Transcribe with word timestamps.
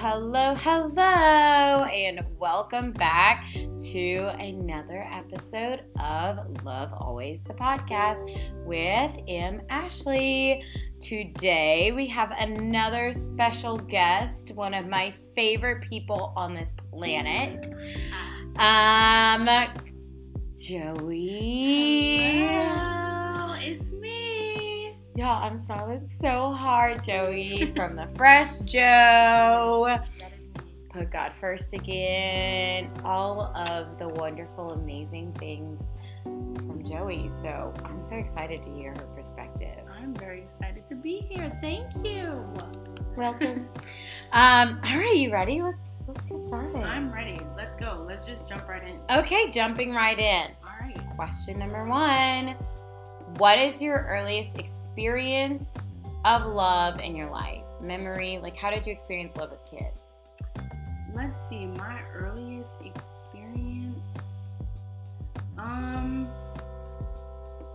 hello, 0.00 0.54
hello, 0.54 1.02
and 1.02 2.20
welcome 2.38 2.92
back 2.92 3.44
to 3.90 4.32
another 4.38 5.04
episode 5.10 5.86
of 5.98 6.62
Love 6.64 6.92
Always 6.92 7.42
the 7.42 7.54
podcast 7.54 8.22
with 8.64 9.18
M. 9.26 9.60
Ashley. 9.70 10.62
Today 11.00 11.90
we 11.90 12.06
have 12.06 12.30
another 12.38 13.12
special 13.12 13.76
guest, 13.76 14.54
one 14.54 14.72
of 14.72 14.86
my 14.86 15.12
favorite 15.34 15.82
people 15.82 16.32
on 16.36 16.54
this 16.54 16.72
planet. 16.92 17.66
Um, 18.56 19.48
Joey. 20.54 22.38
Hello. 22.38 22.87
Y'all, 25.18 25.42
I'm 25.42 25.56
smiling 25.56 26.06
so 26.06 26.52
hard, 26.52 27.02
Joey, 27.02 27.72
from 27.74 27.96
the 27.96 28.06
Fresh 28.14 28.60
Jo. 28.60 29.84
That 29.88 30.06
is 30.38 30.48
me. 30.50 30.60
Put 30.90 31.10
God 31.10 31.32
first 31.32 31.74
again. 31.74 32.88
All 33.02 33.52
of 33.68 33.98
the 33.98 34.08
wonderful, 34.08 34.74
amazing 34.74 35.32
things 35.32 35.90
from 36.22 36.84
Joey. 36.84 37.28
So 37.28 37.74
I'm 37.84 38.00
so 38.00 38.14
excited 38.14 38.62
to 38.62 38.70
hear 38.70 38.92
her 38.92 39.06
perspective. 39.16 39.80
I'm 39.90 40.14
very 40.14 40.40
excited 40.40 40.86
to 40.86 40.94
be 40.94 41.26
here. 41.28 41.50
Thank 41.60 41.90
you. 42.04 42.44
Welcome. 43.16 43.68
um, 44.32 44.80
all 44.84 44.98
right, 44.98 45.16
you 45.16 45.32
ready? 45.32 45.60
Let's 45.60 45.82
let's 46.06 46.26
get 46.26 46.44
started. 46.44 46.76
I'm 46.84 47.12
ready. 47.12 47.40
Let's 47.56 47.74
go. 47.74 48.04
Let's 48.06 48.24
just 48.24 48.48
jump 48.48 48.68
right 48.68 48.86
in. 48.86 49.00
okay, 49.10 49.50
jumping 49.50 49.92
right 49.92 50.16
in. 50.16 50.52
All 50.62 50.78
right. 50.80 50.96
Question 51.16 51.58
number 51.58 51.84
one. 51.86 52.54
What 53.36 53.58
is 53.58 53.80
your 53.80 54.04
earliest 54.08 54.58
experience 54.58 55.86
of 56.24 56.46
love 56.46 57.00
in 57.00 57.14
your 57.14 57.30
life? 57.30 57.62
Memory, 57.80 58.38
like 58.42 58.56
how 58.56 58.70
did 58.70 58.86
you 58.86 58.92
experience 58.92 59.36
love 59.36 59.52
as 59.52 59.62
a 59.62 59.64
kid? 59.64 59.92
Let's 61.14 61.36
see. 61.48 61.66
My 61.66 62.00
earliest 62.14 62.76
experience. 62.84 64.08
Um. 65.56 66.28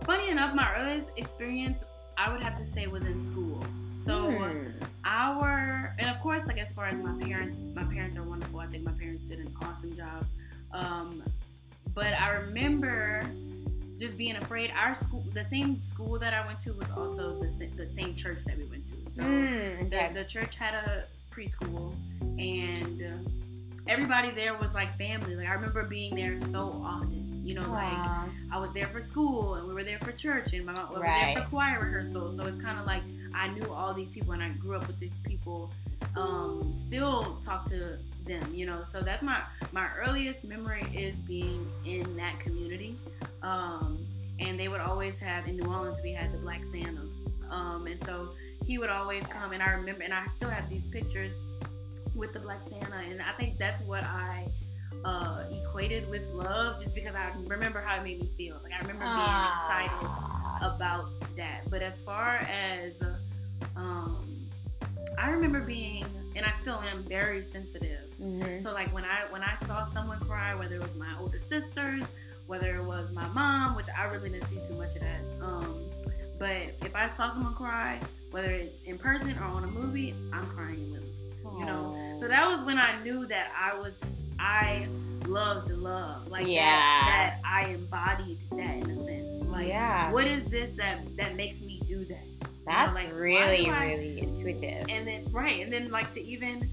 Funny 0.04 0.28
enough, 0.28 0.54
my 0.54 0.74
earliest 0.76 1.12
experience 1.16 1.84
I 2.18 2.30
would 2.30 2.42
have 2.42 2.56
to 2.58 2.64
say 2.64 2.86
was 2.86 3.04
in 3.04 3.20
school. 3.20 3.64
So. 3.94 4.30
Hmm. 4.30 4.68
our 5.06 5.94
and 5.98 6.08
of 6.08 6.18
course 6.20 6.46
like 6.46 6.58
as 6.58 6.72
far 6.72 6.86
as 6.86 6.98
my 6.98 7.12
parents 7.22 7.56
my 7.74 7.84
parents 7.84 8.16
are 8.16 8.22
wonderful 8.22 8.58
i 8.58 8.66
think 8.66 8.82
my 8.82 8.92
parents 8.92 9.24
did 9.24 9.38
an 9.38 9.54
awesome 9.62 9.94
job 9.94 10.24
um, 10.72 11.22
but 11.94 12.14
i 12.14 12.30
remember 12.30 13.22
just 13.98 14.16
being 14.18 14.36
afraid 14.36 14.72
our 14.76 14.92
school 14.94 15.24
the 15.34 15.42
same 15.44 15.80
school 15.80 16.18
that 16.18 16.34
i 16.34 16.44
went 16.46 16.58
to 16.58 16.72
was 16.72 16.90
also 16.90 17.38
the, 17.38 17.70
the 17.76 17.86
same 17.86 18.14
church 18.14 18.44
that 18.44 18.56
we 18.58 18.64
went 18.64 18.84
to 18.84 18.94
so 19.08 19.22
the, 19.22 19.84
okay. 19.84 20.10
the 20.12 20.24
church 20.24 20.56
had 20.56 20.74
a 20.74 21.04
preschool 21.32 21.94
and 22.38 23.02
uh, 23.02 23.30
everybody 23.88 24.30
there 24.30 24.54
was 24.58 24.74
like 24.74 24.96
family 24.98 25.36
like 25.36 25.46
i 25.48 25.52
remember 25.52 25.82
being 25.84 26.14
there 26.14 26.36
so 26.36 26.82
often 26.84 27.40
you 27.44 27.54
know 27.54 27.68
like 27.70 28.06
I 28.50 28.58
was 28.58 28.72
there 28.72 28.86
for 28.86 29.02
school 29.02 29.56
and 29.56 29.66
we 29.66 29.74
were 29.74 29.82
there 29.82 29.98
for 29.98 30.12
church 30.12 30.52
and 30.54 30.64
my, 30.64 30.72
we 30.88 30.94
were 30.94 31.02
Right. 31.02 31.34
there 31.34 31.42
for 31.42 31.50
choir 31.50 31.80
rehearsal. 31.80 32.30
So 32.30 32.44
it's 32.46 32.56
kind 32.56 32.78
of 32.78 32.86
like 32.86 33.02
I 33.34 33.48
knew 33.48 33.68
all 33.72 33.92
these 33.92 34.10
people 34.10 34.32
and 34.32 34.40
I 34.42 34.50
grew 34.50 34.76
up 34.76 34.86
with 34.86 35.00
these 35.00 35.18
people. 35.18 35.72
Um, 36.16 36.72
still 36.72 37.36
talk 37.42 37.64
to 37.66 37.98
them, 38.24 38.54
you 38.54 38.66
know. 38.66 38.82
So 38.84 39.00
that's 39.00 39.22
my 39.22 39.42
my 39.72 39.88
earliest 39.96 40.44
memory 40.44 40.86
is 40.94 41.16
being 41.16 41.70
in 41.84 42.16
that 42.16 42.40
community. 42.40 42.96
Um, 43.42 44.06
and 44.40 44.58
they 44.58 44.68
would 44.68 44.80
always 44.80 45.18
have 45.20 45.46
in 45.46 45.56
New 45.56 45.70
Orleans 45.70 46.00
we 46.02 46.12
had 46.12 46.32
the 46.32 46.38
Black 46.38 46.64
Santa, 46.64 47.06
um, 47.50 47.86
and 47.86 48.00
so 48.00 48.30
he 48.64 48.78
would 48.78 48.90
always 48.90 49.26
come. 49.26 49.52
And 49.52 49.62
I 49.62 49.70
remember, 49.70 50.02
and 50.02 50.12
I 50.12 50.26
still 50.26 50.50
have 50.50 50.68
these 50.68 50.86
pictures 50.86 51.42
with 52.14 52.32
the 52.32 52.40
Black 52.40 52.62
Santa, 52.62 52.96
and 52.96 53.22
I 53.22 53.32
think 53.38 53.58
that's 53.58 53.82
what 53.82 54.02
I 54.02 54.48
uh, 55.04 55.44
equated 55.50 56.08
with 56.08 56.26
love 56.32 56.80
just 56.80 56.94
because 56.94 57.14
I 57.14 57.32
remember 57.46 57.80
how 57.80 57.96
it 57.96 58.04
made 58.04 58.20
me 58.20 58.30
feel. 58.36 58.58
Like 58.62 58.72
I 58.72 58.78
remember 58.78 59.04
being 59.04 59.46
excited 59.52 60.08
about 60.62 61.10
that. 61.36 61.68
But 61.70 61.82
as 61.82 62.00
far 62.00 62.36
as 62.38 63.00
um, 63.76 64.43
I 65.18 65.30
remember 65.30 65.60
being, 65.60 66.04
and 66.36 66.44
I 66.44 66.50
still 66.52 66.80
am 66.80 67.04
very 67.04 67.42
sensitive. 67.42 68.10
Mhm. 68.20 68.60
So 68.60 68.72
like 68.72 68.92
when 68.94 69.04
I 69.04 69.24
when 69.30 69.42
I 69.42 69.54
saw 69.56 69.82
someone 69.82 70.20
cry, 70.20 70.54
whether 70.54 70.76
it 70.76 70.82
was 70.82 70.94
my 70.94 71.14
older 71.18 71.38
sisters, 71.40 72.04
whether 72.46 72.76
it 72.76 72.84
was 72.84 73.10
my 73.12 73.26
mom, 73.28 73.74
which 73.76 73.88
I 73.96 74.04
really 74.04 74.30
didn't 74.30 74.46
see 74.46 74.60
too 74.66 74.74
much 74.74 74.96
of 74.96 75.02
that. 75.02 75.20
Um, 75.40 75.84
but 76.38 76.74
if 76.84 76.94
I 76.94 77.06
saw 77.06 77.28
someone 77.28 77.54
cry, 77.54 78.00
whether 78.32 78.50
it's 78.50 78.82
in 78.82 78.98
person 78.98 79.36
or 79.38 79.44
on 79.44 79.64
a 79.64 79.68
movie, 79.68 80.14
I'm 80.32 80.46
crying 80.50 80.90
with 80.92 81.00
them 81.02 81.10
you 81.58 81.66
know. 81.66 82.16
So 82.18 82.26
that 82.26 82.48
was 82.48 82.62
when 82.62 82.78
I 82.78 83.00
knew 83.02 83.26
that 83.26 83.52
I 83.54 83.78
was 83.78 84.00
I 84.38 84.88
loved 85.26 85.70
love. 85.70 86.28
Like 86.28 86.46
Yeah. 86.46 86.64
that, 86.64 87.38
that 87.42 87.48
I 87.48 87.66
embodied 87.68 88.38
that 88.50 88.76
in 88.78 88.90
a 88.90 88.96
sense. 88.96 89.42
Like 89.44 89.68
Yeah. 89.68 90.10
what 90.10 90.26
is 90.26 90.46
this 90.46 90.72
that 90.72 91.14
that 91.16 91.36
makes 91.36 91.62
me 91.62 91.80
do 91.86 92.04
that? 92.06 92.48
That's 92.66 92.98
like, 92.98 93.12
really, 93.14 93.68
I- 93.68 93.86
really 93.86 94.20
intuitive. 94.20 94.86
And 94.88 95.06
then 95.06 95.26
right, 95.32 95.62
and 95.62 95.72
then 95.72 95.90
like 95.90 96.10
to 96.10 96.22
even 96.24 96.70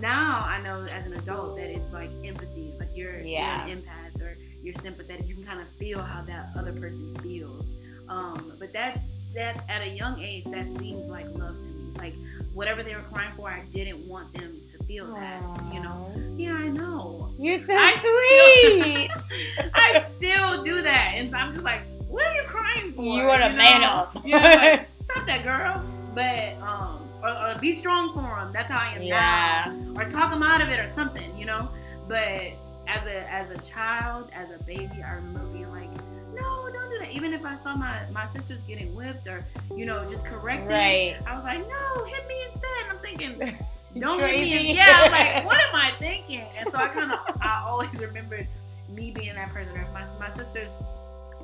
now 0.00 0.44
I 0.46 0.60
know 0.62 0.82
as 0.84 1.06
an 1.06 1.14
adult 1.14 1.56
that 1.56 1.70
it's 1.70 1.92
like 1.92 2.10
empathy. 2.24 2.72
Like 2.78 2.96
you're, 2.96 3.20
Yeah. 3.20 3.66
you're 3.66 3.76
an 3.76 3.82
empath 3.82 4.22
or 4.22 4.36
you're 4.62 4.74
sympathetic. 4.74 5.26
You 5.26 5.34
can 5.34 5.44
kind 5.44 5.60
of 5.60 5.68
feel 5.78 6.00
how 6.02 6.22
that 6.22 6.50
other 6.56 6.72
person 6.72 7.14
feels. 7.22 7.72
Um, 8.08 8.54
but 8.58 8.72
that's 8.72 9.24
that 9.34 9.64
at 9.68 9.82
a 9.82 9.88
young 9.88 10.18
age 10.20 10.44
that 10.44 10.66
seemed 10.66 11.08
like 11.08 11.26
love 11.36 11.60
to 11.60 11.68
me. 11.68 11.92
Like 11.98 12.14
whatever 12.54 12.82
they 12.82 12.94
were 12.94 13.02
crying 13.02 13.32
for, 13.36 13.50
I 13.50 13.62
didn't 13.70 14.06
want 14.08 14.32
them 14.32 14.60
to 14.72 14.84
feel 14.84 15.12
that. 15.14 15.42
You 15.72 15.80
know. 15.80 16.10
Yeah, 16.36 16.54
I 16.54 16.68
know. 16.68 17.34
You're 17.38 17.58
so 17.58 17.74
I 17.76 17.94
sweet. 17.96 19.70
I 19.74 20.00
still 20.00 20.62
do 20.64 20.80
that, 20.82 21.12
and 21.16 21.34
I'm 21.36 21.52
just 21.52 21.64
like, 21.64 21.82
what 22.08 22.24
are 22.26 22.34
you 22.34 22.42
crying 22.46 22.92
for? 22.94 23.02
you 23.02 23.26
want 23.26 23.42
to 23.42 23.50
know? 23.50 23.56
man 23.56 23.82
up. 23.84 24.16
Yeah, 24.24 24.38
like, 24.38 24.88
stop 25.10 25.26
that, 25.26 25.42
girl. 25.42 25.84
But 26.14 26.54
um, 26.62 27.08
or, 27.22 27.30
or 27.30 27.54
be 27.60 27.72
strong 27.72 28.12
for 28.14 28.20
him. 28.38 28.52
That's 28.52 28.70
how 28.70 28.78
I 28.78 28.92
am 28.92 29.02
Yeah. 29.02 29.72
now. 29.94 30.00
Or 30.02 30.08
talk 30.08 30.32
him 30.32 30.42
out 30.42 30.60
of 30.60 30.68
it, 30.68 30.78
or 30.80 30.86
something, 30.86 31.36
you 31.36 31.46
know. 31.46 31.68
But 32.08 32.52
as 32.86 33.06
a 33.06 33.30
as 33.32 33.50
a 33.50 33.58
child, 33.58 34.30
as 34.32 34.50
a 34.50 34.62
baby, 34.64 35.02
I 35.04 35.12
remember 35.14 35.40
being 35.52 35.70
like, 35.70 35.90
no, 36.34 36.68
don't 36.72 36.90
do 36.90 36.98
that. 37.00 37.10
Even 37.10 37.32
if 37.34 37.44
I 37.44 37.54
saw 37.54 37.74
my 37.76 38.00
my 38.12 38.24
sisters 38.24 38.64
getting 38.64 38.94
whipped, 38.94 39.26
or 39.26 39.44
you 39.76 39.86
know, 39.86 40.04
just 40.08 40.24
corrected, 40.26 40.70
Right. 40.70 41.16
I 41.26 41.34
was 41.34 41.44
like, 41.44 41.60
no, 41.68 42.04
hit 42.04 42.26
me 42.28 42.42
instead. 42.44 42.70
And 42.84 42.92
I'm 42.92 42.98
thinking, 43.02 43.58
don't 43.98 44.20
hit 44.20 44.40
me. 44.40 44.70
in- 44.70 44.76
Yeah, 44.76 45.02
I'm 45.04 45.12
like, 45.12 45.44
what 45.50 45.60
am 45.60 45.74
I 45.74 45.92
thinking? 45.98 46.44
And 46.58 46.68
so 46.68 46.78
I 46.78 46.88
kind 46.88 47.12
of, 47.12 47.18
I 47.40 47.62
always 47.66 48.00
remembered 48.00 48.46
me 48.88 49.10
being 49.10 49.34
that 49.34 49.50
person. 49.52 49.74
My, 49.92 50.04
my 50.18 50.30
sisters 50.30 50.72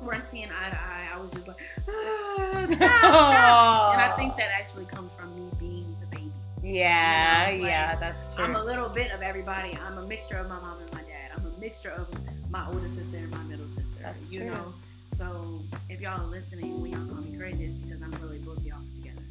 weren't 0.05 0.25
seeing 0.25 0.49
eye 0.51 0.69
to 0.69 0.79
eye, 0.79 1.09
I 1.13 1.17
was 1.19 1.29
just 1.31 1.47
like, 1.47 1.59
ah, 1.89 2.65
stop, 2.65 2.77
stop. 2.77 3.93
And 3.93 4.01
I 4.01 4.13
think 4.15 4.37
that 4.37 4.49
actually 4.57 4.85
comes 4.85 5.11
from 5.11 5.35
me 5.35 5.49
being 5.59 5.95
the 5.99 6.07
baby. 6.07 6.31
Yeah, 6.63 7.49
you 7.49 7.57
know, 7.57 7.63
like, 7.63 7.71
yeah, 7.71 7.95
that's 7.99 8.33
true. 8.35 8.45
I'm 8.45 8.55
a 8.55 8.63
little 8.63 8.89
bit 8.89 9.11
of 9.11 9.21
everybody. 9.21 9.77
I'm 9.85 9.97
a 9.97 10.05
mixture 10.05 10.37
of 10.37 10.47
my 10.47 10.59
mom 10.59 10.79
and 10.79 10.91
my 10.93 11.01
dad. 11.01 11.31
I'm 11.35 11.45
a 11.45 11.59
mixture 11.59 11.91
of 11.91 12.07
my 12.49 12.65
older 12.67 12.89
sister 12.89 13.17
and 13.17 13.29
my 13.31 13.43
middle 13.43 13.67
sister. 13.67 13.99
That's 14.01 14.31
you 14.31 14.41
true. 14.41 14.51
know. 14.51 14.73
So 15.11 15.61
if 15.89 16.01
y'all 16.01 16.21
are 16.21 16.25
listening, 16.25 16.81
when 16.81 16.91
y'all 16.91 17.05
call 17.07 17.21
me 17.23 17.35
crazy, 17.37 17.65
it's 17.65 17.77
because 17.77 18.01
I'm 18.01 18.11
really 18.21 18.39
both 18.39 18.63
y'all 18.63 18.79
together. 18.95 19.21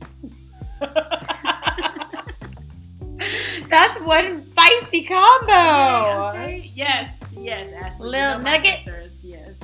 That's 3.68 4.00
one 4.00 4.44
feisty 4.52 5.06
combo. 5.06 6.28
Okay. 6.28 6.70
Yes, 6.74 7.32
yes, 7.36 7.70
Ashley. 7.72 8.08
Little 8.08 8.40
nugget. 8.40 8.76
Sisters. 8.76 9.18
Yes. 9.22 9.60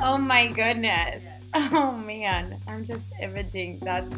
Oh 0.00 0.18
my 0.18 0.48
goodness. 0.48 1.22
yes. 1.22 1.70
Oh 1.72 1.92
man, 1.92 2.60
I'm 2.66 2.84
just 2.84 3.12
imaging. 3.20 3.78
That's 3.82 4.12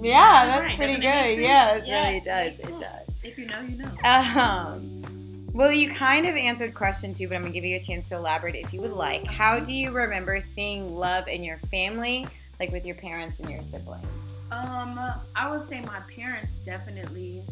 yeah, 0.00 0.46
that's 0.46 0.68
Right, 0.68 0.76
pretty 0.76 1.00
doesn't 1.00 1.06
it 1.06 1.36
good. 1.36 1.42
Yeah, 1.42 1.76
it 1.76 1.86
Yes, 1.86 2.06
really 2.06 2.20
does. 2.20 2.58
makes 2.58 2.68
It 2.68 2.78
does. 2.78 3.18
If 3.24 3.38
you 3.38 3.46
know, 3.46 3.60
you 3.62 3.76
know. 3.76 3.90
Um, 4.04 5.50
well, 5.52 5.72
you 5.72 5.90
kind 5.90 6.26
of 6.26 6.36
answered 6.36 6.74
question 6.74 7.14
two, 7.14 7.28
but 7.28 7.36
I'm 7.36 7.42
gonna 7.42 7.52
give 7.52 7.64
you 7.64 7.76
a 7.76 7.80
chance 7.80 8.08
to 8.10 8.16
elaborate 8.16 8.54
if 8.54 8.72
you 8.72 8.80
would 8.82 8.92
like. 8.92 9.26
How 9.26 9.58
do 9.58 9.72
you 9.72 9.90
remember 9.90 10.40
seeing 10.40 10.94
love 10.94 11.28
in 11.28 11.42
your 11.42 11.58
family, 11.70 12.26
like 12.60 12.70
with 12.70 12.84
your 12.84 12.94
parents 12.96 13.40
and 13.40 13.50
your 13.50 13.62
siblings? 13.62 14.06
Um, 14.52 15.00
I 15.34 15.50
would 15.50 15.60
say 15.60 15.80
my 15.80 16.00
parents 16.14 16.52
definitely. 16.64 17.42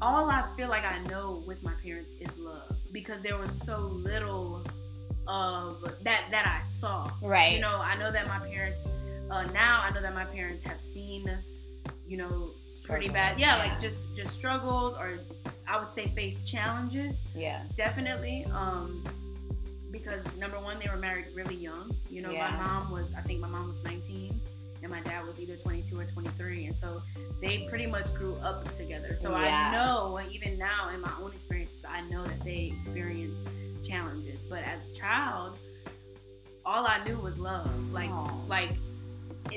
All 0.00 0.30
I 0.30 0.48
feel 0.56 0.68
like 0.68 0.84
I 0.84 1.00
know 1.08 1.42
with 1.46 1.62
my 1.62 1.72
parents 1.82 2.12
is 2.20 2.34
love 2.38 2.77
because 2.92 3.20
there 3.22 3.36
was 3.38 3.50
so 3.52 3.78
little 3.80 4.64
of 5.26 5.82
that 6.04 6.24
that 6.30 6.46
I 6.46 6.60
saw. 6.62 7.10
Right. 7.22 7.52
You 7.54 7.60
know, 7.60 7.76
I 7.76 7.96
know 7.96 8.10
that 8.12 8.26
my 8.28 8.38
parents. 8.40 8.86
Uh, 9.30 9.44
now 9.52 9.82
I 9.82 9.90
know 9.90 10.00
that 10.00 10.14
my 10.14 10.24
parents 10.24 10.62
have 10.64 10.80
seen, 10.80 11.30
you 12.06 12.16
know, 12.16 12.50
pretty 12.84 13.08
bad. 13.08 13.38
Yeah, 13.38 13.56
yeah. 13.56 13.70
like 13.70 13.78
just 13.80 14.14
just 14.16 14.32
struggles 14.34 14.94
or 14.94 15.18
I 15.66 15.78
would 15.78 15.90
say 15.90 16.08
face 16.14 16.42
challenges. 16.44 17.24
yeah. 17.34 17.64
Definitely. 17.76 18.46
Um, 18.52 19.04
because 19.90 20.24
number 20.36 20.58
one, 20.58 20.78
they 20.78 20.88
were 20.88 20.96
married 20.96 21.26
really 21.34 21.56
young. 21.56 21.94
You 22.08 22.22
know, 22.22 22.30
Yeah. 22.30 22.50
my 22.50 22.64
mom 22.66 22.90
was, 22.90 23.14
I 23.14 23.20
think 23.22 23.40
my 23.40 23.48
mom 23.48 23.68
was 23.68 23.82
19, 23.84 24.40
and 24.82 24.90
my 24.90 25.00
dad 25.00 25.26
was 25.26 25.40
either 25.40 25.56
22 25.56 25.98
or 25.98 26.04
23, 26.04 26.66
and 26.66 26.76
so 26.76 27.02
they 27.40 27.66
pretty 27.68 27.86
much 27.86 28.12
grew 28.14 28.36
up 28.36 28.70
together. 28.72 29.14
So 29.16 29.30
Yeah. 29.30 29.70
I 29.70 29.72
know, 29.72 30.20
even 30.30 30.58
now 30.58 30.90
in 30.94 31.00
my 31.00 31.12
own 31.20 31.32
experiences, 31.32 31.84
I 31.88 32.02
know 32.02 32.24
that 32.24 32.40
they 32.44 32.72
experienced 32.76 33.44
challenges. 33.82 34.42
But 34.42 34.64
as 34.64 34.86
a 34.86 34.92
child, 34.92 35.58
all 36.64 36.86
I 36.86 37.02
knew 37.04 37.18
was 37.18 37.38
love. 37.38 37.70
Like, 37.92 38.10
Aw. 38.10 38.42
like 38.46 38.76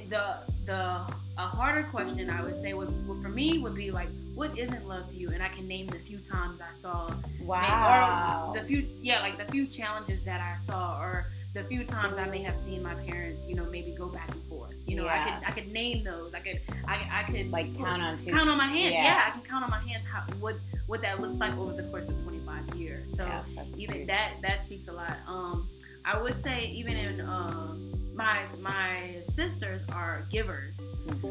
the 0.09 0.37
the 0.65 1.05
a 1.41 1.47
harder 1.47 1.83
question 1.83 2.29
I 2.29 2.43
would 2.43 2.55
say 2.55 2.73
would, 2.73 2.91
would 3.07 3.21
for 3.21 3.29
me 3.29 3.57
would 3.59 3.73
be 3.75 3.89
like, 3.91 4.09
what 4.35 4.57
isn't 4.57 4.87
love 4.87 5.07
to 5.07 5.17
you? 5.17 5.31
And 5.31 5.41
I 5.41 5.49
can 5.49 5.67
name 5.67 5.87
the 5.87 5.97
few 5.99 6.19
times 6.19 6.61
I 6.61 6.71
saw 6.71 7.09
Wow. 7.41 8.51
or 8.53 8.59
the 8.59 8.65
few 8.67 8.87
yeah 9.01 9.21
like 9.21 9.37
the 9.43 9.51
few 9.51 9.65
challenges 9.65 10.23
that 10.23 10.39
i 10.39 10.55
saw 10.55 10.99
or 11.01 11.25
the 11.55 11.63
few 11.65 11.83
times 11.83 12.17
i 12.19 12.25
may 12.27 12.41
have 12.43 12.55
seen 12.55 12.81
my 12.83 12.93
parents 12.93 13.47
you 13.49 13.55
know 13.55 13.65
maybe 13.65 13.91
go 13.91 14.05
back 14.07 14.29
and 14.31 14.41
forth 14.43 14.75
you 14.85 14.95
know 14.95 15.07
i 15.07 15.17
could 15.23 15.33
i 15.47 15.51
could 15.51 15.71
name 15.71 16.03
those 16.03 16.33
i 16.35 16.39
could 16.39 16.61
i, 16.87 16.95
I 17.11 17.23
could 17.23 17.49
like 17.51 17.75
count 17.75 18.01
on 18.01 18.17
two. 18.19 18.31
count 18.31 18.47
on 18.49 18.57
my 18.57 18.67
hands 18.67 18.93
Yeah. 18.93 19.03
yeah. 19.03 19.23
i 19.27 19.31
can 19.31 19.41
count 19.41 19.63
on 19.63 19.69
my 19.71 19.79
hands 19.81 20.05
how 20.05 20.21
what 20.39 20.55
what 20.87 21.01
that 21.01 21.19
looks 21.19 21.39
like 21.39 21.57
over 21.57 21.73
the 21.73 21.83
course 21.89 22.09
of 22.09 22.21
25 22.21 22.75
years 22.75 23.11
so 23.17 23.25
Yeah, 23.25 23.43
even 23.77 24.05
that 24.07 24.33
that 24.43 24.61
speaks 24.61 24.87
a 24.87 24.93
lot 24.93 25.17
um 25.27 25.67
i 26.05 26.21
would 26.21 26.37
say 26.37 26.65
even 26.65 26.95
in 26.95 27.21
um 27.21 27.90
my 28.13 28.45
my 28.59 29.15
sisters 29.23 29.85
are 29.93 30.25
givers 30.29 30.75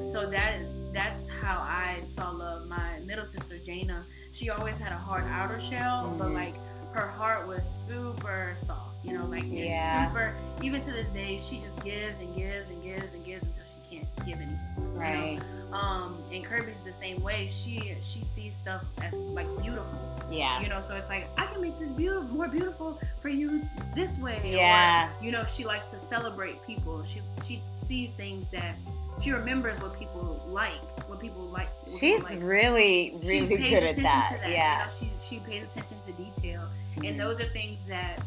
so 0.06 0.28
that 0.30 0.58
that's 0.92 1.28
how 1.28 1.58
I 1.60 2.00
saw 2.00 2.30
love. 2.30 2.66
My 2.66 2.98
middle 3.04 3.24
sister 3.26 3.58
Jana, 3.58 4.04
she 4.32 4.50
always 4.50 4.78
had 4.78 4.92
a 4.92 4.96
hard 4.98 5.24
outer 5.28 5.58
shell, 5.58 6.14
but 6.18 6.28
Mhm. 6.28 6.34
like 6.34 6.54
her 6.92 7.06
heart 7.06 7.46
was 7.46 7.64
super 7.86 8.52
soft. 8.56 9.04
You 9.04 9.16
know, 9.16 9.24
like 9.26 9.44
Yeah. 9.46 10.08
super. 10.08 10.34
Even 10.62 10.80
to 10.82 10.90
this 10.90 11.08
day, 11.10 11.38
she 11.38 11.60
just 11.60 11.82
gives 11.84 12.18
and 12.20 12.34
gives 12.34 12.70
and 12.70 12.82
gives 12.82 13.14
and 13.14 13.24
gives 13.24 13.44
until 13.44 13.64
she 13.66 13.96
can't 13.96 14.26
give 14.26 14.38
anymore. 14.40 14.58
Right. 14.98 15.40
Um, 15.72 16.22
and 16.32 16.44
Kirby's 16.44 16.82
the 16.84 16.92
same 16.92 17.20
way. 17.22 17.46
She 17.46 17.94
she 18.00 18.24
sees 18.24 18.54
stuff 18.56 18.84
as 19.02 19.14
like 19.22 19.46
beautiful. 19.62 19.98
Yeah. 20.30 20.60
You 20.60 20.68
know, 20.68 20.80
so 20.80 20.96
it's 20.96 21.08
like 21.10 21.28
I 21.38 21.46
can 21.46 21.60
make 21.60 21.78
this 21.78 21.90
beautiful, 21.90 22.28
more 22.28 22.48
beautiful 22.48 23.00
for 23.20 23.28
you 23.28 23.62
this 23.94 24.18
way. 24.18 24.40
or, 24.42 24.46
Yeah. 24.46 25.10
you 25.22 25.30
know 25.32 25.44
she 25.44 25.64
likes 25.64 25.88
to 25.88 25.98
celebrate 25.98 26.64
people 26.66 27.02
she 27.04 27.20
she 27.44 27.60
sees 27.74 28.12
things 28.12 28.48
that 28.50 28.76
she 29.20 29.32
remembers 29.32 29.80
what 29.82 29.98
people 29.98 30.44
like 30.48 30.80
what 31.08 31.18
people 31.20 31.42
like 31.42 31.68
what 31.80 31.88
She's 31.98 32.22
likes. 32.22 32.34
really, 32.36 33.16
she 33.22 33.42
really 33.42 33.56
pays 33.56 33.70
good 33.70 33.82
at 33.82 33.96
that. 33.96 34.30
to 34.32 34.38
that 34.40 34.50
Yeah. 34.50 34.78
you 34.78 34.84
know, 34.84 34.90
she, 34.90 35.10
she 35.20 35.40
pays 35.40 35.68
attention 35.68 36.00
to 36.00 36.12
detail 36.12 36.62
Mhm. 36.96 37.08
and 37.10 37.20
those 37.20 37.40
are 37.40 37.48
things 37.48 37.84
that 37.86 38.22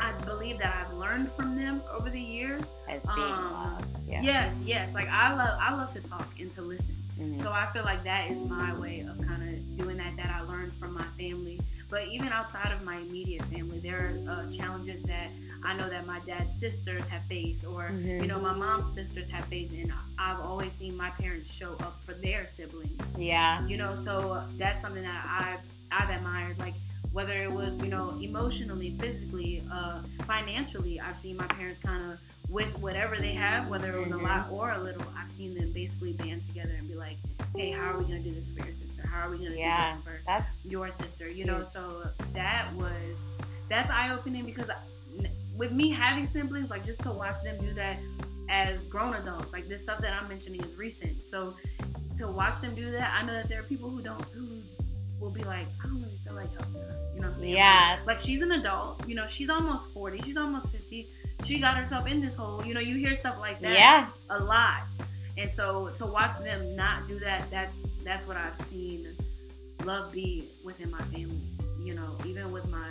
i 0.00 0.12
believe 0.24 0.58
that 0.58 0.74
i've 0.86 0.92
learned 0.96 1.30
from 1.30 1.54
them 1.56 1.82
over 1.92 2.10
the 2.10 2.20
years 2.20 2.62
as 2.88 3.02
being 3.14 3.18
um, 3.32 3.52
love. 3.52 3.84
Yeah. 4.06 4.20
yes 4.22 4.62
yes 4.64 4.94
like 4.94 5.08
i 5.08 5.32
love 5.34 5.58
i 5.60 5.74
love 5.74 5.90
to 5.90 6.00
talk 6.00 6.28
and 6.38 6.50
to 6.52 6.62
listen 6.62 6.96
Mhm. 7.20 7.38
so 7.38 7.52
I 7.52 7.70
feel 7.74 7.84
like 7.84 8.02
that 8.04 8.30
is 8.30 8.42
my 8.42 8.72
way 8.74 9.00
of 9.00 9.20
kind 9.28 9.42
of 9.46 9.76
doing 9.76 9.98
that 9.98 10.16
that 10.16 10.30
I 10.34 10.40
learned 10.40 10.74
from 10.74 10.94
my 10.94 11.04
family. 11.18 11.60
But 11.90 12.08
even 12.08 12.28
outside 12.28 12.72
of 12.72 12.82
my 12.84 12.96
immediate 12.96 13.44
family, 13.44 13.80
there 13.80 14.16
are 14.26 14.30
uh, 14.46 14.50
challenges 14.50 15.02
that 15.02 15.28
I 15.62 15.74
know 15.76 15.90
that 15.90 16.06
my 16.06 16.20
dad's 16.20 16.54
sisters 16.58 17.06
have 17.08 17.22
faced, 17.26 17.66
or 17.66 17.90
Mhm. 17.90 18.22
you 18.22 18.26
know 18.26 18.40
my 18.40 18.54
mom's 18.54 18.90
sisters 18.94 19.28
have 19.28 19.44
faced, 19.44 19.74
and 19.74 19.92
I've 20.18 20.40
always 20.40 20.72
seen 20.72 20.96
my 20.96 21.10
parents 21.10 21.52
show 21.52 21.74
up 21.80 22.02
for 22.02 22.14
their 22.14 22.46
siblings. 22.46 23.14
yeah. 23.18 23.64
You 23.66 23.76
know, 23.76 23.94
so 23.94 24.42
that's 24.56 24.80
something 24.80 25.02
that 25.02 25.22
I've 25.28 25.60
I've 25.92 26.08
admired. 26.16 26.58
Like 26.58 26.74
whether 27.12 27.32
it 27.42 27.50
was 27.50 27.78
you 27.80 27.88
know 27.88 28.18
emotionally, 28.20 28.96
physically, 28.98 29.62
uh, 29.72 30.00
financially, 30.26 31.00
I've 31.00 31.16
seen 31.16 31.36
my 31.36 31.46
parents 31.46 31.80
kind 31.80 32.12
of 32.12 32.18
with 32.48 32.78
whatever 32.78 33.16
they 33.16 33.32
have, 33.32 33.68
whether 33.68 33.94
it 33.96 34.00
was 34.00 34.12
a 34.12 34.16
lot 34.16 34.48
or 34.50 34.72
a 34.72 34.78
little, 34.78 35.02
I've 35.16 35.30
seen 35.30 35.54
them 35.54 35.72
basically 35.72 36.12
band 36.12 36.44
together 36.44 36.74
and 36.78 36.86
be 36.88 36.94
like, 36.94 37.16
"Hey, 37.56 37.70
how 37.70 37.92
are 37.92 37.98
we 37.98 38.04
gonna 38.04 38.20
do 38.20 38.32
this 38.34 38.50
for 38.50 38.62
your 38.62 38.72
sister? 38.72 39.06
How 39.06 39.26
are 39.26 39.30
we 39.30 39.38
gonna 39.38 39.56
Yeah. 39.56 39.86
do 39.88 39.94
this 39.94 40.02
for 40.02 40.20
That's 40.26 40.52
your 40.64 40.90
sister?" 40.90 41.30
You 41.30 41.44
know, 41.44 41.62
so 41.62 42.08
that 42.34 42.72
was 42.74 43.32
that's 43.68 43.90
eye 43.90 44.12
opening 44.12 44.44
because 44.44 44.68
I, 44.68 44.76
with 45.56 45.72
me 45.72 45.90
having 45.90 46.26
siblings, 46.26 46.70
like 46.70 46.84
just 46.84 47.02
to 47.02 47.10
watch 47.10 47.40
them 47.42 47.58
do 47.64 47.72
that 47.74 47.98
as 48.48 48.86
grown 48.86 49.14
adults, 49.14 49.52
like 49.52 49.68
this 49.68 49.82
stuff 49.82 50.00
that 50.00 50.12
I'm 50.12 50.28
mentioning 50.28 50.62
is 50.62 50.74
recent. 50.76 51.24
So 51.24 51.54
to 52.16 52.28
watch 52.28 52.60
them 52.60 52.74
do 52.74 52.90
that, 52.90 53.12
I 53.18 53.24
know 53.24 53.32
that 53.32 53.48
there 53.48 53.60
are 53.60 53.64
people 53.64 53.88
who 53.88 54.02
don't 54.02 54.22
who 54.34 54.60
will 55.22 55.30
be 55.30 55.44
like, 55.44 55.66
I 55.82 55.86
don't 55.86 56.02
really 56.02 56.18
feel 56.24 56.34
like 56.34 56.52
helping 56.52 56.82
her. 56.82 56.98
You 57.14 57.20
know 57.20 57.28
what 57.28 57.34
I'm 57.34 57.40
saying? 57.40 57.54
Yeah. 57.54 57.96
Like, 58.00 58.06
like, 58.06 58.18
she's 58.18 58.42
an 58.42 58.52
adult. 58.52 59.08
You 59.08 59.14
know, 59.14 59.26
she's 59.26 59.48
almost 59.48 59.94
40. 59.94 60.20
She's 60.22 60.36
almost 60.36 60.72
50. 60.72 61.08
She 61.44 61.58
got 61.58 61.76
herself 61.76 62.06
in 62.06 62.20
this 62.20 62.34
hole. 62.34 62.64
You 62.66 62.74
know, 62.74 62.80
you 62.80 62.96
hear 62.96 63.14
stuff 63.14 63.36
like 63.38 63.60
that 63.60 63.72
yeah. 63.72 64.08
a 64.30 64.38
lot. 64.38 64.88
And 65.38 65.50
so 65.50 65.88
to 65.94 66.06
watch 66.06 66.38
them 66.38 66.76
not 66.76 67.08
do 67.08 67.18
that, 67.20 67.50
that's 67.50 67.88
that's 68.04 68.26
what 68.26 68.36
I've 68.36 68.56
seen 68.56 69.16
love 69.84 70.12
be 70.12 70.50
within 70.62 70.90
my 70.90 71.00
family. 71.04 71.40
You 71.80 71.94
know, 71.94 72.18
even 72.26 72.52
with 72.52 72.68
my 72.68 72.90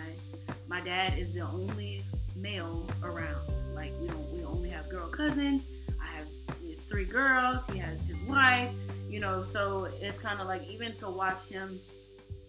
my 0.67 0.81
dad 0.81 1.19
is 1.19 1.31
the 1.33 1.41
only 1.41 2.03
male 2.35 2.87
around. 3.03 3.41
Like 3.75 3.93
we 4.01 4.07
don't 4.07 4.33
we 4.33 4.43
only 4.43 4.69
have 4.69 4.89
girl 4.89 5.07
cousins. 5.07 5.67
I 6.01 6.17
have 6.17 6.27
it's 6.63 6.85
three 6.85 7.05
girls. 7.05 7.65
He 7.67 7.77
has 7.77 8.07
his 8.07 8.21
wife. 8.21 8.71
You 9.07 9.19
know, 9.19 9.43
so 9.43 9.89
it's 10.01 10.17
kind 10.17 10.39
of 10.41 10.47
like 10.47 10.67
even 10.67 10.93
to 10.95 11.09
watch 11.09 11.43
him 11.43 11.79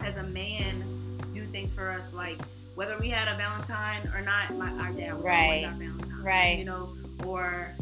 as 0.00 0.16
a 0.16 0.22
man 0.22 1.18
do 1.32 1.46
things 1.46 1.74
for 1.74 1.90
us, 1.90 2.12
like 2.12 2.40
whether 2.74 2.98
we 2.98 3.08
had 3.10 3.28
a 3.28 3.36
Valentine 3.36 4.10
or 4.14 4.20
not. 4.20 4.54
My 4.54 4.70
our 4.84 4.92
dad 4.92 5.14
was 5.14 5.24
Right. 5.26 5.44
always 5.44 5.64
our 5.64 5.72
Valentine. 5.74 6.22
Right. 6.22 6.58
You 6.58 6.64
know, 6.64 6.96
or 7.24 7.74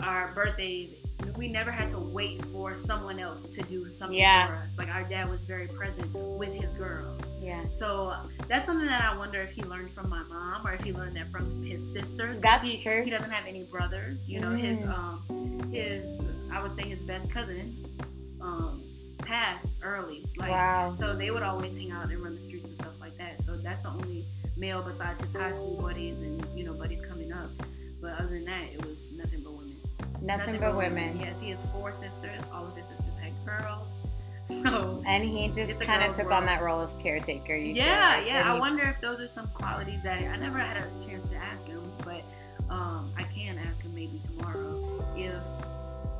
our 0.00 0.32
birthdays. 0.34 0.94
We 1.36 1.48
never 1.48 1.70
had 1.70 1.88
to 1.90 1.98
wait 1.98 2.44
for 2.46 2.74
someone 2.74 3.18
else 3.20 3.44
to 3.44 3.62
do 3.62 3.88
something 3.88 4.18
Yeah. 4.18 4.48
for 4.48 4.54
us. 4.56 4.76
Like 4.76 4.88
our 4.88 5.04
dad 5.04 5.30
was 5.30 5.44
very 5.44 5.68
present 5.68 6.12
with 6.12 6.52
his 6.52 6.72
girls. 6.72 7.22
Yeah. 7.40 7.68
So 7.68 8.14
that's 8.48 8.66
something 8.66 8.86
that 8.88 9.02
I 9.04 9.16
wonder 9.16 9.40
if 9.40 9.52
he 9.52 9.62
learned 9.62 9.92
from 9.92 10.10
my 10.10 10.22
mom 10.24 10.66
or 10.66 10.72
if 10.72 10.82
he 10.82 10.92
learned 10.92 11.16
that 11.16 11.30
from 11.30 11.62
his 11.62 11.92
sisters 11.92 12.40
That's 12.40 12.62
he, 12.62 12.82
true. 12.82 13.02
He 13.04 13.10
doesn't 13.10 13.30
have 13.30 13.46
any 13.46 13.62
brothers. 13.62 14.28
You 14.28 14.40
know, 14.40 14.50
his 14.54 14.82
Mm. 14.82 14.98
um 14.98 15.70
his 15.72 16.26
I 16.50 16.60
would 16.60 16.72
say 16.72 16.82
his 16.82 17.02
best 17.02 17.30
cousin 17.30 17.76
um 18.40 18.82
passed 19.22 19.76
early. 19.82 20.24
Like 20.36 20.50
wow. 20.50 20.92
so 20.94 21.14
they 21.14 21.30
would 21.30 21.42
always 21.42 21.74
hang 21.74 21.90
out 21.92 22.10
and 22.10 22.22
run 22.22 22.34
the 22.34 22.40
streets 22.40 22.66
and 22.66 22.74
stuff 22.74 22.94
like 23.00 23.16
that. 23.18 23.42
So 23.42 23.56
that's 23.56 23.80
the 23.82 23.88
only 23.88 24.24
male 24.56 24.82
besides 24.82 25.20
his 25.20 25.34
high 25.34 25.52
school 25.52 25.80
buddies 25.80 26.20
and 26.20 26.44
you 26.54 26.64
know 26.64 26.74
buddies 26.74 27.00
coming 27.02 27.32
up. 27.32 27.50
But 28.00 28.14
other 28.18 28.28
than 28.30 28.44
that, 28.46 28.64
it 28.72 28.84
was 28.84 29.10
nothing 29.12 29.42
but 29.42 29.52
women. 29.52 29.76
Nothing, 30.20 30.58
but 30.58 30.76
women. 30.76 31.14
women. 31.14 31.20
Yes, 31.20 31.40
he 31.40 31.50
has 31.50 31.64
four 31.66 31.92
sisters. 31.92 32.42
All 32.52 32.66
of 32.66 32.76
his 32.76 32.86
sisters 32.86 33.16
had 33.16 33.32
girls. 33.46 33.86
So 34.44 35.00
And 35.06 35.22
he 35.24 35.46
just 35.48 35.80
kind 35.80 36.02
of 36.02 36.16
took 36.16 36.26
world. 36.26 36.38
on 36.38 36.46
that 36.46 36.62
role 36.62 36.80
of 36.80 36.98
caretaker. 36.98 37.54
You 37.54 37.74
yeah, 37.74 38.16
like, 38.18 38.26
yeah. 38.26 38.50
I 38.50 38.54
he- 38.54 38.60
wonder 38.60 38.82
if 38.82 39.00
those 39.00 39.20
are 39.20 39.28
some 39.28 39.46
qualities 39.54 40.02
that 40.02 40.18
I 40.18 40.36
never 40.36 40.58
had 40.58 40.78
a 40.78 41.04
chance 41.06 41.22
to 41.30 41.36
ask 41.36 41.68
him, 41.68 41.80
but 42.04 42.22
um, 42.68 43.12
I 43.16 43.22
can 43.22 43.56
ask 43.56 43.82
him 43.82 43.94
maybe 43.94 44.20
tomorrow 44.26 45.04
if 45.16 45.32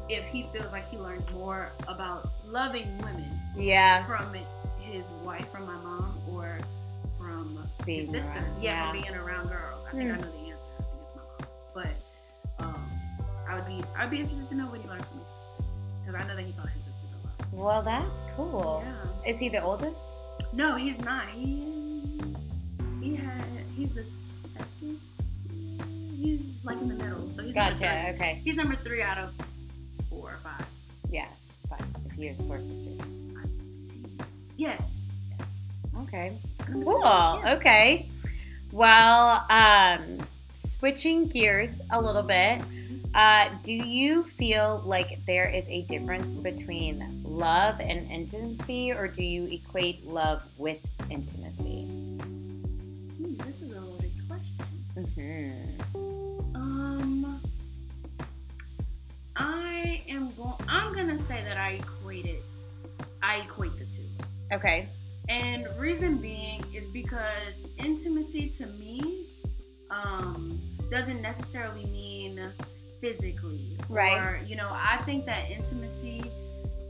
if 0.09 0.26
he 0.26 0.47
feels 0.52 0.73
like 0.73 0.88
he 0.88 0.97
learned 0.99 1.25
more 1.32 1.71
about 1.88 2.30
loving 2.47 2.97
women 2.99 3.40
Yeah. 3.56 4.06
from 4.06 4.35
his 4.78 5.12
wife, 5.25 5.49
from 5.50 5.66
my 5.66 5.76
mom, 5.76 6.21
or 6.28 6.59
from 7.18 7.66
Being 7.85 8.00
his 8.00 8.11
sisters. 8.11 8.37
around- 8.37 8.62
Yeah, 8.62 8.73
yeah. 8.75 8.90
from 8.92 9.00
being 9.02 9.14
around 9.14 9.49
girls. 9.49 9.85
I 9.87 9.90
think 9.92 10.11
I 10.11 10.14
Hmm. 10.14 10.21
know 10.23 10.30
the 10.30 10.50
answer. 10.52 10.68
I 10.78 10.82
think 10.82 11.02
it's 11.02 11.16
my 11.16 11.23
mom. 11.23 11.94
But 12.59 12.64
um, 12.64 12.90
I 13.49 13.54
would 13.54 13.66
be 13.66 13.82
I'd 13.97 14.11
be 14.11 14.21
interested 14.21 14.49
to 14.49 14.54
know 14.54 14.66
what 14.66 14.80
he 14.80 14.88
learned 14.88 15.04
from 15.06 15.18
his 15.21 15.28
sisters 15.28 15.75
because 16.04 16.14
I 16.23 16.26
know 16.26 16.37
that 16.37 16.44
he 16.44 16.52
taught 16.52 16.68
his 16.71 16.85
sisters 16.85 17.11
a 17.23 17.26
lot. 17.26 17.52
Well, 17.52 17.82
that's 17.82 18.21
cool. 18.37 18.82
Yeah. 19.25 19.30
Is 19.32 19.40
he 19.40 19.49
the 19.49 19.62
oldest? 19.62 20.00
No, 20.52 20.76
he's 20.76 20.99
not. 21.00 21.28
He 21.30 21.68
he 23.00 23.14
had 23.16 23.44
he's 23.76 23.92
the 23.94 24.04
second. 24.04 25.00
He's 26.16 26.64
like 26.64 26.80
in 26.80 26.88
the 26.88 26.94
middle, 26.94 27.30
so 27.32 27.42
he's 27.42 27.54
number 27.54 27.73
Gotcha. 27.73 28.11
Okay. 28.14 28.40
He's 28.44 28.56
number 28.56 28.76
three 28.76 29.02
out 29.02 29.18
of 29.18 29.35
four 30.12 30.33
or 30.33 30.38
five. 30.38 30.66
Yeah. 31.11 31.28
Fine. 31.69 31.95
If 32.07 32.12
he 32.12 32.26
has 32.26 32.40
four 32.42 32.61
sisters. 32.61 33.00
Yes. 34.57 34.99
Yes. 35.31 35.49
Okay. 36.02 36.38
Cool. 36.71 37.00
yes. 37.45 37.57
Okay. 37.59 38.09
Well, 38.71 39.45
um, 39.50 40.19
switching 40.52 41.28
gears 41.28 41.73
a 41.90 42.00
little 42.00 42.23
bit, 42.23 42.62
uh, 43.14 43.50
do 43.62 43.73
you 43.73 44.25
feel 44.25 44.83
like 44.87 45.25
there 45.26 45.49
is 45.49 45.69
a 45.69 45.83
difference 45.83 46.33
between 46.35 47.23
love 47.25 47.81
and 47.81 48.11
intimacy, 48.11 48.92
or 48.92 49.09
do 49.09 49.23
you 49.23 49.45
equate 49.47 50.07
love 50.07 50.42
with 50.57 50.78
intimacy? 51.11 51.85
Hmm, 51.85 53.37
this 53.45 53.61
is 53.61 53.73
a 53.73 53.81
loaded 53.81 54.12
question. 54.26 54.57
hmm 54.95 55.71
am 60.12 60.31
going. 60.37 60.54
I'm 60.69 60.95
gonna 60.95 61.19
say 61.19 61.42
that 61.45 61.57
I 61.57 61.73
equate 61.73 62.26
it. 62.26 62.45
I 63.23 63.38
equate 63.38 63.78
the 63.78 63.85
two. 63.87 64.09
Okay. 64.52 64.88
And 65.28 65.66
reason 65.78 66.19
being 66.19 66.64
is 66.75 66.87
because 66.87 67.62
intimacy 67.78 68.50
to 68.50 68.66
me 68.66 69.28
um, 69.90 70.61
doesn't 70.90 71.23
necessarily 71.23 71.85
mean 71.87 72.52
physically. 73.00 73.76
Right. 73.88 74.19
Or, 74.19 74.42
you 74.45 74.57
know, 74.57 74.69
I 74.71 75.00
think 75.04 75.26
that 75.26 75.50
intimacy 75.50 76.25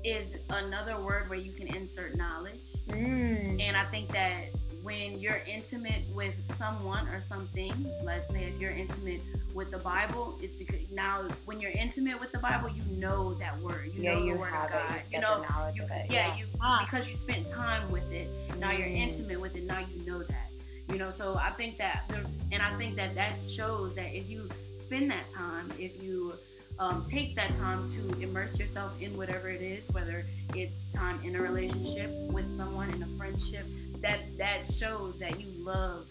is 0.04 0.38
another 0.50 1.00
word 1.00 1.28
where 1.28 1.38
you 1.38 1.52
can 1.52 1.68
insert 1.68 2.16
knowledge. 2.16 2.72
Mm. 2.88 3.60
And 3.60 3.76
I 3.76 3.84
think 3.90 4.10
that 4.12 4.46
when 4.82 5.18
you're 5.18 5.42
intimate 5.46 6.02
with 6.14 6.34
someone 6.44 7.06
or 7.08 7.20
something, 7.20 7.72
let's 8.02 8.32
say 8.32 8.44
if 8.44 8.60
you're 8.60 8.72
intimate 8.72 9.20
with 9.54 9.70
the 9.70 9.78
Bible, 9.78 10.38
it's 10.42 10.56
because 10.56 10.80
now 10.92 11.24
when 11.44 11.60
you're 11.60 11.70
intimate 11.70 12.18
with 12.18 12.32
the 12.32 12.38
Bible, 12.38 12.68
you 12.68 12.82
know 12.96 13.34
that 13.34 13.60
word. 13.62 13.90
You 13.94 14.02
yeah, 14.02 14.14
know 14.14 14.24
you 14.24 14.32
the 14.34 14.40
word 14.40 14.50
have 14.52 14.64
of 14.66 14.70
God. 14.72 14.96
it. 14.96 15.02
you 15.10 15.18
You've 15.18 15.22
know, 15.22 15.44
you, 15.76 15.84
of 15.84 15.90
it. 15.90 16.10
yeah, 16.10 16.36
you 16.36 16.46
Ah. 16.60 16.80
because 16.84 17.08
you 17.08 17.16
spent 17.16 17.46
time 17.46 17.90
with 17.90 18.10
it. 18.10 18.28
Now 18.58 18.72
you're 18.72 18.88
Mm. 18.88 18.96
intimate 19.08 19.40
with 19.40 19.54
it. 19.56 19.64
Now 19.64 19.80
you 19.80 20.04
know 20.04 20.22
that. 20.24 20.48
You 20.88 20.98
know, 20.98 21.10
so 21.10 21.36
I 21.36 21.50
think 21.50 21.78
that, 21.78 22.04
the, 22.08 22.26
and 22.50 22.60
I 22.62 22.76
think 22.76 22.96
that 22.96 23.14
that 23.14 23.38
shows 23.38 23.94
that 23.94 24.12
if 24.16 24.28
you 24.28 24.48
spend 24.76 25.10
that 25.10 25.30
time, 25.30 25.72
if 25.78 26.02
you 26.02 26.34
um, 26.78 27.04
take 27.04 27.36
that 27.36 27.52
time 27.52 27.86
to 27.90 28.08
immerse 28.20 28.58
yourself 28.58 28.92
in 29.00 29.16
whatever 29.16 29.48
it 29.50 29.60
is, 29.62 29.88
whether 29.90 30.26
it's 30.56 30.86
time 30.86 31.22
in 31.22 31.36
a 31.36 31.40
relationship 31.40 32.10
with 32.32 32.48
someone 32.50 32.90
in 32.90 33.02
a 33.02 33.06
friendship, 33.18 33.64
that 34.02 34.36
that 34.38 34.66
shows 34.66 35.18
that 35.18 35.40
you 35.40 35.48
love 35.64 36.06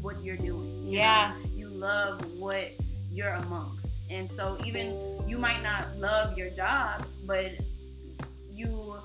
what 0.00 0.22
you're 0.24 0.36
doing. 0.36 0.86
you 0.86 0.98
Yeah. 0.98 1.34
know? 1.38 1.48
you 1.54 1.68
love 1.68 2.24
what 2.38 2.68
you're 3.10 3.34
amongst, 3.34 3.94
and 4.10 4.28
so 4.30 4.58
even 4.64 5.22
you 5.28 5.38
might 5.38 5.62
not 5.62 5.96
love 5.98 6.36
your 6.38 6.50
job, 6.50 7.06
but 7.26 7.52
you 8.50 8.96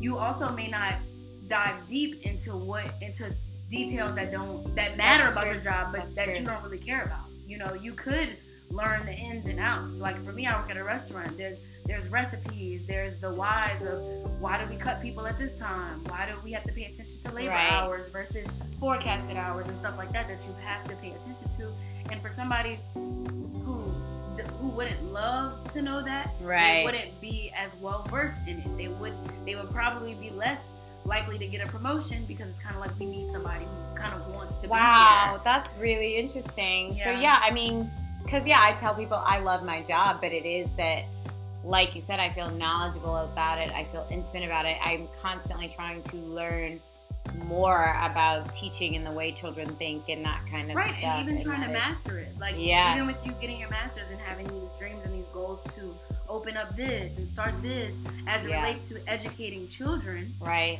you 0.00 0.16
also 0.18 0.50
may 0.52 0.68
not 0.68 0.94
dive 1.46 1.86
deep 1.88 2.22
into 2.22 2.56
what 2.56 2.92
into 3.00 3.34
details 3.70 4.14
that 4.14 4.30
don't 4.30 4.74
that 4.74 4.96
matter 4.96 5.24
That's 5.24 5.36
about 5.36 5.46
true. 5.46 5.54
your 5.54 5.62
job, 5.64 5.92
but 5.92 6.02
That's 6.04 6.16
that 6.16 6.24
true. 6.30 6.34
you 6.40 6.44
don't 6.46 6.62
really 6.62 6.78
care 6.78 7.02
about. 7.04 7.26
You 7.46 7.58
know, 7.58 7.74
you 7.74 7.92
could 7.92 8.36
learn 8.70 9.06
the 9.06 9.12
ins 9.12 9.46
and 9.46 9.58
outs. 9.60 10.00
Like 10.00 10.22
for 10.24 10.32
me, 10.32 10.46
I 10.46 10.58
work 10.60 10.70
at 10.70 10.76
a 10.76 10.84
restaurant. 10.84 11.36
There's 11.38 11.58
there's 11.88 12.08
recipes. 12.10 12.84
There's 12.86 13.16
the 13.16 13.32
whys 13.32 13.82
of 13.82 14.02
why 14.40 14.62
do 14.62 14.70
we 14.70 14.76
cut 14.76 15.00
people 15.00 15.26
at 15.26 15.38
this 15.38 15.54
time? 15.54 16.04
Why 16.08 16.26
do 16.26 16.34
we 16.44 16.52
have 16.52 16.62
to 16.64 16.72
pay 16.72 16.84
attention 16.84 17.20
to 17.22 17.32
labor 17.32 17.50
Right. 17.50 17.72
hours 17.72 18.10
versus 18.10 18.46
forecasted 18.78 19.36
hours 19.38 19.66
and 19.66 19.76
stuff 19.76 19.96
like 19.96 20.12
that 20.12 20.28
that 20.28 20.46
you 20.46 20.54
have 20.64 20.84
to 20.88 20.94
pay 20.96 21.08
attention 21.10 21.48
to. 21.56 21.72
And 22.12 22.20
for 22.22 22.30
somebody 22.30 22.78
who 23.64 23.92
who 24.60 24.68
wouldn't 24.68 25.02
love 25.12 25.68
to 25.72 25.82
know 25.82 26.00
that, 26.00 26.30
Right. 26.40 26.78
they 26.80 26.84
wouldn't 26.84 27.20
be 27.20 27.52
as 27.56 27.74
well 27.76 28.04
versed 28.08 28.36
in 28.46 28.58
it. 28.60 28.76
They 28.76 28.86
would 28.88 29.14
they 29.44 29.56
would 29.56 29.70
probably 29.72 30.14
be 30.14 30.30
less 30.30 30.74
likely 31.04 31.38
to 31.38 31.46
get 31.46 31.66
a 31.66 31.66
promotion 31.66 32.24
because 32.26 32.48
it's 32.48 32.58
kind 32.58 32.76
of 32.76 32.80
like 32.82 32.96
we 33.00 33.06
need 33.06 33.28
somebody 33.28 33.64
who 33.64 33.96
kind 33.96 34.12
of 34.14 34.28
wants 34.32 34.58
to 34.58 34.68
Wow, 34.68 35.40
that's 35.42 35.72
really 35.80 36.16
interesting. 36.18 36.92
So 36.94 37.10
Yeah. 37.10 37.18
yeah, 37.20 37.38
I 37.42 37.50
mean, 37.50 37.90
because 38.22 38.46
yeah, 38.46 38.60
I 38.62 38.74
tell 38.76 38.94
people 38.94 39.16
I 39.16 39.38
love 39.38 39.64
my 39.64 39.82
job, 39.82 40.20
but 40.20 40.32
it 40.32 40.44
is 40.46 40.68
that, 40.76 41.04
like 41.68 41.94
you 41.94 42.00
said, 42.00 42.18
I 42.18 42.30
feel 42.30 42.50
knowledgeable 42.50 43.16
about 43.18 43.58
it. 43.58 43.70
I 43.72 43.84
feel 43.84 44.06
intimate 44.10 44.44
about 44.44 44.64
it. 44.64 44.78
I'm 44.82 45.06
constantly 45.20 45.68
trying 45.68 46.02
to 46.04 46.16
learn 46.16 46.80
more 47.44 47.94
about 48.00 48.52
teaching 48.54 48.96
and 48.96 49.04
the 49.04 49.12
way 49.12 49.30
children 49.32 49.68
think 49.76 50.08
and 50.08 50.24
that 50.24 50.40
kind 50.50 50.70
of. 50.70 50.76
Right, 50.76 50.94
stuff. 50.94 51.18
and 51.18 51.28
even 51.28 51.42
trying 51.44 51.60
to 51.60 51.68
master 51.68 52.18
it. 52.18 52.28
Like 52.40 52.54
Yeah. 52.56 52.94
even 52.94 53.06
with 53.06 53.24
you 53.26 53.32
getting 53.32 53.60
your 53.60 53.68
masters 53.68 54.10
and 54.10 54.18
having 54.20 54.46
these 54.60 54.72
dreams 54.78 55.04
and 55.04 55.12
these 55.12 55.26
goals 55.26 55.62
to 55.74 55.94
open 56.26 56.56
up 56.56 56.74
this 56.74 57.18
and 57.18 57.28
start 57.28 57.52
this 57.62 57.98
as 58.26 58.46
it 58.46 58.50
Yeah. 58.50 58.62
relates 58.62 58.88
to 58.88 59.06
educating 59.06 59.68
children, 59.68 60.34
Right. 60.40 60.78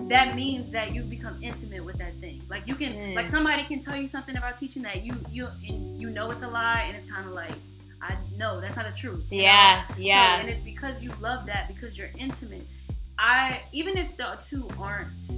that 0.00 0.34
means 0.34 0.70
that 0.70 0.92
you've 0.94 1.10
become 1.10 1.38
intimate 1.42 1.84
with 1.84 1.98
that 1.98 2.14
thing. 2.20 2.40
Like 2.48 2.66
you 2.66 2.74
can, 2.74 2.94
Mm. 2.94 3.14
like 3.14 3.26
somebody 3.26 3.64
can 3.64 3.80
tell 3.80 3.96
you 3.96 4.08
something 4.08 4.36
about 4.38 4.56
teaching 4.56 4.82
that 4.84 5.04
you 5.04 5.14
you 5.30 5.46
and 5.68 6.00
you 6.00 6.08
know 6.08 6.30
it's 6.30 6.42
a 6.42 6.48
lie, 6.48 6.84
and 6.86 6.96
it's 6.96 7.04
kind 7.06 7.26
of 7.28 7.34
like, 7.34 7.52
Know 8.36 8.60
that's 8.60 8.76
not 8.76 8.86
the 8.86 8.96
truth. 8.98 9.24
you 9.30 9.38
know? 9.38 9.42
Yeah. 9.44 9.86
So, 9.88 9.94
Yeah. 9.98 10.40
and 10.40 10.48
it's 10.48 10.62
because 10.62 11.02
you 11.04 11.12
love 11.20 11.46
that 11.46 11.68
because 11.68 11.96
you're 11.98 12.10
intimate. 12.18 12.66
I 13.18 13.60
even 13.72 13.96
if 13.98 14.16
the 14.16 14.36
two 14.44 14.68
aren't 14.78 15.30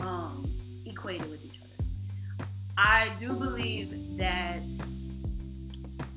um, 0.00 0.52
equated 0.84 1.30
with 1.30 1.44
each 1.44 1.60
other, 1.60 2.46
I 2.76 3.14
do 3.18 3.32
believe 3.34 4.16
that 4.18 4.62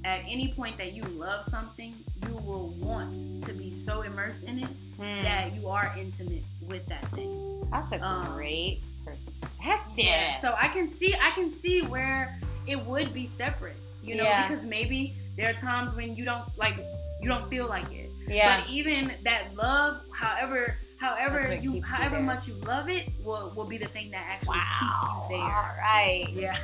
at 0.04 0.22
any 0.28 0.54
point 0.54 0.78
that 0.78 0.94
you 0.94 1.04
love 1.04 1.44
something, 1.44 1.96
you 2.28 2.36
will 2.36 2.70
want 2.74 3.44
to 3.46 3.54
be 3.54 3.74
so 3.74 4.02
immersed 4.04 4.44
in 4.44 4.60
it 4.60 4.70
Hmm. 4.98 5.24
that 5.24 5.54
you 5.56 5.68
are 5.68 5.94
intimate 6.00 6.44
with 6.70 6.86
that 6.88 7.04
thing. 7.12 7.68
That's 7.70 7.92
a 7.92 8.02
um, 8.06 8.34
great 8.34 8.82
perspective. 9.06 10.06
Yeah. 10.06 10.40
So 10.40 10.56
I 10.58 10.70
can 10.70 10.88
see 10.88 11.14
I 11.16 11.32
can 11.32 11.50
see 11.50 11.82
where 11.82 12.40
it 12.66 12.84
would 12.86 13.14
be 13.14 13.26
separate. 13.26 13.76
You 14.04 14.16
know, 14.16 14.24
Yeah. 14.24 14.48
because 14.48 14.66
maybe 14.66 15.16
there 15.36 15.50
are 15.50 15.54
times 15.54 15.94
when 15.96 16.16
you 16.16 16.26
don't 16.26 16.46
like 16.58 16.76
you 17.22 17.30
don't 17.30 17.50
feel 17.50 17.68
like 17.68 17.92
it. 17.92 18.10
yeah. 18.28 18.62
But 18.62 18.70
even 18.70 19.12
that 19.24 19.56
love, 19.56 20.02
however 20.12 20.76
however 20.98 21.54
you 21.62 21.74
keeps 21.74 21.76
you 21.76 21.82
however 21.82 22.20
much 22.22 22.48
you 22.48 22.54
love 22.66 22.90
it 22.90 23.10
will 23.24 23.52
will 23.56 23.66
be 23.66 23.78
the 23.78 23.88
thing 23.88 24.12
that 24.12 24.26
actually 24.28 24.58
wow. 24.58 24.80
keeps 24.80 25.02
you 25.04 25.38
there. 25.38 25.46
All 25.46 25.76
right. 25.78 26.26
Yeah. 26.34 26.58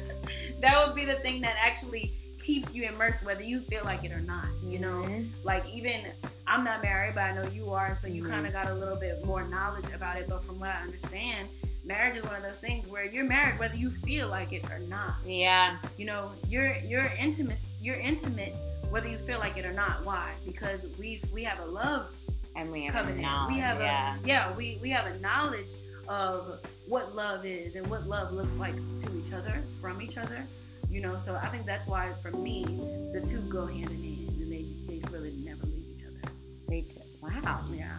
that 0.60 0.86
would 0.86 0.96
be 0.96 1.04
the 1.04 1.16
thing 1.16 1.40
that 1.42 1.56
actually 1.58 2.12
keeps 2.38 2.74
you 2.74 2.84
immersed 2.84 3.24
whether 3.24 3.42
you 3.42 3.60
feel 3.62 3.82
like 3.84 4.04
it 4.04 4.12
or 4.12 4.20
not. 4.20 4.46
You 4.64 4.78
know? 4.78 5.02
Mhm. 5.02 5.28
like 5.44 5.66
even 5.68 6.06
I'm 6.46 6.62
not 6.64 6.80
married, 6.82 7.14
but 7.14 7.22
I 7.24 7.32
know 7.34 7.48
you 7.50 7.70
are, 7.72 7.86
and 7.86 7.98
so 7.98 8.06
you 8.06 8.22
Mhm. 8.22 8.30
kind 8.30 8.46
of 8.46 8.52
got 8.52 8.68
a 8.68 8.74
little 8.74 8.96
bit 8.96 9.24
more 9.24 9.42
knowledge 9.44 9.90
about 9.92 10.16
it. 10.16 10.28
But 10.28 10.44
from 10.44 10.60
what 10.60 10.70
I 10.70 10.80
understand, 10.82 11.48
marriage 11.86 12.16
is 12.16 12.24
one 12.24 12.34
of 12.34 12.42
those 12.42 12.58
things 12.60 12.86
where 12.86 13.04
you're 13.04 13.24
married 13.24 13.58
whether 13.58 13.76
you 13.76 13.90
feel 13.90 14.28
like 14.28 14.52
it 14.52 14.64
or 14.70 14.78
not. 14.80 15.14
Yeah. 15.24 15.78
You 15.96 16.06
know, 16.06 16.32
you're 16.48 16.74
you're 16.78 17.06
intimate, 17.18 17.60
you're 17.80 17.96
intimate 18.00 18.60
whether 18.90 19.08
you 19.08 19.18
feel 19.18 19.38
like 19.38 19.56
it 19.56 19.64
or 19.64 19.72
not. 19.72 20.04
Why? 20.04 20.32
Because 20.44 20.86
we 20.98 21.20
we 21.32 21.44
have 21.44 21.60
a 21.60 21.66
love 21.66 22.08
And 22.54 22.70
we 22.70 22.84
have 22.84 22.92
covenant. 22.92 23.22
knowledge. 23.22 23.54
we 23.54 23.60
have 23.60 23.80
yeah. 23.80 24.16
a 24.22 24.26
yeah, 24.26 24.54
we 24.54 24.78
we 24.82 24.90
have 24.90 25.06
a 25.06 25.18
knowledge 25.20 25.74
of 26.08 26.60
what 26.86 27.14
love 27.16 27.44
is 27.44 27.74
and 27.76 27.86
what 27.88 28.06
love 28.06 28.32
looks 28.32 28.56
like 28.58 28.74
to 28.98 29.16
each 29.18 29.32
other 29.32 29.62
from 29.80 30.00
each 30.02 30.16
other. 30.18 30.44
You 30.88 31.00
know, 31.00 31.16
so 31.16 31.34
I 31.36 31.48
think 31.48 31.66
that's 31.66 31.86
why 31.88 32.12
for 32.22 32.30
me 32.30 32.64
the 33.12 33.20
two 33.20 33.40
go 33.42 33.66
hand 33.66 33.90
in 33.90 34.02
hand, 34.02 34.28
and 34.40 34.52
they 34.52 34.66
they 34.88 35.00
really 35.10 35.32
never 35.44 35.66
leave 35.66 35.84
each 35.96 36.04
other. 36.04 36.32
They 36.68 36.82
do. 36.82 37.00
Wow. 37.20 37.64
Yeah. 37.72 37.96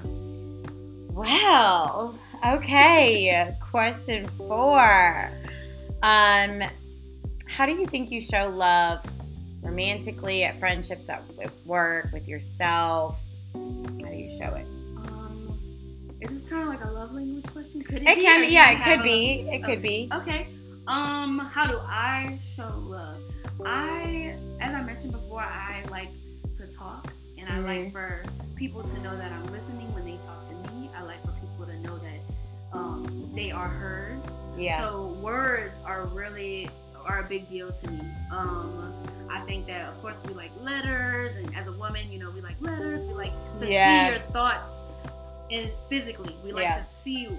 Well, 1.12 2.18
okay. 2.46 3.56
Question 3.72 4.28
four. 4.38 5.32
Um, 6.04 6.64
how 7.48 7.66
do 7.66 7.72
you 7.74 7.86
think 7.86 8.12
you 8.12 8.22
show 8.22 8.50
love 8.50 9.04
romantically 9.62 10.44
at 10.44 10.60
friendships, 10.60 11.10
at 11.10 11.24
work, 11.66 12.12
with 12.14 12.28
yourself? 12.28 13.18
How 13.54 13.60
do 13.60 14.16
you 14.16 14.30
show 14.30 14.54
it? 14.54 14.66
Um, 14.98 15.60
is 16.22 16.32
this 16.32 16.50
kind 16.50 16.62
of 16.64 16.68
like 16.70 16.84
a 16.84 16.92
love 16.92 17.14
language 17.14 17.46
question? 17.52 17.82
Could 17.82 18.04
it, 18.04 18.10
It 18.10 18.18
be, 18.18 18.24
can, 18.24 18.42
or 18.42 18.44
yeah, 18.46 18.72
it 18.72 18.84
could 18.84 19.04
be. 19.04 19.48
It 19.50 19.64
could 19.64 19.80
okay. 19.80 19.82
be. 19.82 20.10
Okay. 20.14 20.48
Um, 20.88 21.40
how 21.40 21.68
do 21.68 21.80
I 21.80 22.40
show 22.42 22.72
love? 22.78 23.18
I, 23.66 24.38
as 24.62 24.74
I 24.74 24.82
mentioned 24.84 25.14
before, 25.14 25.42
I 25.42 25.84
like 25.90 26.10
to 26.56 26.68
talk, 26.68 27.12
and 27.38 27.50
I 27.50 27.60
like 27.60 27.88
Mhm. 27.88 27.92
for 27.92 28.24
people 28.56 28.84
to 28.84 29.00
know 29.02 29.18
that 29.18 29.32
I'm 29.32 29.46
listening 29.48 29.94
when 29.94 30.06
they 30.06 30.18
talk 30.18 30.46
to 30.46 30.54
me. 30.72 30.90
I 30.96 31.02
like 31.04 31.22
for 31.24 31.34
people 31.42 31.66
to 31.66 31.78
know 31.82 31.98
that 31.98 32.07
um, 32.78 33.32
they 33.36 33.52
are 33.52 33.68
heard. 33.68 34.20
Yeah. 34.58 34.80
So 34.80 35.18
words 35.22 35.82
are 35.86 36.06
really 36.08 36.70
are 37.06 37.20
a 37.20 37.24
big 37.24 37.48
deal 37.48 37.72
to 37.72 37.92
me. 37.92 38.02
Um, 38.32 38.94
I 39.30 39.40
think 39.42 39.66
that 39.68 39.88
of 39.90 40.02
course 40.02 40.24
we 40.26 40.34
like 40.34 40.52
letters, 40.62 41.36
and 41.36 41.56
as 41.56 41.68
a 41.68 41.72
woman, 41.72 42.12
you 42.12 42.20
know, 42.20 42.30
we 42.32 42.42
like 42.42 42.56
letters. 42.62 43.02
We 43.04 43.14
like 43.14 43.34
to 43.60 43.68
Yeah. 43.68 43.86
see 43.86 44.12
your 44.12 44.20
thoughts, 44.32 44.86
and 45.52 45.72
physically, 45.90 46.36
we 46.44 46.52
like 46.52 46.64
Yeah. 46.64 46.78
to 46.78 46.84
see. 46.84 47.30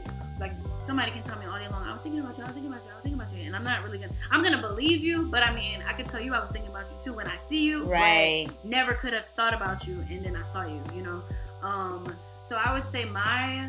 Like 0.41 0.53
somebody 0.81 1.11
can 1.11 1.25
tell 1.25 1.37
me 1.39 1.47
all 1.47 1.59
day 1.59 1.67
long, 1.69 1.83
I 1.89 1.93
was 1.93 2.01
thinking 2.01 2.21
about 2.21 2.39
you, 2.39 2.45
I 2.45 2.47
was 2.47 2.55
thinking 2.55 2.71
about 2.73 2.85
you, 2.85 2.91
I 2.93 2.95
was 2.95 3.03
thinking 3.03 3.21
about 3.21 3.35
you, 3.35 3.43
and 3.45 3.57
I'm 3.57 3.65
not 3.65 3.83
really 3.83 3.99
gonna. 3.99 4.13
I'm 4.31 4.41
gonna 4.43 4.61
believe 4.61 5.01
you, 5.03 5.25
but 5.27 5.43
I 5.43 5.53
mean, 5.53 5.83
I 5.87 5.93
could 5.93 6.07
tell 6.07 6.21
you 6.21 6.33
I 6.33 6.39
was 6.41 6.51
thinking 6.53 6.71
about 6.71 6.85
you 6.93 6.97
too 7.05 7.13
when 7.13 7.27
I 7.27 7.37
see 7.37 7.65
you. 7.65 7.85
right. 7.85 8.47
never 8.65 8.95
could 8.95 9.13
have 9.13 9.27
thought 9.37 9.53
about 9.53 9.87
you 9.89 10.05
and 10.09 10.25
then 10.25 10.37
I 10.37 10.43
saw 10.43 10.65
you, 10.65 10.81
you 10.95 11.03
know. 11.03 11.23
Um, 11.63 12.07
so 12.45 12.57
I 12.57 12.73
would 12.73 12.87
say 12.87 13.05
my 13.05 13.69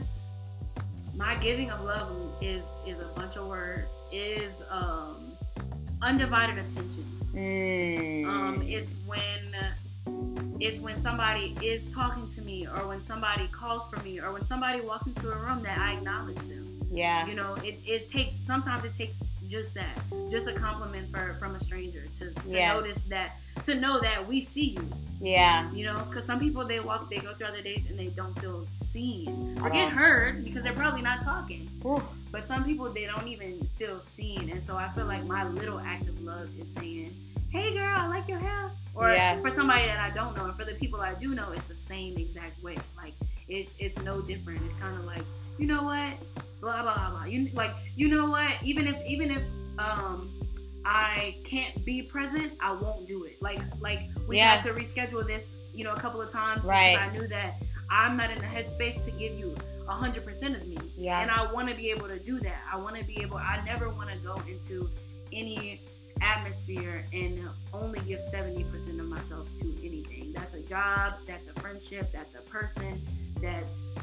my 1.19 1.35
giving 1.35 1.69
of 1.69 1.83
love 1.83 2.09
is 2.41 2.81
is 2.87 2.99
a 2.99 3.09
bunch 3.13 3.35
of 3.35 3.45
words, 3.45 3.99
is 4.11 4.63
um 4.71 5.33
undivided 6.01 6.57
attention. 6.57 7.05
Mm. 7.33 8.25
Um, 8.25 8.61
it's 8.65 8.95
when 9.05 9.53
it's 10.61 10.79
when 10.79 10.97
somebody 10.97 11.55
is 11.61 11.93
talking 11.93 12.27
to 12.29 12.41
me 12.41 12.65
or 12.67 12.87
when 12.87 13.01
somebody 13.01 13.47
calls 13.47 13.89
for 13.89 14.01
me 14.01 14.19
or 14.19 14.31
when 14.31 14.43
somebody 14.43 14.79
walks 14.79 15.07
into 15.07 15.29
a 15.29 15.37
room 15.37 15.61
that 15.63 15.77
I 15.77 15.93
acknowledge 15.93 16.37
them. 16.37 16.78
Yeah. 16.91 17.27
You 17.27 17.35
know, 17.35 17.53
it, 17.63 17.79
it 17.85 18.07
takes 18.07 18.33
sometimes 18.35 18.83
it 18.83 18.93
takes 18.93 19.21
just 19.47 19.73
that, 19.75 19.97
just 20.29 20.47
a 20.47 20.53
compliment 20.53 21.11
for 21.11 21.35
from 21.39 21.55
a 21.55 21.59
stranger 21.59 22.03
to, 22.17 22.31
to 22.31 22.41
Yeah. 22.57 22.73
notice 22.73 22.99
that 23.09 23.37
to 23.65 23.75
know 23.75 23.99
that 24.01 24.27
we 24.27 24.41
see 24.41 24.69
you. 24.71 24.89
Yeah. 25.21 25.71
You 25.71 25.85
know, 25.85 26.03
because 26.09 26.25
some 26.25 26.39
people 26.39 26.65
they 26.65 26.79
walk 26.79 27.09
they 27.09 27.17
go 27.17 27.33
throughout 27.33 27.53
their 27.53 27.61
days 27.63 27.85
and 27.89 27.99
they 27.99 28.07
don't 28.07 28.37
feel 28.39 28.65
seen 28.71 29.59
or 29.61 29.69
get 29.69 29.89
heard 29.89 30.43
because 30.43 30.63
they're 30.63 30.73
probably 30.73 31.01
not 31.01 31.21
talking. 31.21 31.69
Ooh. 31.85 32.01
But 32.31 32.45
some 32.45 32.63
people 32.63 32.91
they 32.91 33.05
don't 33.05 33.27
even 33.27 33.67
feel 33.77 34.01
seen, 34.01 34.49
and 34.49 34.63
so 34.63 34.75
I 34.77 34.89
feel 34.89 35.05
like 35.05 35.25
my 35.25 35.43
little 35.47 35.79
act 35.79 36.07
of 36.07 36.21
love 36.23 36.47
is 36.59 36.71
saying, 36.71 37.13
"Hey, 37.49 37.73
girl, 37.73 37.97
I 37.97 38.07
like 38.07 38.27
your 38.27 38.37
hair." 38.39 38.69
Or 38.95 39.11
Yeah. 39.11 39.39
for 39.41 39.49
somebody 39.49 39.85
that 39.87 39.97
I 39.99 40.09
don't 40.13 40.35
know, 40.37 40.45
and 40.45 40.55
for 40.55 40.63
the 40.65 40.73
people 40.75 41.01
I 41.01 41.13
do 41.15 41.33
know, 41.33 41.51
it's 41.51 41.67
the 41.67 41.75
same 41.75 42.17
exact 42.17 42.61
way. 42.63 42.77
Like 42.97 43.13
it's 43.47 43.75
it's 43.79 43.99
no 44.01 44.21
different. 44.21 44.61
It's 44.67 44.77
kind 44.77 44.95
of 44.97 45.05
like 45.05 45.23
you 45.59 45.67
know 45.67 45.83
what, 45.83 46.13
blah 46.61 46.81
blah 46.81 46.95
blah. 46.95 47.09
blah. 47.11 47.25
You 47.25 47.49
like 47.53 47.75
you 47.95 48.07
know 48.07 48.29
what? 48.29 48.51
Even 48.63 48.87
if 48.87 48.95
even 49.05 49.31
if 49.31 49.43
um 49.77 50.33
I 50.85 51.35
can't 51.43 51.83
be 51.85 52.01
present, 52.01 52.53
I 52.61 52.71
won't 52.71 53.07
do 53.07 53.25
it. 53.25 53.41
Like 53.41 53.59
like 53.79 54.03
we 54.27 54.37
Yeah. 54.37 54.51
had 54.55 54.61
to 54.63 54.73
reschedule 54.73 55.27
this, 55.27 55.55
you 55.73 55.83
know, 55.83 55.91
a 55.91 55.99
couple 55.99 56.21
of 56.21 56.31
times 56.31 56.65
Right. 56.65 56.95
because 56.95 57.09
I 57.09 57.13
knew 57.17 57.27
that 57.27 57.61
I'm 57.89 58.15
not 58.17 58.29
in 58.31 58.37
the 58.39 58.45
headspace 58.45 59.03
to 59.05 59.11
give 59.11 59.37
you 59.37 59.55
hundred 59.87 60.23
percent 60.23 60.55
of 60.55 60.67
me. 60.67 60.77
Yeah. 60.95 61.19
And 61.19 61.31
I 61.31 61.51
want 61.51 61.67
to 61.67 61.75
be 61.75 61.89
able 61.89 62.07
to 62.07 62.19
do 62.19 62.39
that. 62.41 62.61
I 62.71 62.77
want 62.77 62.95
to 62.95 63.03
be 63.03 63.21
able. 63.21 63.37
I 63.37 63.59
never 63.65 63.89
want 63.89 64.09
to 64.11 64.17
go 64.19 64.35
into 64.47 64.87
any 65.33 65.81
atmosphere 66.21 67.05
and 67.11 67.49
only 67.73 67.99
give 68.01 68.21
seventy 68.21 68.63
percent 68.65 68.99
of 68.99 69.07
myself 69.07 69.51
to 69.55 69.65
anything. 69.83 70.31
That's 70.35 70.53
a 70.53 70.61
job. 70.61 71.15
That's 71.25 71.47
a 71.47 71.53
friendship. 71.53 72.11
That's 72.13 72.35
a 72.35 72.41
person. 72.41 73.01
That's 73.41 73.97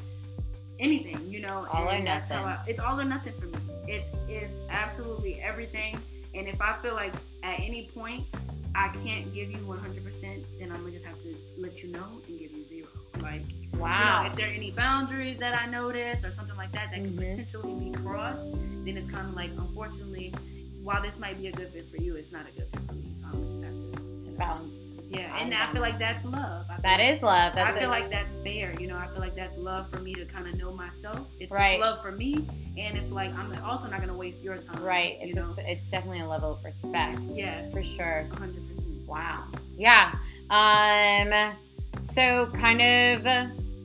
anything. 0.80 1.30
You 1.30 1.40
know. 1.40 1.66
All 1.72 1.88
or 1.88 1.92
and 1.92 2.06
that's 2.06 2.28
how 2.28 2.44
nothing. 2.44 2.58
I- 2.66 2.70
it's 2.70 2.80
all 2.80 3.00
or 3.00 3.04
nothing 3.04 3.32
for 3.38 3.46
me. 3.46 3.58
It's 3.88 4.08
it's 4.28 4.60
absolutely 4.68 5.40
everything. 5.40 5.98
And 6.34 6.48
if 6.48 6.60
I 6.60 6.74
feel 6.74 6.94
like 6.94 7.14
at 7.42 7.58
any 7.60 7.88
point 7.94 8.26
I 8.74 8.88
can't 8.88 9.32
give 9.32 9.50
you 9.50 9.56
100%, 9.58 10.44
then 10.58 10.70
I'm 10.70 10.80
gonna 10.80 10.90
just 10.90 11.06
have 11.06 11.18
to 11.22 11.34
let 11.56 11.82
you 11.82 11.90
know 11.92 12.20
and 12.28 12.38
give 12.38 12.52
you 12.52 12.64
zero. 12.66 12.88
Like, 13.22 13.40
you 13.72 13.78
Wow. 13.78 14.24
know, 14.24 14.28
if 14.30 14.36
there 14.36 14.46
are 14.48 14.52
any 14.52 14.70
boundaries 14.70 15.38
that 15.38 15.58
I 15.58 15.64
notice 15.64 16.24
or 16.26 16.30
something 16.30 16.56
like 16.56 16.72
that 16.72 16.90
that 16.90 17.00
could 17.02 17.16
Mhm. 17.16 17.30
potentially 17.30 17.88
be 17.90 17.90
crossed, 18.02 18.46
then 18.84 18.98
it's 18.98 19.08
kind 19.08 19.26
of 19.26 19.34
like, 19.34 19.50
unfortunately, 19.56 20.34
while 20.82 21.00
this 21.00 21.18
might 21.18 21.38
be 21.40 21.46
a 21.46 21.52
good 21.52 21.70
fit 21.72 21.90
for 21.90 21.96
you, 21.96 22.16
it's 22.16 22.32
not 22.32 22.42
a 22.46 22.52
good 22.52 22.68
fit 22.70 22.80
for 22.86 22.92
me. 22.92 23.14
So 23.14 23.24
I'm 23.26 23.32
gonna 23.32 23.50
just 23.52 23.64
have 23.64 23.72
to, 23.72 24.02
you 24.02 24.30
know, 24.32 24.36
Balance. 24.36 24.72
Yeah. 25.08 25.36
And 25.40 25.54
I 25.54 25.70
feel 25.72 25.80
like 25.82 25.98
that's 25.98 26.24
love. 26.24 26.66
I 26.70 26.80
That 26.82 26.98
like, 27.00 27.16
is 27.16 27.22
love. 27.22 27.54
That's 27.54 27.76
I 27.76 27.80
feel 27.80 27.88
it. 27.88 27.92
like 27.92 28.10
that's 28.10 28.36
fair. 28.36 28.74
You 28.80 28.86
know, 28.88 28.96
I 28.96 29.06
feel 29.08 29.20
like 29.20 29.34
that's 29.34 29.56
love 29.56 29.88
for 29.90 30.00
me 30.00 30.14
to 30.14 30.24
kind 30.24 30.46
of 30.46 30.56
know 30.56 30.72
myself. 30.72 31.28
It's, 31.38 31.52
it's 31.52 31.80
love 31.80 32.00
for 32.02 32.12
me, 32.12 32.48
and 32.76 32.96
it's 32.98 33.12
like 33.12 33.32
I'm 33.34 33.52
also 33.64 33.88
not 33.88 34.00
gonna 34.00 34.16
waste 34.16 34.42
your 34.42 34.56
time. 34.58 34.82
right. 34.82 35.16
It's 35.20 35.36
a, 35.58 35.70
it's 35.70 35.90
definitely 35.90 36.20
a 36.20 36.26
level 36.28 36.52
of 36.52 36.64
respect. 36.64 37.20
yes. 37.34 37.72
For 37.72 37.82
sure. 37.82 38.26
100%. 38.32 39.06
Wow. 39.06 39.44
Yeah. 39.76 40.12
Um. 40.50 41.56
So, 42.00 42.50
kind 42.54 42.82
of 42.82 43.26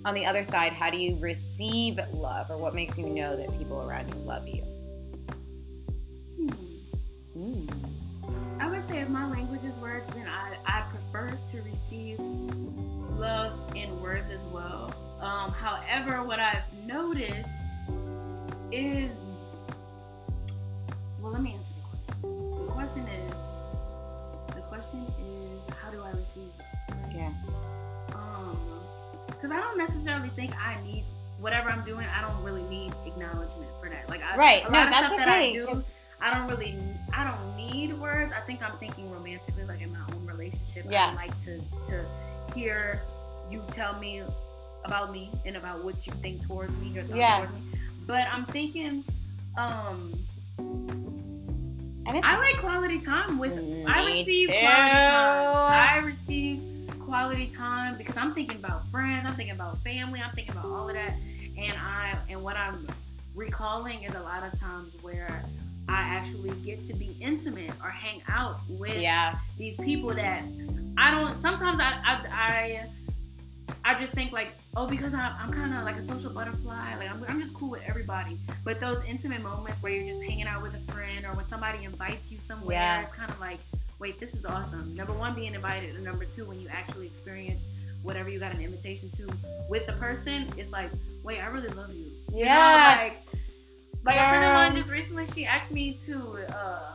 on 0.04 0.14
the 0.14 0.26
other 0.26 0.44
side, 0.44 0.74
how 0.74 0.90
do 0.90 0.98
you 0.98 1.16
receive 1.20 2.00
love, 2.14 2.50
or 2.50 2.58
what 2.58 2.74
makes 2.74 2.98
you 2.98 3.08
know 3.08 3.38
that 3.38 3.58
people 3.58 3.82
around 3.88 4.14
you 4.14 4.20
love 4.22 4.48
you? 4.48 4.64
Would 8.82 8.90
say 8.90 9.00
if 9.00 9.10
my 9.10 9.30
language 9.30 9.64
is 9.64 9.76
words, 9.76 10.10
then 10.16 10.28
I, 10.28 10.56
I 10.66 10.84
prefer 10.90 11.38
to 11.52 11.62
receive 11.62 12.18
love 12.20 13.54
in 13.76 14.02
words 14.02 14.32
as 14.32 14.48
well. 14.48 14.92
Um, 15.20 15.52
however, 15.52 16.24
what 16.24 16.40
I've 16.40 16.64
noticed 16.88 17.76
is 18.72 19.12
well, 21.22 21.32
let 21.32 21.44
me 21.44 21.54
answer 21.54 21.70
the 22.24 22.72
question. 22.72 23.06
The 23.06 23.06
question 23.06 23.08
is 23.08 23.38
the 24.56 24.62
question 24.62 25.06
is 25.20 25.74
how 25.76 25.92
do 25.92 26.02
I 26.02 26.10
receive 26.18 26.50
it? 26.58 27.16
Yeah. 27.16 27.32
Um, 28.16 28.58
because 29.28 29.52
I 29.52 29.58
don't 29.60 29.78
necessarily 29.78 30.30
think 30.30 30.56
I 30.58 30.82
need 30.84 31.04
whatever 31.40 31.70
I'm 31.70 31.84
doing. 31.84 32.08
I 32.08 32.22
don't 32.22 32.44
really 32.44 32.64
need 32.64 32.94
acknowledgement 33.06 33.70
for 33.80 33.90
that. 33.90 34.10
Like, 34.10 34.24
I, 34.24 34.36
Right. 34.38 34.68
a 34.68 34.72
No, 34.72 34.84
of 34.86 34.90
that's 34.90 35.06
stuff 35.08 35.18
that 35.20 35.28
I 35.30 35.38
okay. 35.50 35.54
do. 35.54 35.84
I 36.22 36.34
don't 36.34 36.48
really, 36.48 36.78
I 37.14 37.24
don't 37.24 37.56
need 37.56 38.00
words. 38.00 38.32
I 38.34 38.42
think 38.42 38.62
I'm 38.62 38.78
thinking 38.78 39.10
romantically, 39.12 39.64
like 39.66 39.82
in 39.82 39.92
my 39.92 40.00
own 40.14 40.26
relationship. 40.26 40.86
Yeah. 40.90 41.10
I 41.12 41.16
like 41.16 41.44
to 41.46 41.60
to 41.88 42.06
hear 42.54 43.02
you 43.50 43.64
tell 43.70 43.98
me 44.00 44.22
about 44.86 45.12
me 45.12 45.32
and 45.46 45.58
about 45.58 45.84
what 45.84 46.06
you 46.08 46.14
think 46.22 46.46
towards 46.46 46.78
me, 46.78 46.88
your 46.90 47.04
thoughts 47.04 47.16
Yeah. 47.16 47.38
towards 47.38 47.54
me. 47.54 47.62
But 48.08 48.28
I'm 48.32 48.46
thinking, 48.46 49.04
um, 49.58 50.14
And 52.08 52.18
it's 52.18 52.26
I 52.26 52.38
like 52.40 52.58
quality 52.58 53.00
time 53.00 53.38
with. 53.38 53.58
I 53.88 54.06
receive 54.06 54.50
too. 54.50 54.56
quality 54.60 54.92
time. 54.92 55.72
I 55.74 55.98
receive 56.04 56.62
quality 57.00 57.48
time 57.48 57.98
because 57.98 58.18
I'm 58.18 58.34
thinking 58.34 58.58
about 58.58 58.88
friends. 58.90 59.26
I'm 59.28 59.36
thinking 59.36 59.54
about 59.56 59.82
family. 59.84 60.20
I'm 60.22 60.34
thinking 60.34 60.54
about 60.56 60.66
all 60.66 60.88
of 60.90 60.96
that, 60.96 61.14
and 61.58 61.74
I 61.78 62.18
and 62.30 62.42
what 62.42 62.58
I'm 62.58 62.88
recalling 63.36 64.04
is 64.04 64.16
a 64.16 64.20
lot 64.20 64.44
of 64.44 64.60
times 64.60 64.98
where 65.02 65.44
I 65.92 66.02
actually 66.02 66.52
get 66.62 66.86
to 66.88 66.94
be 66.94 67.16
intimate 67.20 67.72
or 67.84 67.90
hang 67.90 68.22
out 68.30 68.60
with 68.70 69.00
yeah. 69.02 69.36
these 69.58 69.76
people 69.76 70.14
that 70.14 70.44
I 70.98 71.12
don't. 71.12 71.40
Sometimes 71.40 71.80
I 71.80 71.92
I 72.04 72.26
I, 72.32 72.90
I 73.84 73.96
just 73.96 74.14
think 74.14 74.32
like, 74.32 74.50
oh, 74.76 74.88
because 74.88 75.14
I'm, 75.14 75.34
I'm 75.40 75.52
kind 75.52 75.74
of 75.74 75.84
like 75.84 75.98
a 75.98 76.02
social 76.02 76.32
butterfly. 76.32 76.96
Like 76.98 77.10
I'm, 77.10 77.24
I'm 77.28 77.42
just 77.42 77.54
cool 77.54 77.70
with 77.70 77.82
everybody. 77.86 78.40
But 78.64 78.80
those 78.80 79.04
intimate 79.04 79.42
moments 79.42 79.82
where 79.84 79.92
you're 79.92 80.06
just 80.06 80.24
hanging 80.24 80.48
out 80.48 80.62
with 80.62 80.76
a 80.76 80.92
friend 80.92 81.26
or 81.26 81.34
when 81.34 81.46
somebody 81.46 81.84
invites 81.84 82.32
you 82.32 82.40
somewhere, 82.40 82.76
Yeah. 82.78 83.02
it's 83.02 83.14
kind 83.14 83.30
of 83.30 83.40
like, 83.40 83.60
wait, 84.00 84.20
this 84.20 84.34
is 84.34 84.46
awesome. 84.46 84.96
Number 84.96 85.14
one, 85.14 85.36
being 85.36 85.54
invited, 85.56 85.96
and 85.96 86.04
number 86.04 86.26
two, 86.26 86.46
when 86.46 86.60
you 86.60 86.68
actually 86.70 87.06
experience 87.08 87.70
whatever 88.04 88.30
you 88.30 88.40
got 88.40 88.52
an 88.54 88.62
invitation 88.62 89.10
to 89.12 89.28
with 89.70 89.86
the 89.88 89.94
person, 89.94 90.48
it's 90.58 90.72
like, 90.72 90.90
wait, 91.24 91.40
I 91.40 91.48
really 91.48 91.70
love 91.70 91.94
you. 91.94 92.06
You 92.32 92.46
know, 92.46 92.46
Yes. 92.46 93.14
Like, 94.04 94.16
a 94.16 94.30
friend 94.30 94.44
of 94.44 94.54
mine 94.54 94.74
just 94.74 94.92
recently, 94.92 95.26
she 95.26 95.46
asked 95.46 95.72
me 95.72 95.94
to, 96.06 96.38
uh, 96.56 96.94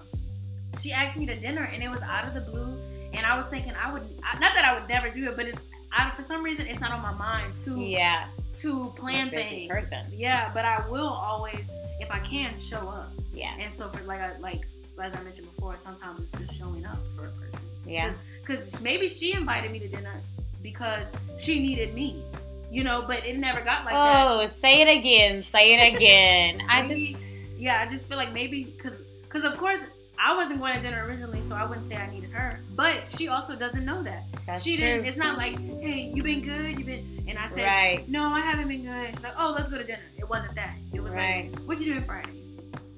she 0.81 0.93
asked 0.93 1.17
me 1.17 1.27
to 1.27 1.39
dinner, 1.39 1.69
and 1.73 1.83
it 1.83 1.91
was 1.91 2.03
out 2.03 2.27
of 2.27 2.35
the 2.35 2.41
blue. 2.51 2.77
And 3.15 3.25
I 3.25 3.37
was 3.37 3.49
thinking, 3.49 3.73
I 3.83 3.93
would 3.93 4.03
not 4.41 4.53
that 4.55 4.65
I 4.65 4.79
would 4.79 4.89
never 4.89 5.09
do 5.11 5.31
it, 5.31 5.37
but 5.37 5.47
it's 5.47 5.59
I, 5.93 6.11
for 6.15 6.23
some 6.23 6.43
reason 6.43 6.67
it's 6.67 6.81
not 6.81 6.93
on 6.93 7.01
my 7.01 7.13
mind 7.15 7.55
to 7.65 7.81
Yeah. 7.81 8.27
to 8.61 8.93
plan 8.97 9.31
things. 9.31 9.71
person. 9.71 10.05
Yeah, 10.13 10.51
but 10.53 10.65
I 10.67 10.87
will 10.89 11.09
always, 11.09 11.71
if 12.01 12.11
I 12.11 12.19
can, 12.19 12.59
show 12.59 12.81
up. 12.81 13.11
Yeah. 13.33 13.55
And 13.59 13.73
so 13.73 13.89
for 13.89 14.03
like 14.03 14.21
I, 14.21 14.37
like 14.39 14.67
as 15.03 15.15
I 15.15 15.23
mentioned 15.23 15.49
before, 15.55 15.77
sometimes 15.79 16.21
it's 16.21 16.33
just 16.33 16.59
showing 16.59 16.85
up 16.85 16.99
for 17.17 17.27
a 17.27 17.31
person. 17.31 17.61
Yeah. 17.87 18.13
Because 18.43 18.83
maybe 18.83 19.09
she 19.09 19.33
invited 19.33 19.71
me 19.71 19.79
to 19.79 19.89
dinner 19.89 20.21
because 20.63 21.07
she 21.39 21.61
needed 21.61 21.95
me, 21.95 22.23
you 22.71 22.85
know. 22.85 23.05
But 23.07 23.25
it 23.27 23.37
never 23.39 23.61
got 23.61 23.85
like 23.85 23.95
that. 23.95 24.27
oh, 24.31 24.47
say 24.47 24.83
it 24.83 24.99
again. 24.99 25.45
Say 25.53 25.75
it 25.75 25.95
again. 25.97 26.61
I 26.69 26.83
Maybe- 26.83 27.13
just. 27.13 27.29
yeah, 27.59 27.81
I 27.81 27.87
just 27.87 28.09
feel 28.09 28.17
like 28.19 28.33
maybe 28.33 28.65
because 28.65 29.03
because 29.23 29.45
of 29.45 29.57
course 29.59 29.81
I 30.19 30.35
wasn't 30.35 30.61
going 30.61 30.75
to 30.77 30.81
dinner 30.81 31.05
originally, 31.07 31.43
so 31.43 31.55
I 31.55 31.65
wouldn't 31.65 31.87
say 31.87 31.97
I 31.97 32.11
needed 32.11 32.31
her. 32.31 32.61
But 32.75 33.07
she 33.09 33.29
also 33.29 33.55
doesn't 33.55 33.85
know 33.85 34.03
that. 34.03 34.25
That's 34.47 34.63
she 34.63 34.77
true. 34.77 34.87
didn't. 34.87 35.05
It's 35.07 35.19
not 35.19 35.37
like, 35.37 35.59
hey, 35.81 36.11
you've 36.15 36.25
been 36.25 36.41
good? 36.41 36.79
you've 36.79 36.87
been? 36.87 37.23
And 37.29 37.39
I 37.39 37.45
said, 37.47 37.65
Right. 37.65 38.09
no, 38.09 38.29
I 38.29 38.41
haven't 38.41 38.69
been 38.69 38.85
good. 38.85 39.15
She's 39.15 39.23
like, 39.23 39.35
oh, 39.39 39.53
let's 39.55 39.69
go 39.69 39.77
to 39.77 39.85
dinner. 39.85 40.01
It 40.17 40.27
wasn't 40.27 40.55
that. 40.55 40.75
It 40.95 41.03
was 41.03 41.13
Right. 41.13 41.53
like, 41.53 41.61
what 41.65 41.79
you 41.81 41.93
doing 41.93 42.05
Friday? 42.07 42.31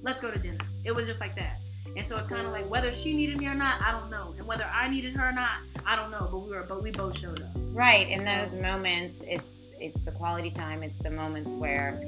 Let's 0.02 0.20
go 0.20 0.30
to 0.30 0.38
dinner. 0.38 0.58
It 0.84 0.92
was 0.94 1.06
just 1.08 1.18
like 1.20 1.34
that. 1.36 1.58
And 1.96 2.08
so 2.08 2.16
it's 2.18 2.28
kind 2.28 2.46
of 2.46 2.52
like 2.52 2.70
whether 2.70 2.92
she 2.92 3.14
needed 3.16 3.38
me 3.38 3.46
or 3.46 3.54
not, 3.54 3.80
I 3.82 3.90
don't 3.90 4.10
know. 4.10 4.34
And 4.38 4.46
whether 4.46 4.64
I 4.66 4.88
needed 4.88 5.16
her 5.16 5.28
or 5.30 5.32
not, 5.32 5.58
I 5.84 5.96
don't 5.96 6.12
know. 6.12 6.28
But 6.30 6.38
we 6.38 6.50
were, 6.50 6.62
but 6.68 6.82
we 6.84 6.92
both 6.92 7.18
showed 7.18 7.40
up. 7.40 7.48
Right. 7.72 8.06
In 8.08 8.20
So- 8.20 8.24
those 8.26 8.54
moments, 8.62 9.22
it's 9.26 9.50
it's 9.80 10.00
the 10.02 10.12
quality 10.12 10.50
time. 10.50 10.82
It's 10.82 10.98
the 10.98 11.10
moments 11.10 11.54
where 11.54 12.00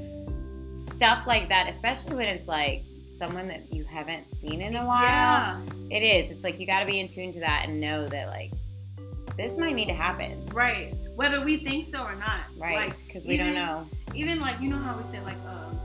stuff 0.72 1.26
like 1.26 1.48
that, 1.48 1.68
especially 1.68 2.14
when 2.16 2.26
it's 2.28 2.46
like 2.48 2.83
someone 3.09 3.48
that 3.48 3.72
you 3.72 3.85
haven't 3.85 4.24
seen 4.40 4.61
in 4.61 4.76
a 4.76 4.85
while. 4.85 5.02
Yeah. 5.02 5.61
It 5.90 6.02
is. 6.02 6.30
It's 6.30 6.44
like 6.44 6.59
you 6.61 6.66
got 6.66 6.80
to 6.80 6.87
be 6.87 7.00
in 7.00 7.09
tune 7.09 7.33
to 7.33 7.40
that 7.40 7.66
and 7.68 7.80
know 7.80 8.09
that 8.09 8.28
like 8.28 8.52
this 9.37 9.59
might 9.59 9.74
need 9.74 9.87
to 9.87 9.94
happen. 9.94 10.46
Right. 10.52 10.94
Whether 11.14 11.42
we 11.44 11.59
think 11.59 11.85
so 11.87 12.02
or 12.02 12.14
not. 12.14 12.40
Right. 12.56 12.88
Like 12.88 13.06
Because 13.06 13.24
we 13.24 13.37
don't 13.37 13.54
know. 13.54 13.87
even 14.14 14.40
like 14.40 14.61
you 14.61 14.68
know 14.70 14.78
how 14.78 14.96
we 14.96 15.04
say 15.04 15.20
like 15.20 15.37
um 15.46 15.78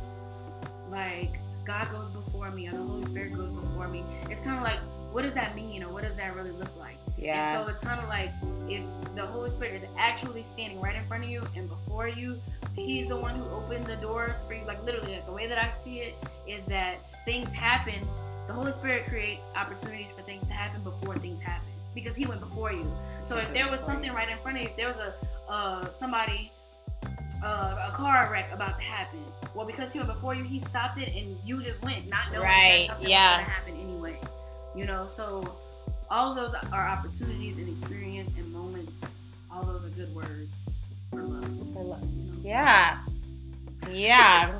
like 0.89 1.39
God 1.65 1.89
goes 1.91 2.09
before 2.09 2.51
me 2.51 2.67
or 2.67 2.71
the 2.71 2.77
Holy 2.77 3.03
Spirit 3.03 3.33
goes 3.33 3.49
before 3.51 3.87
me. 3.87 4.03
It's 4.29 4.41
kind 4.41 4.57
of 4.57 4.63
like 4.63 4.79
what 5.11 5.23
does 5.23 5.33
that 5.33 5.55
mean 5.55 5.83
or 5.83 5.89
what 5.89 6.03
does 6.03 6.17
that 6.17 6.35
really 6.35 6.51
look 6.51 6.75
like? 6.77 6.97
Yeah. 7.17 7.58
And 7.58 7.65
so 7.65 7.71
it's 7.71 7.80
kind 7.80 8.01
of 8.01 8.10
like 8.10 8.32
if 8.67 8.84
the 9.15 9.25
Holy 9.25 9.49
Spirit 9.49 9.75
is 9.75 9.86
actually 9.97 10.43
standing 10.43 10.82
right 10.82 10.95
in 10.95 11.06
front 11.08 11.23
of 11.23 11.30
you 11.30 11.47
and 11.56 11.69
before 11.69 12.08
you, 12.08 12.39
He's 12.75 13.08
the 13.08 13.15
one 13.15 13.36
who 13.36 13.45
opened 13.51 13.86
the 13.86 13.95
doors 13.95 14.43
for 14.43 14.54
you. 14.54 14.65
Like 14.65 14.84
literally, 14.84 15.13
like 15.13 15.25
the 15.25 15.32
way 15.32 15.47
that 15.47 15.58
I 15.58 15.69
see 15.69 15.99
it 15.99 16.15
is 16.45 16.65
that 16.65 16.97
things 17.23 17.54
happen. 17.54 18.06
The 18.47 18.54
Holy 18.54 18.73
Spirit 18.73 19.08
creates 19.08 19.45
opportunities 19.56 20.12
for 20.12 20.21
things 20.23 20.45
to 20.47 20.54
happen 20.54 20.84
before 20.84 21.15
things 21.17 21.39
happen 21.39 21.69
because 21.93 22.15
He 22.17 22.25
went 22.25 22.41
before 22.41 22.73
you. 22.73 22.91
So 23.23 23.38
if 23.38 23.51
there 23.54 23.71
was 23.71 23.80
something 23.80 24.12
right 24.12 24.28
in 24.28 24.38
front 24.39 24.58
of 24.58 24.63
you, 24.63 24.69
if 24.69 24.75
there 24.75 24.89
was 24.89 24.97
a 24.97 25.13
uh, 25.49 25.89
somebody 25.93 26.51
uh, 27.43 27.89
a 27.89 27.91
car 27.93 28.30
wreck 28.32 28.49
about 28.51 28.78
to 28.78 28.84
happen. 28.84 29.19
Well, 29.54 29.65
because 29.65 29.91
he 29.91 29.99
went 29.99 30.12
before 30.12 30.36
you, 30.36 30.43
he 30.43 30.60
stopped 30.60 30.97
it, 30.97 31.15
and 31.15 31.38
you 31.45 31.62
just 31.62 31.82
went, 31.82 32.10
not 32.10 32.32
knowing 32.32 32.43
Right, 32.43 32.80
that 32.80 32.88
something 32.88 33.10
yeah. 33.10 33.38
was 33.38 33.45
gonna 33.45 33.56
happen 33.58 33.80
anyway. 33.80 34.19
You 34.75 34.86
know, 34.86 35.08
so 35.08 35.58
all 36.09 36.31
of 36.31 36.35
those 36.35 36.53
are 36.71 36.87
opportunities 36.87 37.57
and 37.57 37.69
experience 37.69 38.33
and 38.37 38.51
moments. 38.51 39.01
All 39.51 39.63
those 39.63 39.85
are 39.85 39.89
good 39.89 40.13
words 40.13 40.55
for 41.09 41.21
love. 41.21 42.03
You 42.03 42.31
know? 42.31 42.39
Yeah. 42.43 42.99
Yeah. 43.91 44.59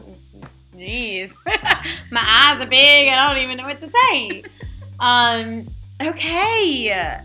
Jeez. 0.76 1.34
My 2.12 2.22
eyes 2.22 2.62
are 2.62 2.70
big. 2.70 3.10
I 3.10 3.28
don't 3.28 3.44
even 3.44 3.58
know 3.58 3.66
what 3.66 3.80
to 3.82 3.90
say. 3.90 4.44
um, 5.00 5.70
okay. 6.02 7.22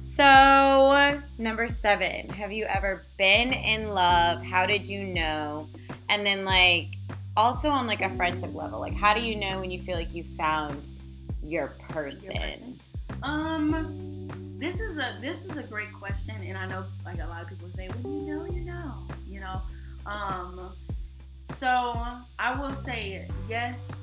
So, 0.00 1.22
number 1.38 1.68
seven. 1.68 2.28
Have 2.30 2.52
you 2.52 2.64
ever 2.64 3.02
been 3.16 3.52
in 3.52 3.88
love? 3.88 4.42
How 4.42 4.66
did 4.66 4.86
you 4.86 5.04
know? 5.04 5.68
And 6.08 6.24
then, 6.26 6.44
like, 6.44 6.88
also 7.36 7.70
on 7.70 7.86
like 7.86 8.02
a 8.02 8.10
friendship 8.16 8.54
level, 8.54 8.80
like, 8.80 8.94
how 8.94 9.14
do 9.14 9.20
you 9.20 9.36
know 9.36 9.60
when 9.60 9.70
you 9.70 9.78
feel 9.80 9.96
like 9.96 10.12
you 10.12 10.22
found 10.22 10.82
your 11.42 11.68
person? 11.88 12.36
person. 12.36 12.80
Um, 13.22 14.28
this 14.58 14.80
is 14.80 14.98
a 14.98 15.18
this 15.20 15.48
is 15.48 15.56
a 15.56 15.62
great 15.62 15.92
question, 15.92 16.36
and 16.42 16.56
I 16.56 16.66
know 16.66 16.84
like 17.04 17.20
a 17.20 17.26
lot 17.26 17.42
of 17.42 17.48
people 17.48 17.68
say, 17.70 17.88
"When 17.88 18.12
you 18.26 18.34
know, 18.34 18.44
you 18.46 18.60
know," 18.60 19.06
you 19.26 19.40
know. 19.40 19.62
Um, 20.06 20.74
so 21.42 21.94
I 22.38 22.58
will 22.60 22.72
say 22.74 23.28
yes, 23.48 24.00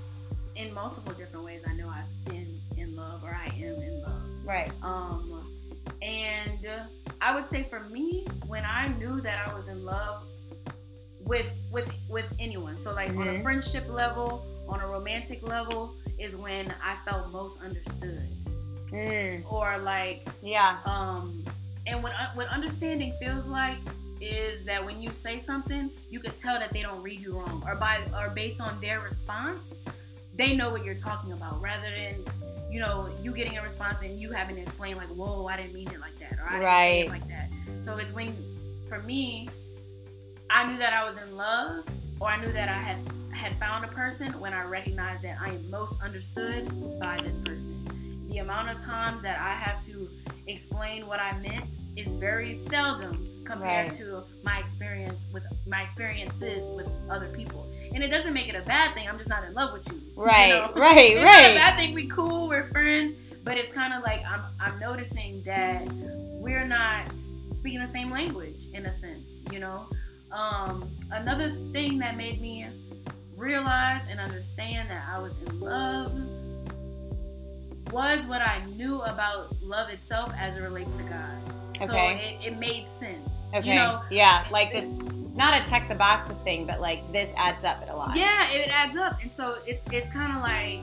in 0.55 0.73
multiple 0.73 1.13
different 1.13 1.45
ways. 1.45 1.63
I 1.67 1.73
know 1.73 1.89
I've 1.89 2.25
been 2.25 2.59
in 2.77 2.95
love, 2.95 3.23
or 3.23 3.33
I 3.35 3.47
am 3.47 3.81
in 3.81 4.01
love. 4.01 4.21
Right. 4.45 4.71
Um, 4.81 5.45
and 6.01 6.67
I 7.21 7.35
would 7.35 7.45
say 7.45 7.63
for 7.63 7.81
me, 7.85 8.25
when 8.47 8.63
I 8.65 8.87
knew 8.87 9.21
that 9.21 9.47
I 9.47 9.53
was 9.53 9.67
in 9.67 9.83
love 9.85 10.23
with 11.21 11.55
with 11.71 11.91
with 12.09 12.33
anyone, 12.39 12.77
so 12.77 12.93
like 12.93 13.09
on 13.11 13.27
a 13.27 13.33
Mhm. 13.33 13.43
friendship 13.43 13.87
level, 13.89 14.45
on 14.67 14.81
a 14.81 14.87
romantic 14.87 15.43
level, 15.43 15.95
is 16.17 16.35
when 16.35 16.73
I 16.81 16.97
felt 17.05 17.31
most 17.31 17.61
understood, 17.61 18.27
Mm, 18.91 19.51
or 19.51 19.77
like 19.77 20.27
yeah. 20.41 20.77
um, 20.85 21.43
and 21.85 22.01
what 22.03 22.13
what 22.33 22.47
understanding 22.47 23.13
feels 23.21 23.45
like 23.45 23.77
is 24.21 24.63
that 24.65 24.83
when 24.85 25.01
you 25.01 25.13
say 25.13 25.37
something, 25.37 25.89
you 26.09 26.19
can 26.19 26.33
tell 26.33 26.59
that 26.59 26.73
they 26.73 26.81
don't 26.81 27.01
read 27.01 27.21
you 27.21 27.37
wrong, 27.37 27.63
or 27.65 27.75
by 27.75 28.01
or 28.17 28.29
based 28.29 28.59
on 28.59 28.79
their 28.81 28.99
response, 28.99 29.81
they 30.35 30.55
know 30.55 30.69
what 30.71 30.83
you're 30.83 30.95
talking 30.95 31.31
about, 31.31 31.61
rather 31.61 31.89
than 31.89 32.25
you 32.71 32.79
know 32.79 33.09
you 33.21 33.31
getting 33.31 33.57
a 33.57 33.61
response 33.61 34.01
and 34.01 34.19
you 34.19 34.31
having 34.31 34.55
to 34.55 34.61
explain 34.61 34.97
like, 34.97 35.07
whoa, 35.09 35.45
I 35.47 35.57
didn't 35.57 35.73
mean 35.73 35.87
it 35.89 35.99
like 35.99 36.17
that, 36.19 36.33
or 36.39 36.45
I 36.47 36.53
didn't 36.53 36.63
Right. 36.63 37.05
it 37.05 37.09
like 37.09 37.27
that. 37.29 37.49
So 37.81 37.97
it's 37.97 38.11
when, 38.11 38.35
for 38.89 39.01
me, 39.03 39.47
I 40.49 40.69
knew 40.69 40.77
that 40.79 40.93
I 40.93 41.03
was 41.05 41.17
in 41.17 41.37
love, 41.37 41.85
or 42.19 42.27
I 42.27 42.41
knew 42.43 42.51
that 42.51 42.69
I 42.69 42.73
had 42.77 42.97
had 43.31 43.57
found 43.57 43.85
a 43.85 43.87
person 43.87 44.37
when 44.39 44.53
I 44.53 44.63
recognized 44.63 45.23
that 45.23 45.37
I 45.39 45.49
am 45.49 45.69
most 45.69 46.01
understood 46.01 46.99
by 46.99 47.17
this 47.23 47.37
person. 47.37 47.85
The 48.29 48.37
amount 48.39 48.69
of 48.69 48.79
times 48.83 49.23
that 49.23 49.39
I 49.39 49.51
have 49.53 49.79
to 49.85 50.07
explain 50.47 51.07
what 51.07 51.19
I 51.19 51.37
meant 51.39 51.77
is 51.95 52.15
very 52.15 52.57
seldom 52.59 53.25
compared 53.45 53.89
Right. 53.89 53.97
to 53.99 54.23
my 54.43 54.59
experience 54.59 55.25
with 55.33 55.45
my 55.65 55.81
experiences 55.81 56.69
with 56.69 56.89
other 57.09 57.27
people. 57.29 57.67
And 57.93 58.03
it 58.03 58.09
doesn't 58.09 58.33
make 58.33 58.47
it 58.47 58.55
a 58.55 58.61
bad 58.61 58.93
thing. 58.93 59.07
I'm 59.09 59.17
just 59.17 59.29
not 59.29 59.43
in 59.43 59.53
love 59.55 59.73
with 59.73 59.91
you. 59.91 59.97
you 60.15 60.23
Right, 60.23 60.49
know? 60.49 60.71
right, 60.79 61.11
It's 61.11 61.15
not 61.15 61.23
a 61.23 61.25
right. 61.47 61.55
bad 61.55 61.75
thing. 61.77 61.93
We 61.95 62.07
cool. 62.07 62.47
We're 62.47 62.67
friends. 62.69 63.15
But 63.43 63.57
it's 63.57 63.71
kind 63.71 63.93
of 63.93 64.03
like 64.03 64.21
I'm 64.25 64.43
I'm 64.59 64.79
noticing 64.79 65.41
that 65.43 65.81
we're 66.39 66.65
not 66.65 67.07
speaking 67.53 67.79
the 67.79 67.87
same 67.87 68.11
language 68.11 68.67
in 68.73 68.85
a 68.85 68.91
sense. 68.91 69.37
You 69.51 69.59
know. 69.59 69.87
Um, 70.31 70.87
another 71.11 71.55
thing 71.73 71.97
that 71.99 72.15
made 72.15 72.39
me 72.39 72.67
realize 73.35 74.03
and 74.09 74.19
understand 74.19 74.89
that 74.91 75.03
I 75.09 75.17
was 75.17 75.33
in 75.47 75.59
love 75.59 76.13
was 77.91 78.25
what 78.25 78.41
I 78.41 78.63
knew 78.65 79.01
about 79.01 79.61
love 79.61 79.89
itself 79.89 80.31
as 80.37 80.55
it 80.55 80.59
relates 80.61 80.97
to 80.97 81.03
God. 81.03 81.41
So 81.77 81.85
Okay. 81.85 82.37
it, 82.41 82.47
it 82.53 82.57
made 82.59 82.85
sense. 82.87 83.49
Okay. 83.53 83.69
You 83.69 83.75
know, 83.75 84.01
yeah. 84.11 84.45
Like 84.51 84.71
this, 84.73 84.85
not 85.33 85.53
a 85.59 85.69
check 85.69 85.87
the 85.87 85.95
boxes 85.95 86.37
thing, 86.39 86.65
but 86.65 86.81
like 86.81 87.09
this 87.13 87.29
adds 87.37 87.63
up 87.63 87.83
a 87.89 87.95
lot. 87.95 88.15
yeah, 88.15 88.49
it 88.51 88.69
adds 88.69 88.97
up. 88.97 89.21
And 89.21 89.31
so 89.31 89.59
it's 89.65 89.83
it's 89.91 90.09
kind 90.09 90.33
of 90.35 90.41
like 90.41 90.79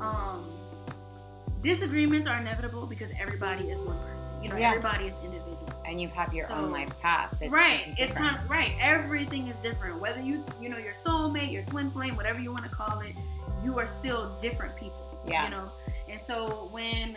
um, 0.00 0.48
disagreements 1.60 2.26
are 2.26 2.38
inevitable 2.38 2.86
because 2.86 3.10
everybody 3.20 3.64
is 3.68 3.78
one 3.80 3.98
person. 3.98 4.30
You 4.42 4.48
know, 4.48 4.56
Yeah. 4.56 4.68
everybody 4.70 5.06
is 5.08 5.14
individual. 5.22 5.58
And 5.84 6.00
you 6.00 6.08
have 6.08 6.32
your 6.32 6.46
So- 6.46 6.54
own 6.54 6.70
life 6.70 6.88
path. 7.00 7.34
Right. 7.48 7.92
It's 7.98 8.14
kind 8.14 8.36
of 8.36 8.48
right. 8.48 8.72
Everything 8.80 9.48
is 9.48 9.56
different. 9.58 10.00
Whether 10.00 10.20
you 10.20 10.44
you 10.60 10.68
know 10.68 10.78
your 10.78 10.94
soulmate, 10.94 11.52
your 11.52 11.64
twin 11.64 11.90
flame, 11.90 12.16
whatever 12.16 12.38
you 12.40 12.50
want 12.50 12.62
to 12.64 12.70
call 12.70 13.00
it, 13.00 13.14
you 13.62 13.78
are 13.78 13.86
still 13.86 14.36
different 14.40 14.74
people. 14.76 15.20
Yeah. 15.26 15.44
You 15.44 15.50
know. 15.50 15.70
And 16.10 16.20
so 16.20 16.68
when 16.70 17.16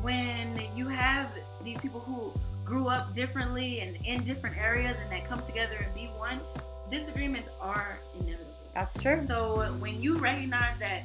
when 0.00 0.60
you 0.74 0.88
have 0.88 1.28
these 1.64 1.78
people 1.78 2.00
who 2.00 2.32
grew 2.64 2.88
up 2.88 3.14
differently 3.14 3.80
and 3.80 3.96
in 4.04 4.24
different 4.24 4.56
areas 4.56 4.96
and 5.02 5.10
that 5.10 5.24
come 5.24 5.42
together 5.42 5.76
and 5.76 5.92
be 5.94 6.06
one, 6.16 6.40
disagreements 6.90 7.48
are 7.60 7.98
inevitable. 8.14 8.52
That's 8.74 9.02
true. 9.02 9.24
So 9.24 9.74
when 9.78 10.00
you 10.00 10.18
recognize 10.18 10.78
that 10.78 11.02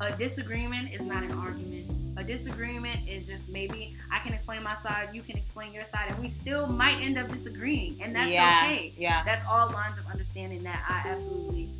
a 0.00 0.12
disagreement 0.12 0.92
is 0.92 1.02
not 1.02 1.22
an 1.22 1.32
argument, 1.32 1.90
a 2.16 2.24
disagreement 2.24 3.08
is 3.08 3.26
just 3.26 3.50
maybe 3.50 3.96
I 4.10 4.18
can 4.18 4.32
explain 4.32 4.62
my 4.62 4.74
side, 4.74 5.10
you 5.12 5.22
can 5.22 5.36
explain 5.36 5.72
your 5.72 5.84
side, 5.84 6.10
and 6.10 6.18
we 6.18 6.28
still 6.28 6.66
might 6.66 7.00
end 7.00 7.18
up 7.18 7.30
disagreeing, 7.30 8.00
and 8.02 8.14
that's 8.14 8.30
yeah. 8.30 8.62
okay. 8.64 8.92
Yeah. 8.96 9.22
That's 9.24 9.44
all 9.44 9.70
lines 9.70 9.98
of 9.98 10.06
understanding 10.06 10.62
that 10.64 10.84
I 10.88 11.08
absolutely 11.08 11.70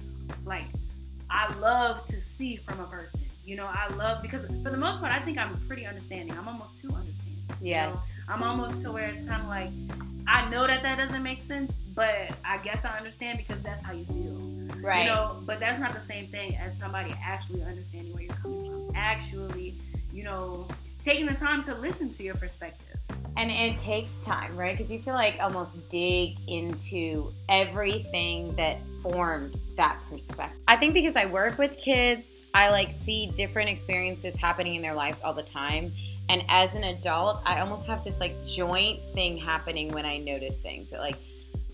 like. 0.45 0.67
I 1.31 1.53
love 1.59 2.05
to 2.05 2.21
see 2.21 2.57
from 2.57 2.81
a 2.81 2.85
person. 2.85 3.23
You 3.45 3.57
know, 3.57 3.67
I 3.67 3.89
love 3.95 4.23
because 4.23 4.47
for 4.63 4.71
the 4.71 4.77
most 4.77 5.01
part, 5.01 5.13
I 5.13 5.19
think 5.21 5.39
I'm 5.39 5.59
pretty 5.67 5.87
understanding. 5.87 6.37
I'm 6.39 6.47
almost 6.49 6.79
too 6.79 6.93
understanding. 6.95 7.43
you 7.61 7.71
Yes. 7.71 7.95
know? 7.95 8.01
I'm 8.29 8.43
almost 8.43 8.83
to 8.85 8.93
where 8.93 9.09
it's 9.09 9.19
kind 9.25 9.43
of 9.43 9.49
like 9.49 9.71
I 10.27 10.49
know 10.49 10.67
that 10.67 10.83
that 10.85 10.99
doesn't 10.99 11.23
make 11.23 11.41
sense, 11.41 11.73
but 11.95 12.31
I 12.45 12.59
guess 12.59 12.85
I 12.85 12.97
understand 12.97 13.39
because 13.39 13.61
that's 13.63 13.85
how 13.85 13.93
you 13.93 14.05
feel. 14.05 14.81
Right. 14.81 15.01
You 15.05 15.11
know, 15.11 15.43
but 15.45 15.61
that's 15.61 15.79
not 15.79 15.93
the 15.95 16.01
same 16.01 16.29
thing 16.29 16.57
as 16.57 16.79
somebody 16.79 17.15
actually 17.23 17.63
understanding 17.63 18.13
where 18.13 18.23
you're 18.23 18.35
coming 18.35 18.65
from. 18.65 18.93
Actually, 18.95 19.75
you 20.13 20.23
know, 20.25 20.67
taking 21.01 21.27
the 21.27 21.35
time 21.35 21.63
to 21.63 21.75
listen 21.75 22.11
to 22.13 22.23
your 22.23 22.35
perspective. 22.37 22.97
And 23.37 23.51
it 23.51 23.79
takes 23.79 24.17
time, 24.17 24.57
right? 24.57 24.77
Because 24.77 24.91
you 24.91 24.99
have 24.99 25.05
to 25.07 25.13
like 25.13 25.37
almost 25.41 25.89
dig 25.89 26.37
into 26.49 27.33
everything 27.49 28.55
that 28.57 28.79
formed 29.03 29.59
that 29.77 29.99
perspective. 30.11 30.59
I 30.69 30.77
think 30.77 30.95
because 30.95 31.17
I 31.17 31.27
work 31.27 31.59
with 31.59 31.79
kids, 31.79 32.27
I 32.55 32.71
like 32.71 32.93
see 32.93 33.27
different 33.27 33.71
experiences 33.71 34.37
happening 34.37 34.75
in 34.75 34.83
their 34.83 34.95
lives 34.95 35.23
all 35.23 35.33
the 35.33 35.43
time. 35.43 35.93
And 36.29 36.45
as 36.49 36.75
an 36.75 36.85
adult, 36.85 37.41
I 37.45 37.61
almost 37.61 37.87
have 37.87 38.05
this 38.05 38.21
like 38.21 38.45
joint 38.45 39.01
thing 39.15 39.37
happening 39.37 39.91
when 39.93 40.05
I 40.05 40.19
notice 40.19 40.57
things 40.57 40.91
that 40.91 41.01
like 41.01 41.17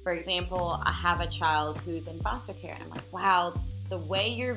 for 0.03 0.13
example, 0.13 0.81
I 0.85 0.93
have 0.93 1.21
a 1.21 1.27
child 1.27 1.77
who's 1.85 2.07
in 2.07 2.19
foster 2.21 2.55
care 2.55 2.73
and 2.73 2.83
I'm 2.83 2.89
like, 2.89 3.13
wow, 3.13 3.61
the 3.91 3.99
way 3.99 4.29
your 4.29 4.57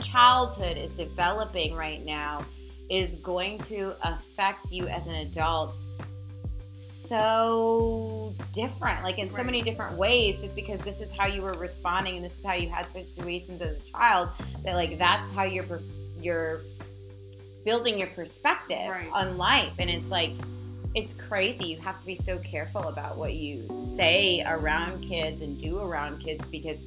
childhood 0.00 0.78
is 0.78 0.90
developing 0.90 1.74
right 1.74 2.02
now 2.02 2.44
is 2.88 3.16
going 3.16 3.58
to 3.58 3.94
affect 4.02 4.70
you 4.70 4.86
as 4.88 5.08
an 5.08 5.14
adult 5.16 5.76
so 7.12 8.34
different 8.52 9.02
like 9.04 9.18
in 9.18 9.28
so 9.28 9.36
Right. 9.38 9.46
many 9.46 9.62
different 9.62 9.96
ways 9.98 10.40
just 10.40 10.54
because 10.54 10.80
this 10.80 11.00
is 11.00 11.12
how 11.12 11.26
you 11.26 11.42
were 11.42 11.54
responding 11.58 12.16
and 12.16 12.24
this 12.24 12.38
is 12.38 12.44
how 12.44 12.54
you 12.54 12.68
had 12.68 12.90
situations 12.90 13.60
as 13.62 13.76
a 13.76 13.80
child 13.80 14.30
that 14.64 14.74
like 14.74 14.98
that's 14.98 15.30
how 15.30 15.44
you're 15.44 15.64
per- 15.64 15.82
you're 16.20 16.62
building 17.64 17.98
your 17.98 18.08
perspective 18.08 18.88
Right. 18.88 19.08
on 19.12 19.36
life 19.38 19.74
and 19.78 19.88
it's 19.90 20.08
like 20.10 20.32
it's 20.94 21.12
crazy 21.14 21.66
you 21.66 21.78
have 21.78 21.98
to 21.98 22.06
be 22.06 22.14
so 22.16 22.38
careful 22.38 22.82
about 22.88 23.16
what 23.16 23.34
you 23.34 23.68
say 23.96 24.42
around 24.46 25.02
kids 25.02 25.42
and 25.42 25.58
do 25.58 25.78
around 25.80 26.18
kids 26.18 26.44
because 26.50 26.78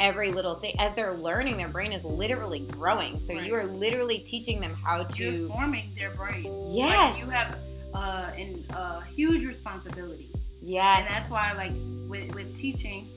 every 0.00 0.32
little 0.32 0.54
thing 0.56 0.74
as 0.80 0.94
they're 0.96 1.14
learning 1.14 1.56
their 1.58 1.68
brain 1.68 1.92
is 1.92 2.04
literally 2.04 2.60
growing 2.70 3.18
so 3.18 3.34
Right. 3.34 3.44
you 3.46 3.54
are 3.54 3.64
literally 3.66 4.18
teaching 4.20 4.60
them 4.60 4.74
how 4.74 5.04
to 5.04 5.24
You're 5.30 5.48
forming 5.48 5.92
their 5.94 6.10
brain. 6.10 6.66
Yes. 6.68 7.14
Like, 7.14 7.24
you 7.24 7.30
have 7.30 7.58
uh, 7.94 8.30
an, 8.36 8.64
a 8.70 9.02
huge 9.04 9.44
responsibility. 9.44 10.30
yes 10.62 10.98
And 10.98 11.06
that's 11.06 11.30
why, 11.30 11.52
like, 11.52 11.72
with, 12.08 12.34
with 12.34 12.54
teaching, 12.54 13.08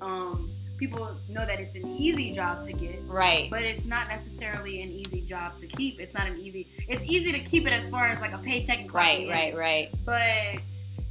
um, 0.00 0.50
people 0.78 1.16
know 1.28 1.44
that 1.46 1.58
it's 1.60 1.74
an 1.74 1.86
easy 1.88 2.32
job 2.32 2.60
to 2.62 2.72
get. 2.72 3.00
right 3.06 3.48
But 3.50 3.62
it's 3.62 3.84
not 3.86 4.08
necessarily 4.08 4.82
an 4.82 4.90
easy 4.90 5.22
job 5.22 5.54
to 5.56 5.66
keep. 5.66 6.00
It's 6.00 6.14
not 6.14 6.26
an 6.26 6.38
easy. 6.38 6.66
It's 6.88 7.04
easy 7.04 7.32
to 7.32 7.40
keep 7.40 7.66
it 7.66 7.72
as 7.72 7.88
far 7.88 8.06
as 8.08 8.20
like 8.20 8.32
a 8.32 8.38
paycheck 8.38 8.80
and 8.80 8.94
right 8.94 9.20
clocking 9.20 9.30
right 9.30 9.56
right 9.56 9.90
But 10.04 10.62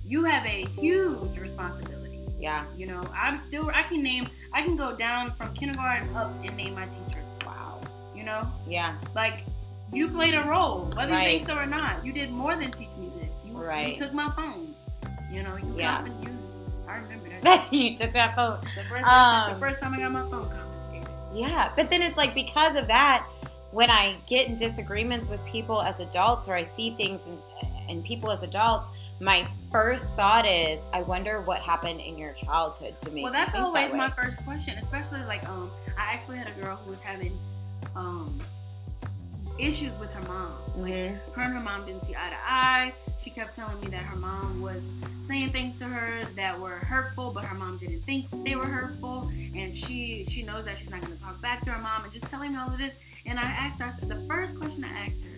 you 0.05 0.23
have 0.23 0.45
a 0.45 0.65
huge 0.79 1.37
responsibility. 1.39 2.19
yeah 2.39 2.65
You 2.77 2.85
know, 2.87 3.01
I'm 3.13 3.37
still. 3.37 3.71
I 3.73 3.83
can 3.83 4.03
name. 4.03 4.27
I 4.53 4.61
can 4.61 4.75
go 4.75 4.95
down 4.95 5.33
from 5.35 5.51
kindergarten 5.53 6.15
up 6.15 6.31
and 6.43 6.55
name 6.55 6.75
my 6.75 6.85
teachers. 6.85 7.31
wow 7.45 7.81
You 8.15 8.23
know, 8.23 8.47
yeah 8.67 8.95
like 9.15 9.45
you 9.93 10.09
played 10.09 10.33
a 10.33 10.43
role, 10.43 10.89
whether 10.95 11.13
you 11.13 11.19
think 11.19 11.43
so 11.43 11.55
or 11.55 11.65
not. 11.65 12.05
You 12.05 12.11
did 12.11 12.31
more 12.31 12.55
than 12.55 12.71
teach 12.71 12.89
me 12.97 13.11
this. 13.21 13.43
You, 13.45 13.53
Right. 13.57 13.89
you 13.89 13.95
took 13.95 14.13
my 14.13 14.31
phone. 14.31 14.75
You 15.31 15.43
know, 15.43 15.55
you 15.57 15.73
Yeah. 15.77 16.01
got 16.03 16.23
you 16.23 16.29
I 16.87 16.97
remember 16.97 17.29
that. 17.41 17.73
you 17.73 17.95
took 17.97 18.13
that 18.13 18.35
phone. 18.35 18.59
The 18.75 18.83
first, 18.83 19.03
Um, 19.03 19.53
the 19.53 19.59
first 19.59 19.79
time 19.81 19.93
I 19.93 19.97
got 19.99 20.11
my 20.11 20.21
phone 20.29 20.49
confiscated. 20.49 21.09
Yeah, 21.33 21.71
but 21.75 21.89
then 21.89 22.01
it's 22.01 22.17
like 22.17 22.33
because 22.33 22.75
of 22.75 22.87
that, 22.87 23.25
when 23.71 23.89
I 23.89 24.15
get 24.27 24.47
in 24.47 24.55
disagreements 24.55 25.27
with 25.27 25.43
people 25.45 25.81
as 25.81 25.99
adults, 25.99 26.47
or 26.47 26.53
I 26.53 26.63
see 26.63 26.91
things 26.91 27.27
in, 27.27 27.37
in 27.89 28.03
people 28.03 28.31
as 28.31 28.43
adults, 28.43 28.91
my 29.19 29.47
first 29.71 30.13
thought 30.13 30.45
is, 30.45 30.85
I 30.93 31.01
wonder 31.01 31.41
what 31.41 31.61
happened 31.61 31.99
in 32.01 32.17
your 32.17 32.33
childhood 32.33 32.97
to 32.99 33.11
me. 33.11 33.23
Well, 33.23 33.33
that's 33.33 33.53
think 33.53 33.63
that 33.63 33.67
always 33.67 33.93
my 33.93 34.11
first 34.11 34.43
question, 34.45 34.77
especially 34.77 35.23
like 35.23 35.47
um, 35.49 35.71
I 35.97 36.13
actually 36.13 36.37
had 36.37 36.47
a 36.47 36.61
girl 36.61 36.77
who 36.77 36.91
was 36.91 37.01
having 37.01 37.37
um 37.95 38.39
issues 39.57 39.97
with 39.97 40.11
her 40.11 40.21
mom. 40.23 40.53
Mhm. 40.75 41.17
Her 41.33 41.41
and 41.43 41.53
her 41.53 41.59
mom 41.59 41.85
didn't 41.85 42.01
see 42.01 42.15
eye 42.15 42.29
to 42.29 42.37
eye. 42.45 42.93
She 43.17 43.29
kept 43.29 43.53
telling 43.55 43.79
me 43.79 43.87
that 43.87 44.03
her 44.03 44.15
mom 44.17 44.61
was 44.61 44.89
saying 45.19 45.51
things 45.51 45.75
to 45.77 45.85
her 45.85 46.25
that 46.35 46.59
were 46.59 46.77
hurtful, 46.77 47.31
but 47.31 47.45
her 47.45 47.55
mom 47.55 47.77
didn't 47.77 48.01
think 48.01 48.27
they 48.43 48.55
were 48.55 48.65
hurtful, 48.65 49.31
and 49.55 49.73
she 49.73 50.25
she 50.25 50.43
knows 50.43 50.65
that 50.65 50.77
she's 50.77 50.89
not 50.89 51.01
going 51.01 51.15
to 51.17 51.23
talk 51.23 51.39
back 51.41 51.61
to 51.61 51.71
her 51.71 51.81
mom, 51.81 52.03
and 52.03 52.11
just 52.11 52.27
telling 52.27 52.51
me 52.51 52.57
all 52.59 52.69
of 52.69 52.77
this. 52.77 52.93
And 53.25 53.39
I 53.39 53.43
asked 53.43 53.79
her, 53.79 53.85
I 53.87 53.89
said, 53.89 54.09
the 54.09 54.23
first 54.27 54.59
question 54.59 54.83
I 54.83 55.07
asked 55.07 55.23
her, 55.23 55.31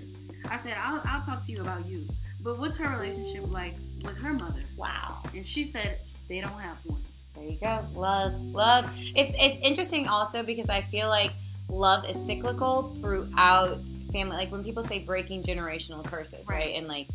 I 0.50 0.56
said, 0.58 0.76
I'll, 0.82 1.02
I'll 1.06 1.22
talk 1.22 1.46
to 1.46 1.52
you 1.52 1.62
about 1.62 1.86
you, 1.86 2.08
but 2.42 2.58
what's 2.60 2.78
her 2.78 2.90
relationship 2.98 3.52
like 3.52 3.76
with 4.04 4.18
her 4.18 4.34
mother? 4.34 4.62
Wow. 4.76 5.20
And 5.34 5.46
she 5.46 5.64
said 5.64 6.00
they 6.28 6.42
don't 6.42 6.60
have 6.60 6.78
one. 6.86 7.02
There 7.36 7.46
you 7.46 7.58
go. 7.60 7.86
Love, 7.94 8.34
love. 8.42 8.90
It's 9.16 9.32
it's 9.38 9.60
interesting 9.62 10.08
also 10.08 10.42
because 10.42 10.70
I 10.70 10.82
feel 10.82 11.08
like 11.08 11.32
love 11.70 12.10
is 12.10 12.16
cyclical 12.26 12.96
throughout 13.02 13.82
family. 14.12 14.36
Like 14.36 14.52
when 14.52 14.64
people 14.64 14.84
say 14.84 15.00
breaking 15.00 15.44
generational 15.44 16.04
curses, 16.04 16.48
right? 16.50 16.58
Right. 16.58 16.76
And 16.76 16.88
like 16.88 17.08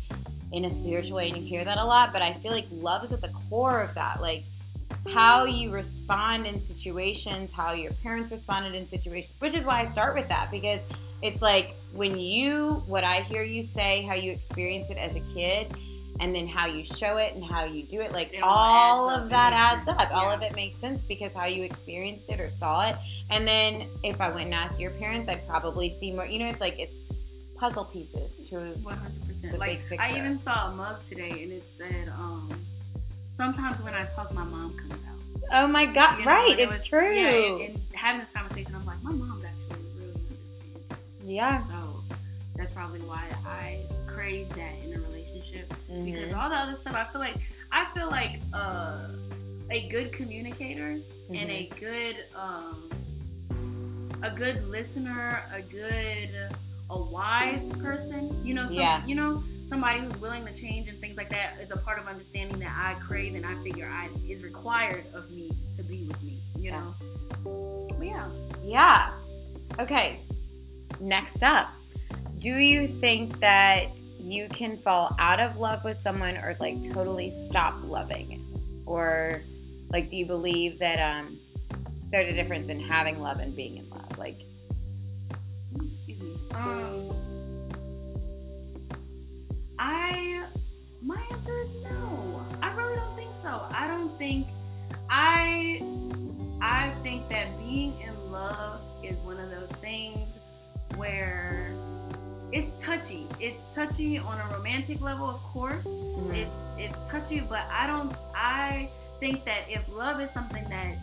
in 0.51 0.65
a 0.65 0.69
spiritual 0.69 1.17
way, 1.17 1.29
and 1.29 1.37
you 1.37 1.43
hear 1.43 1.65
that 1.65 1.77
a 1.77 1.85
lot. 1.85 2.13
But 2.13 2.21
I 2.21 2.33
feel 2.33 2.51
like 2.51 2.67
love 2.71 3.03
is 3.03 3.11
at 3.11 3.21
the 3.21 3.31
core 3.49 3.81
of 3.81 3.93
that. 3.95 4.21
Like 4.21 4.45
how 5.11 5.45
you 5.45 5.71
respond 5.71 6.45
in 6.45 6.59
situations, 6.59 7.51
how 7.51 7.73
your 7.73 7.91
parents 7.93 8.31
responded 8.31 8.75
in 8.75 8.85
situations, 8.87 9.33
which 9.39 9.53
is 9.55 9.63
why 9.63 9.81
I 9.81 9.85
start 9.85 10.15
with 10.15 10.27
that 10.29 10.51
because 10.51 10.81
it's 11.21 11.41
like 11.41 11.75
when 11.93 12.19
you, 12.19 12.83
what 12.87 13.03
I 13.03 13.21
hear 13.21 13.43
you 13.43 13.63
say, 13.63 14.03
how 14.03 14.13
you 14.13 14.31
experience 14.31 14.89
it 14.89 14.97
as 14.97 15.15
a 15.15 15.21
kid, 15.33 15.75
and 16.19 16.33
then 16.35 16.47
how 16.47 16.67
you 16.67 16.83
show 16.83 17.17
it 17.17 17.33
and 17.33 17.43
how 17.43 17.65
you 17.65 17.83
do 17.83 17.99
it, 17.99 18.11
like 18.11 18.33
It 18.33 18.43
all, 18.43 18.49
all 18.51 19.09
of 19.09 19.29
that 19.29 19.51
adds 19.53 19.85
sense. 19.85 19.99
up. 19.99 20.13
All 20.13 20.29
Yeah. 20.29 20.33
of 20.35 20.41
it 20.43 20.55
makes 20.55 20.77
sense 20.77 21.03
because 21.03 21.33
how 21.33 21.45
you 21.45 21.63
experienced 21.63 22.29
it 22.29 22.39
or 22.39 22.49
saw 22.49 22.87
it. 22.89 22.95
And 23.31 23.47
then 23.47 23.87
if 24.03 24.21
I 24.21 24.29
went 24.29 24.45
and 24.45 24.53
asked 24.53 24.79
your 24.79 24.91
parents, 24.91 25.27
I'd 25.27 25.47
probably 25.47 25.89
see 25.99 26.11
more. 26.11 26.25
You 26.25 26.39
know, 26.39 26.47
it's 26.47 26.61
like 26.61 26.77
it's 26.79 26.95
puzzle 27.55 27.85
pieces 27.85 28.41
to 28.49 28.57
One 28.83 28.97
hundred 28.97 29.21
The 29.21 29.27
percent. 29.27 29.51
big 29.53 29.59
Like 29.59 29.89
picture. 29.89 30.05
I 30.05 30.17
even 30.17 30.37
saw 30.37 30.71
a 30.71 30.75
mug 30.75 31.03
today, 31.07 31.43
and 31.43 31.51
it 31.51 31.65
said, 31.65 32.09
um, 32.09 32.49
"Sometimes 33.31 33.81
when 33.81 33.93
I 33.93 34.05
talk, 34.05 34.33
my 34.33 34.43
mom 34.43 34.75
comes 34.77 34.93
out." 34.93 34.99
Oh 35.51 35.67
my 35.67 35.85
god! 35.85 36.19
You 36.19 36.25
know, 36.25 36.31
right, 36.31 36.51
and 36.51 36.59
it 36.59 36.63
it's 36.63 36.71
was- 36.71 36.85
true. 36.87 37.13
Yeah, 37.13 37.29
and, 37.29 37.61
and 37.61 37.81
having 37.93 38.19
this 38.21 38.29
conversation, 38.31 38.73
I'm 38.75 38.85
like, 38.85 39.01
my 39.03 39.11
mom's 39.11 39.43
actually 39.45 39.79
really 39.97 40.13
understanding. 40.13 40.97
yeah. 41.25 41.59
So 41.61 42.03
that's 42.55 42.71
probably 42.71 43.01
why 43.01 43.23
I 43.45 43.79
crave 44.13 44.49
that 44.49 44.73
in 44.83 44.93
a 44.93 44.99
relationship 45.01 45.73
because 46.05 46.31
Mhm. 46.31 46.37
all 46.37 46.49
the 46.49 46.55
other 46.55 46.75
stuff, 46.75 46.95
I 46.95 47.05
feel 47.11 47.21
like 47.21 47.37
I 47.71 47.85
feel 47.93 48.09
like 48.09 48.39
uh, 48.53 49.07
a 49.71 49.87
good 49.89 50.11
communicator 50.11 50.91
and 51.29 51.49
a 51.49 51.67
Mhm. 51.67 51.79
good 51.79 52.25
um, 52.35 52.89
a 54.21 54.31
good 54.31 54.63
listener, 54.69 55.43
a 55.51 55.61
good 55.61 56.29
a 56.89 56.97
wise 57.01 57.71
person. 57.73 58.45
You 58.45 58.53
know, 58.53 58.67
some, 58.67 58.75
Yeah. 58.75 59.05
you 59.05 59.15
know, 59.15 59.43
somebody 59.65 59.99
who's 59.99 60.15
willing 60.17 60.45
to 60.45 60.53
change 60.53 60.87
and 60.89 60.99
things 61.01 61.17
like 61.17 61.29
that 61.29 61.59
is 61.59 61.71
a 61.71 61.77
part 61.77 61.97
of 61.97 62.07
understanding 62.07 62.59
that 62.59 62.73
I 62.77 62.99
crave 62.99 63.33
and 63.35 63.45
I 63.45 63.55
figure 63.63 63.87
I 63.89 64.09
is 64.29 64.43
required 64.43 65.05
of 65.13 65.31
me 65.31 65.49
to 65.73 65.83
be 65.83 66.03
with 66.03 66.21
me. 66.21 66.39
You 66.57 66.71
Yeah. 66.71 66.79
know, 66.81 67.87
but 67.97 68.05
yeah. 68.05 68.29
Yeah. 68.63 69.13
Okay. 69.79 70.19
Next 70.99 71.41
up, 71.43 71.69
do 72.43 72.57
you 72.57 72.85
think 72.85 73.39
that 73.39 74.01
you 74.19 74.49
can 74.49 74.77
fall 74.77 75.15
out 75.17 75.39
of 75.39 75.55
love 75.55 75.81
with 75.85 75.97
someone 76.01 76.35
or 76.35 76.57
like 76.59 76.83
totally 76.91 77.31
stop 77.31 77.75
loving? 77.83 78.83
Or 78.85 79.41
like 79.91 80.09
do 80.09 80.17
you 80.17 80.25
believe 80.25 80.77
that 80.79 80.99
um 80.99 81.39
there's 82.11 82.29
a 82.29 82.33
difference 82.33 82.67
in 82.67 82.81
having 82.81 83.21
love 83.21 83.39
and 83.39 83.55
being 83.55 83.77
in 83.77 83.89
love? 83.89 84.17
Like 84.17 84.41
Excuse 85.95 86.19
me. 86.19 86.37
Um, 86.53 87.15
I 89.79 90.43
my 91.01 91.25
answer 91.31 91.57
is 91.61 91.71
no. 91.81 92.45
I 92.61 92.75
really 92.75 92.97
don't 92.97 93.15
think 93.15 93.37
so. 93.37 93.65
I 93.71 93.87
don't 93.87 94.17
think 94.17 94.47
I 95.09 95.81
I 96.61 96.93
think 97.03 97.29
that 97.29 97.57
being 97.57 98.01
in 98.01 98.33
love 98.33 98.81
is 99.01 99.19
one 99.21 99.39
of 99.39 99.49
those 99.49 99.71
things 99.71 100.39
where 100.97 101.73
it's 102.53 102.71
touchy. 102.83 103.27
It's 103.39 103.65
touchy 103.75 104.17
on 104.19 104.39
a 104.39 104.45
romantic 104.55 105.01
level, 105.01 105.27
of 105.29 105.41
course. 105.53 105.85
mhm. 105.87 106.35
It's 106.41 106.59
it's 106.77 106.99
touchy, 107.09 107.39
but 107.41 107.63
I 107.71 107.87
don't. 107.87 108.13
I 108.35 108.89
think 109.19 109.43
that 109.45 109.61
if 109.69 109.81
love 109.89 110.21
is 110.21 110.29
something 110.31 110.65
that 110.69 110.95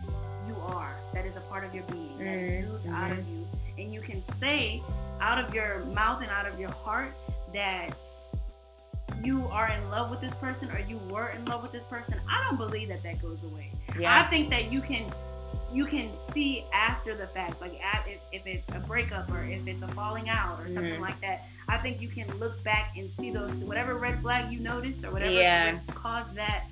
you 0.47 0.55
are, 0.75 0.95
that 1.13 1.25
is 1.25 1.35
a 1.37 1.41
part 1.41 1.63
of 1.65 1.73
your 1.75 1.83
being, 1.85 2.17
that 2.19 2.37
Mhm, 2.39 2.49
exudes 2.49 2.87
out 2.87 3.11
of 3.11 3.27
you, 3.27 3.47
and 3.77 3.93
you 3.93 4.01
can 4.01 4.21
say 4.21 4.81
out 5.19 5.37
of 5.43 5.53
your 5.53 5.79
mouth 5.99 6.21
and 6.21 6.31
out 6.31 6.47
of 6.47 6.59
your 6.59 6.71
heart 6.71 7.13
that 7.53 8.05
you 9.23 9.47
are 9.49 9.69
in 9.69 9.89
love 9.89 10.09
with 10.09 10.21
this 10.21 10.35
person 10.35 10.69
or 10.71 10.79
you 10.79 10.97
were 11.09 11.29
in 11.29 11.43
love 11.45 11.61
with 11.61 11.71
this 11.71 11.83
person, 11.83 12.19
I 12.29 12.43
don't 12.47 12.57
believe 12.57 12.87
that 12.89 13.03
that 13.03 13.21
goes 13.21 13.43
away. 13.43 13.71
I 14.05 14.23
think 14.25 14.49
that 14.51 14.71
you 14.71 14.81
can 14.81 15.11
you 15.73 15.85
can 15.85 16.13
see 16.13 16.65
after 16.73 17.15
the 17.15 17.25
fact, 17.27 17.59
like 17.61 17.79
at, 17.83 18.05
if, 18.07 18.19
if 18.31 18.45
it's 18.47 18.69
a 18.69 18.79
breakup 18.79 19.31
or 19.31 19.43
if 19.43 19.65
it's 19.67 19.81
a 19.81 19.87
falling 19.89 20.29
out 20.29 20.59
or 20.59 20.69
something 20.69 20.93
Mhm. 20.99 21.01
like 21.01 21.19
that. 21.21 21.45
I 21.67 21.77
think 21.77 21.99
you 21.99 22.07
can 22.09 22.27
look 22.37 22.61
back 22.63 22.95
and 22.97 23.09
see 23.09 23.31
those 23.31 23.63
whatever 23.63 23.95
red 23.95 24.21
flag 24.21 24.51
you 24.51 24.59
noticed 24.59 25.03
or 25.03 25.11
whatever 25.11 25.31
Yeah. 25.31 25.79
caused 25.95 26.35
that 26.35 26.65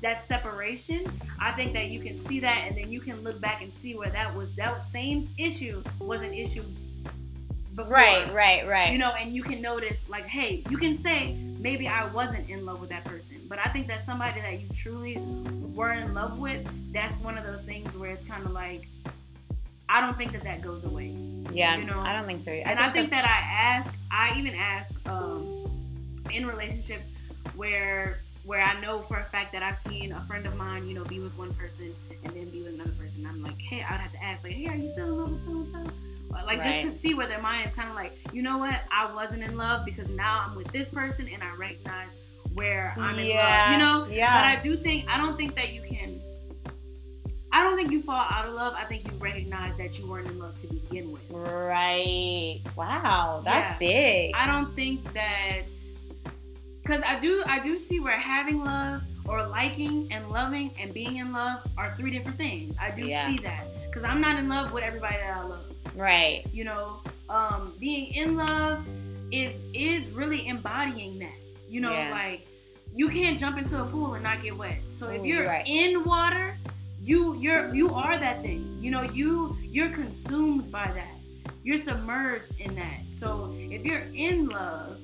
that 0.00 0.22
separation. 0.24 1.06
I 1.38 1.52
think 1.52 1.72
that 1.74 1.88
you 1.88 2.00
can 2.00 2.18
see 2.18 2.40
that 2.40 2.64
and 2.66 2.76
then 2.76 2.90
you 2.90 3.00
can 3.00 3.22
look 3.22 3.40
back 3.40 3.62
and 3.62 3.72
see 3.72 3.94
where 3.96 4.10
that 4.10 4.34
was 4.34 4.50
that 4.56 4.82
same 4.82 5.28
issue 5.38 5.82
was 6.00 6.22
an 6.22 6.34
issue 6.34 6.64
before. 7.74 7.94
Right, 7.94 8.32
right, 8.32 8.66
right. 8.66 8.92
You 8.92 8.98
know, 8.98 9.12
and 9.12 9.32
you 9.32 9.42
can 9.44 9.62
notice, 9.62 10.04
like, 10.08 10.26
hey, 10.26 10.64
you 10.68 10.76
can 10.76 10.94
say, 10.94 11.36
maybe 11.58 11.88
I 11.88 12.06
wasn't 12.06 12.48
in 12.48 12.64
love 12.64 12.80
with 12.80 12.90
that 12.90 13.04
person. 13.04 13.40
But 13.48 13.58
I 13.58 13.70
think 13.70 13.88
that 13.88 14.02
somebody 14.02 14.40
that 14.40 14.60
you 14.60 14.68
truly 14.72 15.18
were 15.74 15.92
in 15.92 16.14
love 16.14 16.38
with, 16.38 16.66
that's 16.92 17.20
one 17.20 17.36
of 17.36 17.44
those 17.44 17.64
things 17.64 17.96
where 17.96 18.10
it's 18.10 18.24
kind 18.24 18.44
of 18.44 18.52
like, 18.52 18.88
I 19.88 20.00
don't 20.00 20.16
think 20.16 20.32
that 20.32 20.44
that 20.44 20.60
goes 20.60 20.84
away. 20.84 21.16
yeah. 21.52 21.76
you 21.76 21.84
know, 21.84 22.00
I 22.00 22.12
don't 22.12 22.26
think 22.26 22.40
so. 22.40 22.50
and 22.50 22.78
I 22.78 22.92
think 22.92 23.10
that 23.10 23.24
I 23.24 23.76
ask, 23.76 23.94
I 24.10 24.36
even 24.36 24.54
ask 24.54 24.94
um, 25.08 25.70
in 26.30 26.46
relationships 26.46 27.10
where 27.56 28.20
where 28.44 28.62
I 28.62 28.80
know 28.80 29.02
for 29.02 29.18
a 29.18 29.24
fact 29.24 29.52
that 29.52 29.62
I've 29.62 29.76
seen 29.76 30.12
a 30.12 30.24
friend 30.24 30.46
of 30.46 30.56
mine, 30.56 30.86
you 30.86 30.94
know, 30.94 31.04
be 31.04 31.20
with 31.20 31.36
one 31.36 31.52
person 31.52 31.94
and 32.24 32.34
then 32.34 32.48
be 32.48 32.62
with 32.62 32.72
another 32.72 32.92
person. 32.92 33.26
I'm 33.26 33.42
like, 33.42 33.60
hey, 33.60 33.82
I'd 33.82 34.00
have 34.00 34.12
to 34.12 34.24
ask, 34.24 34.42
like, 34.42 34.54
hey, 34.54 34.68
are 34.68 34.74
you 34.74 34.88
still 34.88 35.04
in 35.04 35.18
love 35.18 35.32
with 35.32 35.44
so 35.44 35.50
and 35.50 35.70
so? 35.70 35.92
Like 36.30 36.62
just 36.62 36.80
to 36.82 36.90
see 36.90 37.14
where 37.14 37.26
their 37.26 37.40
mind 37.40 37.66
is 37.66 37.72
kind 37.72 37.88
of 37.88 37.94
like, 37.94 38.12
you 38.32 38.42
know 38.42 38.58
what? 38.58 38.80
I 38.90 39.12
wasn't 39.12 39.42
in 39.42 39.56
love 39.56 39.84
because 39.84 40.08
now 40.08 40.44
I'm 40.46 40.54
with 40.56 40.68
this 40.72 40.90
person 40.90 41.28
and 41.32 41.42
I 41.42 41.54
recognize 41.56 42.16
where 42.54 42.94
I'm 42.98 43.18
in 43.18 43.26
Yeah, 43.26 43.66
love. 43.66 43.72
You 43.72 43.78
know? 43.78 44.06
yeah. 44.14 44.34
But 44.34 44.44
I 44.44 44.62
do 44.62 44.76
think 44.76 45.06
I 45.08 45.18
don't 45.18 45.36
think 45.36 45.54
that 45.56 45.72
you 45.72 45.82
can. 45.82 46.20
I 47.50 47.62
don't 47.62 47.76
think 47.76 47.90
you 47.90 48.00
fall 48.00 48.24
out 48.30 48.46
of 48.46 48.52
love. 48.54 48.74
I 48.76 48.84
think 48.84 49.10
you 49.10 49.16
recognize 49.18 49.76
that 49.78 49.98
you 49.98 50.06
weren't 50.06 50.28
in 50.28 50.38
love 50.38 50.56
to 50.58 50.66
begin 50.66 51.10
with. 51.12 51.22
Right. 51.30 52.60
Wow, 52.76 53.40
that's 53.44 53.72
Yeah. 53.72 53.78
big. 53.78 54.34
I 54.34 54.46
don't 54.46 54.74
think 54.76 55.12
that 55.14 55.64
because 56.82 57.02
I 57.06 57.18
do 57.18 57.42
I 57.46 57.58
do 57.58 57.76
see 57.76 58.00
where 58.00 58.18
having 58.18 58.62
love 58.64 59.02
or 59.26 59.46
liking 59.46 60.08
and 60.12 60.30
loving 60.30 60.72
and 60.80 60.92
being 60.94 61.16
in 61.16 61.32
love 61.32 61.60
are 61.76 61.94
three 61.98 62.10
different 62.10 62.38
things. 62.38 62.76
I 62.80 62.90
do 62.90 63.02
Yeah. 63.02 63.26
see 63.26 63.36
that 63.38 63.66
because 63.86 64.04
I'm 64.04 64.20
not 64.20 64.38
in 64.38 64.48
love 64.48 64.72
with 64.72 64.84
everybody 64.84 65.16
that 65.16 65.36
I 65.36 65.42
love. 65.42 65.64
Right. 65.98 66.44
You 66.52 66.64
know, 66.64 67.00
um, 67.28 67.74
being 67.78 68.12
in 68.14 68.36
love 68.36 68.84
is 69.30 69.66
is 69.74 70.10
really 70.10 70.46
embodying 70.48 71.18
that. 71.18 71.34
You 71.68 71.80
know, 71.80 71.92
Yeah. 71.92 72.10
like 72.10 72.46
you 72.94 73.08
can't 73.08 73.38
jump 73.38 73.58
into 73.58 73.80
a 73.82 73.84
pool 73.86 74.14
and 74.14 74.24
not 74.24 74.40
get 74.42 74.56
wet. 74.56 74.78
So 74.92 75.10
if 75.10 75.24
you're 75.24 75.46
right. 75.46 75.66
in 75.66 76.04
water, 76.04 76.56
you 77.00 77.36
you're 77.38 77.74
you 77.74 77.94
are 77.94 78.18
that 78.18 78.42
thing. 78.42 78.78
You 78.80 78.90
know, 78.90 79.02
you 79.02 79.56
you're 79.62 79.90
consumed 79.90 80.70
by 80.72 80.90
that. 80.92 81.14
You're 81.64 81.76
submerged 81.76 82.58
in 82.60 82.74
that. 82.76 83.00
So 83.10 83.54
if 83.58 83.84
you're 83.84 84.06
in 84.14 84.48
love, 84.48 84.98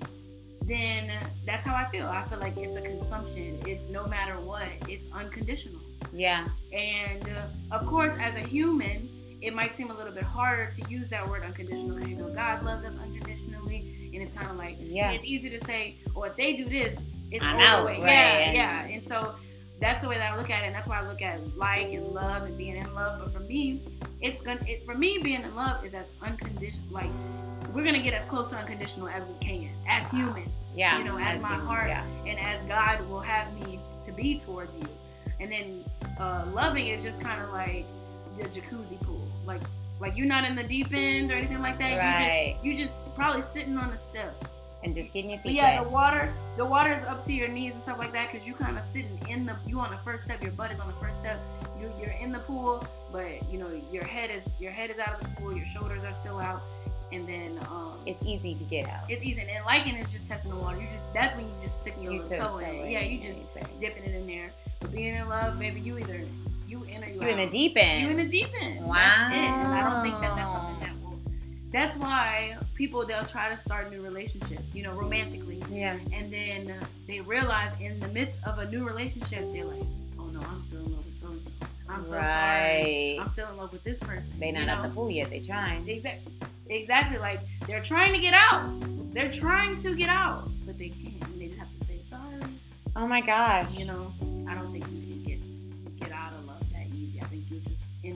then 0.65 1.11
that's 1.45 1.65
how 1.65 1.75
I 1.75 1.85
feel. 1.91 2.07
I 2.07 2.27
feel 2.27 2.39
like 2.39 2.57
it's 2.57 2.77
a 2.77 2.81
consumption. 2.81 3.59
It's 3.67 3.91
no 3.91 4.07
matter 4.07 4.41
what. 4.41 4.69
It's 4.89 5.09
unconditional. 5.13 5.81
Yeah. 6.13 6.49
And 6.73 7.29
uh, 7.29 7.75
of 7.77 7.87
course, 7.87 8.17
as 8.19 8.37
a 8.37 8.41
human, 8.41 9.11
it 9.45 9.55
might 9.55 9.73
seem 9.73 9.91
a 9.91 9.95
little 9.95 10.13
bit 10.13 10.25
harder 10.25 10.71
to 10.71 10.91
use 10.91 11.11
that 11.11 11.29
word 11.29 11.43
unconditional 11.43 11.95
because 11.95 12.11
you 12.11 12.17
know 12.17 12.29
God 12.29 12.63
loves 12.65 12.85
us 12.85 12.97
unconditionally, 12.97 14.11
and 14.13 14.23
it's 14.23 14.33
kind 14.33 14.49
of 14.49 14.57
like 14.57 14.77
Yeah. 14.81 15.11
it's 15.11 15.25
easy 15.27 15.51
to 15.51 15.61
say, 15.61 15.97
"Or 16.15 16.27
if 16.29 16.37
they 16.37 16.55
do 16.55 16.65
this, 16.65 17.03
it's 17.31 17.45
I'm 17.45 17.57
over 17.57 17.65
out, 17.65 17.85
with." 17.85 17.99
right, 17.99 18.07
Yeah, 18.07 18.53
yeah. 18.53 18.85
And 18.85 19.03
so 19.05 19.35
that's 19.81 20.03
the 20.03 20.09
way 20.09 20.17
that 20.17 20.33
I 20.33 20.37
look 20.37 20.51
at 20.51 20.63
it, 20.63 20.67
and 20.67 20.75
that's 20.75 20.89
why 20.89 20.99
I 20.99 21.07
look 21.07 21.21
at 21.21 21.57
like 21.57 21.93
and 21.93 22.07
love 22.09 22.45
and 22.45 22.57
being 22.57 22.77
in 22.77 22.95
love. 22.95 23.21
But 23.23 23.33
for 23.33 23.41
me, 23.41 23.83
it's 24.21 24.41
gonna 24.41 24.61
it, 24.67 24.85
for 24.87 24.95
me 24.95 25.19
being 25.19 25.43
in 25.43 25.55
love 25.55 25.85
is 25.85 25.95
as 25.95 26.09
unconditional. 26.23 26.89
Like 26.91 27.11
we're 27.75 27.85
gonna 27.85 28.03
get 28.03 28.15
as 28.15 28.25
close 28.25 28.49
to 28.49 28.57
unconditional 28.57 29.09
as 29.09 29.23
we 29.25 29.35
can 29.41 29.71
as 29.89 30.09
humans. 30.09 30.49
Yeah, 30.75 30.99
you 30.99 31.05
know, 31.05 31.19
as, 31.19 31.37
as 31.37 31.43
my 31.43 31.49
humans, 31.51 31.69
heart 31.69 31.89
yeah. 31.89 32.05
and 32.27 32.39
as 32.39 32.63
God 32.65 33.07
will 33.09 33.21
have 33.21 33.53
me 33.61 33.79
to 34.05 34.13
be 34.13 34.39
towards 34.39 34.73
you. 34.81 34.89
And 35.41 35.51
then 35.51 35.85
uh, 36.19 36.47
loving 36.53 36.87
is 36.89 37.03
just 37.03 37.21
kind 37.21 37.43
of 37.43 37.51
like 37.51 37.85
the 38.37 38.45
jacuzzi 38.45 39.01
pool, 39.03 39.27
like 39.47 39.61
like 40.01 40.17
you're 40.17 40.27
not 40.27 40.45
in 40.45 40.55
the 40.57 40.63
deep 40.63 40.93
end 40.93 41.31
or 41.31 41.35
anything 41.35 41.61
like 41.63 41.79
that. 41.79 41.97
Right. 41.99 42.57
You 42.63 42.75
just 42.75 42.75
you 42.75 42.77
just 42.77 43.15
probably 43.15 43.43
sitting 43.43 43.77
on 43.79 43.91
a 43.91 43.97
step. 43.99 44.35
And 44.83 44.95
just 44.95 45.15
getting 45.15 45.31
your 45.31 45.39
But 45.39 45.45
feet 45.45 45.55
yeah, 45.55 45.81
wet. 45.81 45.85
the 45.85 45.89
water, 45.89 46.35
the 46.59 46.65
water 46.67 46.93
is 46.93 47.03
up 47.05 47.25
to 47.25 47.33
your 47.33 47.49
knees 47.49 47.73
and 47.73 47.83
stuff 47.83 47.97
like 47.99 48.13
that 48.13 48.31
because 48.31 48.47
you 48.47 48.53
kind 48.53 48.77
of 48.77 48.85
sitting 48.85 49.19
in 49.31 49.47
the, 49.47 49.57
you 49.67 49.81
on 49.81 49.91
the 49.91 49.97
first 50.05 50.25
step, 50.25 50.43
your 50.43 50.53
butt 50.53 50.71
is 50.73 50.79
on 50.79 50.87
the 50.89 50.93
first 51.01 51.21
step, 51.21 51.39
you 51.81 51.91
you're 51.99 52.11
in 52.11 52.31
the 52.33 52.41
pool, 52.41 52.87
but 53.11 53.51
you 53.51 53.57
know 53.59 53.71
your 53.91 54.05
head 54.05 54.31
is 54.31 54.47
your 54.61 54.73
head 54.73 54.91
is 54.91 54.99
out 54.99 55.15
of 55.15 55.21
the 55.21 55.41
pool, 55.41 55.57
your 55.57 55.65
shoulders 55.65 56.05
are 56.05 56.13
still 56.13 56.39
out, 56.39 56.61
and 57.13 57.27
then 57.27 57.59
um, 57.71 57.95
It's 58.05 58.23
easy 58.23 58.57
to 58.57 58.65
get 58.65 58.91
out. 58.91 59.05
it's 59.09 59.23
easy. 59.23 59.41
And 59.41 59.65
liking 59.65 59.97
is 59.97 60.13
just 60.13 60.27
testing 60.27 60.51
the 60.51 60.59
water. 60.59 60.77
You 60.79 60.87
just 60.89 61.15
that's 61.15 61.35
when 61.35 61.47
you 61.47 61.53
just 61.63 61.77
sticking 61.77 62.03
your 62.03 62.13
You 62.13 62.23
little 62.25 62.37
toe- 62.49 62.59
toe 62.61 62.83
in 62.83 62.91
Yeah, 62.91 63.01
you 63.01 63.23
just 63.23 63.41
dipping 63.81 64.03
it 64.05 64.15
in 64.15 64.27
there. 64.27 64.51
But 64.81 64.93
being 64.93 65.15
in 65.15 65.27
love, 65.31 65.59
baby, 65.59 65.81
you 65.81 65.97
either 65.97 66.21
you 66.67 66.85
in 66.85 67.03
or 67.03 67.07
you, 67.07 67.21
You 67.21 67.29
in 67.29 67.37
the 67.37 67.49
deep 67.49 67.77
end. 67.77 68.05
You 68.05 68.11
in 68.11 68.17
the 68.17 68.31
deep 68.31 68.51
end. 68.61 68.85
Wow. 68.85 68.95
That's 68.95 69.37
it. 69.37 69.41
And 69.41 69.75
I 69.75 69.91
don't 69.91 70.03
think 70.03 70.21
that 70.21 70.37
that's 70.37 70.51
something 70.51 70.81
that 70.81 71.03
will. 71.03 71.19
That's 71.73 71.97
why 71.97 72.57
people 72.75 73.07
they'll 73.07 73.25
try 73.25 73.49
to 73.49 73.57
start 73.57 73.91
new 73.91 74.03
relationships, 74.03 74.75
you 74.75 74.83
know, 74.83 74.93
romantically, 74.93 75.63
yeah. 75.71 75.99
and 76.13 76.33
then 76.33 76.75
they 77.07 77.21
realize 77.21 77.73
in 77.81 77.99
the 78.01 78.09
midst 78.09 78.39
of 78.45 78.59
a 78.59 78.71
new 78.71 78.87
relationship, 78.87 79.41
they're 79.53 79.65
like, 79.65 79.83
"Oh 80.19 80.27
no, 80.27 80.41
I'm 80.41 80.63
still 80.63 80.81
in 80.81 80.93
love 80.93 81.05
with 81.05 81.15
so 81.15 81.27
and 81.27 81.43
so. 81.43 81.51
I'm 81.89 82.05
so 82.05 82.11
sorry. 82.13 83.19
I'm 83.21 83.29
still 83.29 83.49
in 83.49 83.57
love 83.57 83.73
with 83.73 83.83
this 83.85 83.99
person." 83.99 84.33
They 84.39 84.53
not 84.53 84.65
you 84.65 84.69
at 84.69 84.83
the 84.83 84.89
pool 84.89 85.11
yet. 85.11 85.31
They 85.31 85.41
trying. 85.41 85.89
Exactly. 85.89 86.33
Exactly. 86.69 87.19
Like 87.19 87.41
they're 87.67 87.83
trying 87.83 88.13
to 88.13 88.21
get 88.21 88.35
out. 88.35 88.71
They're 89.13 89.31
trying 89.31 89.77
to 89.77 89.95
get 89.95 90.09
out, 90.09 90.49
but 90.67 90.79
they 90.79 90.89
can't. 90.89 91.23
And 91.25 91.41
they 91.41 91.47
just 91.47 91.59
have 91.59 91.69
to 91.79 91.85
say 91.85 92.01
sorry. 92.09 92.43
Oh 92.97 93.07
my 93.07 93.21
gosh. 93.21 93.79
You 93.79 93.87
know, 93.87 94.13
I 94.49 94.55
don't 94.55 94.73
think 94.73 94.85
you 94.93 95.03
can 95.03 95.14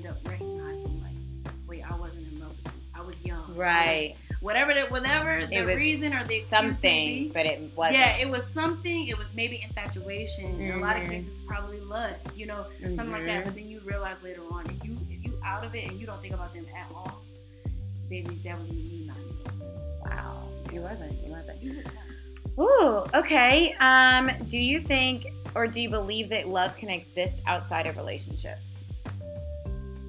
up 0.09 0.17
recognizing 0.29 1.03
like, 1.03 1.53
wait, 1.69 1.83
I 1.89 1.95
wasn't 1.97 2.27
in 2.33 2.41
love 2.41 2.51
with 2.65 2.75
you. 2.75 2.81
I 2.95 3.01
was 3.03 3.25
young. 3.25 3.45
I 3.45 3.49
was- 3.49 3.57
Right. 3.57 4.15
whatever 4.41 4.73
the 4.75 4.83
whatever 4.87 5.41
the 5.41 5.53
It 5.55 5.77
reason 5.77 6.13
or 6.15 6.25
the 6.27 6.45
Something, 6.45 7.31
but 7.33 7.45
it 7.47 7.61
wasn't. 7.77 7.99
yeah, 7.99 8.17
it 8.17 8.31
was 8.31 8.47
something. 8.47 9.09
It 9.09 9.19
was 9.19 9.35
maybe 9.35 9.63
infatuation. 9.63 10.61
In 10.61 10.73
a 10.73 10.79
lot 10.79 10.97
of 10.97 11.05
Mhm. 11.07 11.11
cases, 11.11 11.41
probably 11.41 11.81
lust. 11.81 12.37
You 12.37 12.47
know, 12.47 12.67
something 12.81 13.11
like 13.13 13.25
that. 13.27 13.43
Mhm. 13.43 13.45
But 13.47 13.55
then 13.57 13.69
you 13.69 13.81
realize 13.81 14.23
later 14.23 14.43
on, 14.51 14.65
if 14.71 14.85
you 14.85 14.97
if 15.11 15.25
you 15.25 15.39
out 15.45 15.65
of 15.65 15.75
it 15.75 15.89
and 15.91 15.99
you 16.01 16.07
don't 16.07 16.21
think 16.23 16.35
about 16.35 16.53
them 16.55 16.67
at 16.77 16.87
all, 16.95 17.23
baby, 18.09 18.39
that 18.45 18.59
was 18.59 18.71
you 18.71 19.07
not. 19.07 19.17
love. 19.19 19.55
Wow. 20.05 20.49
Wasn't. 20.73 21.13
He 21.13 21.29
wasn't. 21.31 21.61
You 21.63 21.77
was 21.77 21.85
not. 21.87 21.95
Ooh, 22.61 23.05
okay. 23.19 23.75
Um, 23.81 24.31
do 24.47 24.59
you 24.59 24.81
think 24.81 25.27
or 25.55 25.67
do 25.67 25.81
you 25.81 25.91
believe 25.91 26.29
that 26.29 26.47
love 26.49 26.77
can 26.77 26.89
exist 26.91 27.43
outside 27.47 27.87
of 27.87 27.97
relationships? 27.97 28.78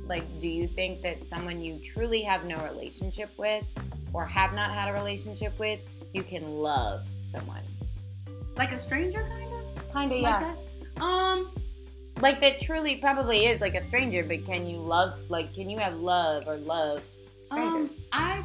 Like, 0.10 0.40
do 0.42 0.48
you 0.48 0.68
think 0.68 1.02
that 1.04 1.26
someone 1.26 1.62
you 1.62 1.80
truly 1.80 2.22
have 2.24 2.44
no 2.44 2.58
relationship 2.66 3.30
with 3.38 3.64
or 4.12 4.26
have 4.26 4.54
not 4.54 4.72
had 4.72 4.90
a 4.90 4.94
relationship 4.94 5.58
with, 5.60 5.80
you 6.14 6.24
can 6.24 6.46
love 6.46 7.02
someone? 7.32 7.64
Like 8.58 8.72
a 8.72 8.80
stranger, 8.80 9.24
kind 9.30 9.54
of. 9.54 9.94
Kind 9.94 10.12
of, 10.12 10.22
Like 10.22 10.42
yeah. 10.42 10.56
that. 10.96 11.04
Um. 11.04 11.52
Like 12.22 12.42
that 12.42 12.60
truly 12.60 12.98
probably 12.98 13.46
is 13.46 13.62
like 13.62 13.76
a 13.76 13.82
stranger, 13.82 14.26
but 14.26 14.46
can 14.46 14.66
you 14.66 14.76
love, 14.78 15.18
like, 15.30 15.54
can 15.54 15.70
you 15.70 15.78
have 15.78 15.96
love 15.96 16.48
or 16.48 16.58
love 16.58 17.02
strangers? 17.46 17.92
Um, 17.92 17.98
I 18.12 18.44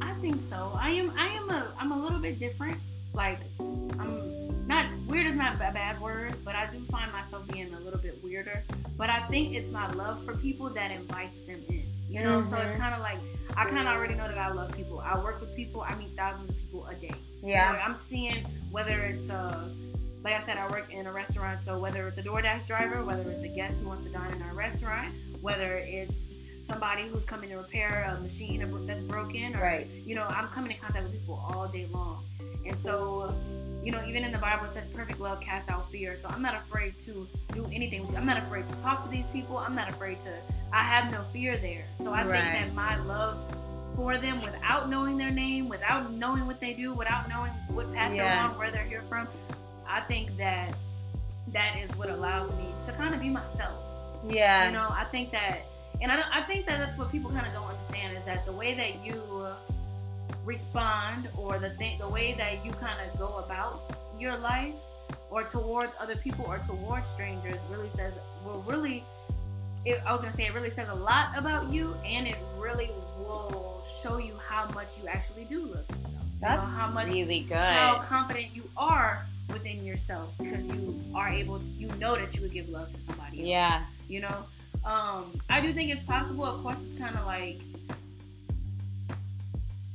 I 0.00 0.14
think 0.14 0.40
so. 0.40 0.72
I 0.74 0.90
am 0.90 1.12
I 1.18 1.28
am 1.28 1.50
a 1.50 1.74
I'm 1.78 1.92
a 1.92 1.98
little 1.98 2.18
bit 2.18 2.38
different. 2.38 2.78
Like 3.12 3.40
I'm 3.58 4.66
not 4.66 4.86
weird 5.06 5.26
is 5.26 5.34
not 5.34 5.56
a 5.56 5.58
bad 5.58 6.00
word, 6.00 6.36
but 6.42 6.54
I 6.54 6.66
do 6.66 6.82
find 6.86 7.12
myself 7.12 7.46
being 7.48 7.74
a 7.74 7.80
little 7.80 8.00
bit 8.00 8.22
weirder. 8.24 8.62
But 8.96 9.10
I 9.10 9.26
think 9.28 9.54
it's 9.54 9.70
my 9.70 9.90
love 9.92 10.24
for 10.24 10.36
people 10.36 10.68
that 10.70 10.90
invites 10.90 11.36
them 11.46 11.62
in. 11.68 11.84
You 12.08 12.22
know, 12.22 12.42
so 12.42 12.58
it's 12.58 12.74
Mhm. 12.74 12.78
kind 12.78 12.94
of 12.94 13.00
like 13.00 13.18
I 13.56 13.64
kind 13.64 13.86
of 13.88 13.94
already 13.94 14.14
know 14.14 14.28
that 14.28 14.38
I 14.38 14.48
love 14.50 14.72
people. 14.76 15.00
I 15.00 15.18
work 15.18 15.40
with 15.40 15.54
people. 15.56 15.82
I 15.82 15.94
meet 15.96 16.14
thousands 16.16 16.50
of 16.50 16.56
people 16.58 16.86
a 16.86 16.94
day. 16.94 17.10
yeah. 17.42 17.72
Like, 17.72 17.84
I'm 17.86 17.96
seeing 17.96 18.44
whether 18.70 19.00
it's 19.00 19.30
uh 19.30 19.68
like 20.24 20.34
I 20.34 20.38
said, 20.38 20.56
I 20.56 20.68
work 20.68 20.92
in 20.92 21.06
a 21.08 21.12
restaurant, 21.12 21.60
so 21.60 21.80
whether 21.80 22.06
it's 22.06 22.16
a 22.18 22.22
DoorDash 22.22 22.66
driver, 22.68 23.02
whether 23.04 23.28
it's 23.30 23.42
a 23.42 23.48
guest 23.48 23.80
who 23.80 23.88
wants 23.88 24.04
to 24.06 24.12
dine 24.12 24.32
in 24.32 24.40
our 24.42 24.54
restaurant, 24.54 25.12
whether 25.40 25.78
it's 25.78 26.34
somebody 26.60 27.08
who's 27.08 27.24
coming 27.24 27.50
to 27.50 27.56
repair 27.56 28.04
a 28.16 28.20
machine 28.20 28.60
that's 28.86 29.02
broken, 29.02 29.56
or 29.56 29.62
Right. 29.62 29.88
you 30.06 30.14
know, 30.14 30.22
I'm 30.28 30.46
coming 30.48 30.70
in 30.70 30.78
contact 30.78 31.02
with 31.04 31.12
people 31.14 31.44
all 31.52 31.66
day 31.66 31.86
long, 31.86 32.24
and 32.66 32.78
so. 32.78 33.34
You 33.84 33.90
know, 33.90 34.00
even 34.06 34.22
in 34.22 34.30
the 34.30 34.38
Bible 34.38 34.66
it 34.66 34.70
says 34.72 34.86
perfect 34.86 35.18
love 35.18 35.40
casts 35.40 35.68
out 35.68 35.90
fear. 35.90 36.14
So 36.14 36.28
I'm 36.28 36.40
not 36.40 36.54
afraid 36.54 37.00
to 37.00 37.26
do 37.52 37.68
anything. 37.74 38.06
I'm 38.16 38.24
not 38.24 38.36
afraid 38.40 38.64
to 38.68 38.74
talk 38.78 39.02
to 39.02 39.10
these 39.10 39.26
people. 39.32 39.58
I'm 39.58 39.74
not 39.74 39.88
afraid 39.90 40.20
to. 40.20 40.30
I 40.72 40.84
have 40.84 41.10
no 41.10 41.24
fear 41.32 41.58
there. 41.58 41.82
So 41.98 42.12
I 42.12 42.22
Right. 42.22 42.30
think 42.40 42.44
that 42.68 42.74
my 42.74 42.94
love 42.98 43.38
for 43.96 44.18
them 44.18 44.36
without 44.40 44.88
knowing 44.88 45.18
their 45.18 45.32
name, 45.32 45.68
without 45.68 46.12
knowing 46.12 46.46
what 46.46 46.60
they 46.60 46.74
do, 46.74 46.94
without 46.94 47.28
knowing 47.28 47.50
what 47.70 47.92
path 47.92 48.14
Yeah. 48.14 48.36
they're 48.36 48.44
on, 48.50 48.56
where 48.56 48.70
they're 48.70 48.84
here 48.84 49.02
from. 49.08 49.26
I 49.84 50.02
think 50.02 50.36
that 50.36 50.76
that 51.48 51.74
is 51.76 51.96
what 51.96 52.08
allows 52.08 52.52
me 52.52 52.72
to 52.86 52.92
kind 52.92 53.16
of 53.16 53.20
be 53.20 53.30
myself. 53.30 53.82
Yeah. 54.28 54.66
You 54.66 54.74
know, 54.74 54.90
I 54.92 55.06
think 55.10 55.32
that, 55.32 55.62
and 56.00 56.12
I, 56.12 56.22
I 56.32 56.42
think 56.42 56.66
that 56.66 56.78
that's 56.78 56.96
what 56.96 57.10
people 57.10 57.32
kind 57.32 57.48
of 57.48 57.52
don't 57.52 57.66
understand 57.66 58.16
is 58.16 58.24
that 58.26 58.46
the 58.46 58.52
way 58.52 58.74
that 58.74 59.04
you 59.04 59.48
respond 60.44 61.28
or 61.36 61.58
the 61.58 61.70
thing, 61.70 61.98
the 61.98 62.08
way 62.08 62.34
that 62.34 62.64
you 62.64 62.72
kind 62.72 62.98
of 63.00 63.18
go 63.18 63.38
about 63.38 63.96
your 64.18 64.36
life 64.36 64.74
or 65.30 65.42
towards 65.42 65.94
other 65.98 66.16
people 66.16 66.44
or 66.46 66.58
towards 66.58 67.08
strangers 67.08 67.58
really 67.70 67.88
says, 67.88 68.14
well, 68.44 68.64
really, 68.66 69.04
it, 69.84 70.00
I 70.06 70.12
was 70.12 70.20
gonna 70.20 70.34
say 70.34 70.46
it 70.46 70.54
really 70.54 70.70
says 70.70 70.88
a 70.88 70.94
lot 70.94 71.36
about 71.36 71.72
you, 71.72 71.96
and 72.04 72.26
it 72.28 72.36
really 72.58 72.90
will 73.18 73.84
show 74.02 74.18
you 74.18 74.36
how 74.46 74.68
much 74.74 74.98
you 75.00 75.08
actually 75.08 75.44
do 75.44 75.60
love 75.60 75.84
yourself. 75.88 76.04
You 76.04 76.48
know, 76.48 76.56
That's 76.56 76.74
how 76.74 76.88
much 76.88 77.08
really 77.08 77.40
good. 77.40 77.56
how 77.56 78.02
confident 78.08 78.54
you 78.54 78.68
are 78.76 79.26
within 79.52 79.84
yourself 79.84 80.30
because 80.38 80.68
you 80.70 81.02
are 81.14 81.28
able 81.28 81.58
to 81.58 81.66
you 81.72 81.88
know 81.98 82.16
that 82.16 82.34
you 82.34 82.42
would 82.42 82.52
give 82.52 82.68
love 82.68 82.90
to 82.90 83.00
somebody 83.00 83.40
else 83.40 83.48
yeah. 83.48 83.84
you 84.08 84.20
know 84.20 84.44
um 84.84 85.38
i 85.50 85.60
do 85.60 85.72
think 85.72 85.90
it's 85.90 86.02
possible 86.02 86.44
of 86.44 86.62
course 86.62 86.82
it's 86.84 86.94
kind 86.94 87.16
of 87.16 87.26
like 87.26 87.60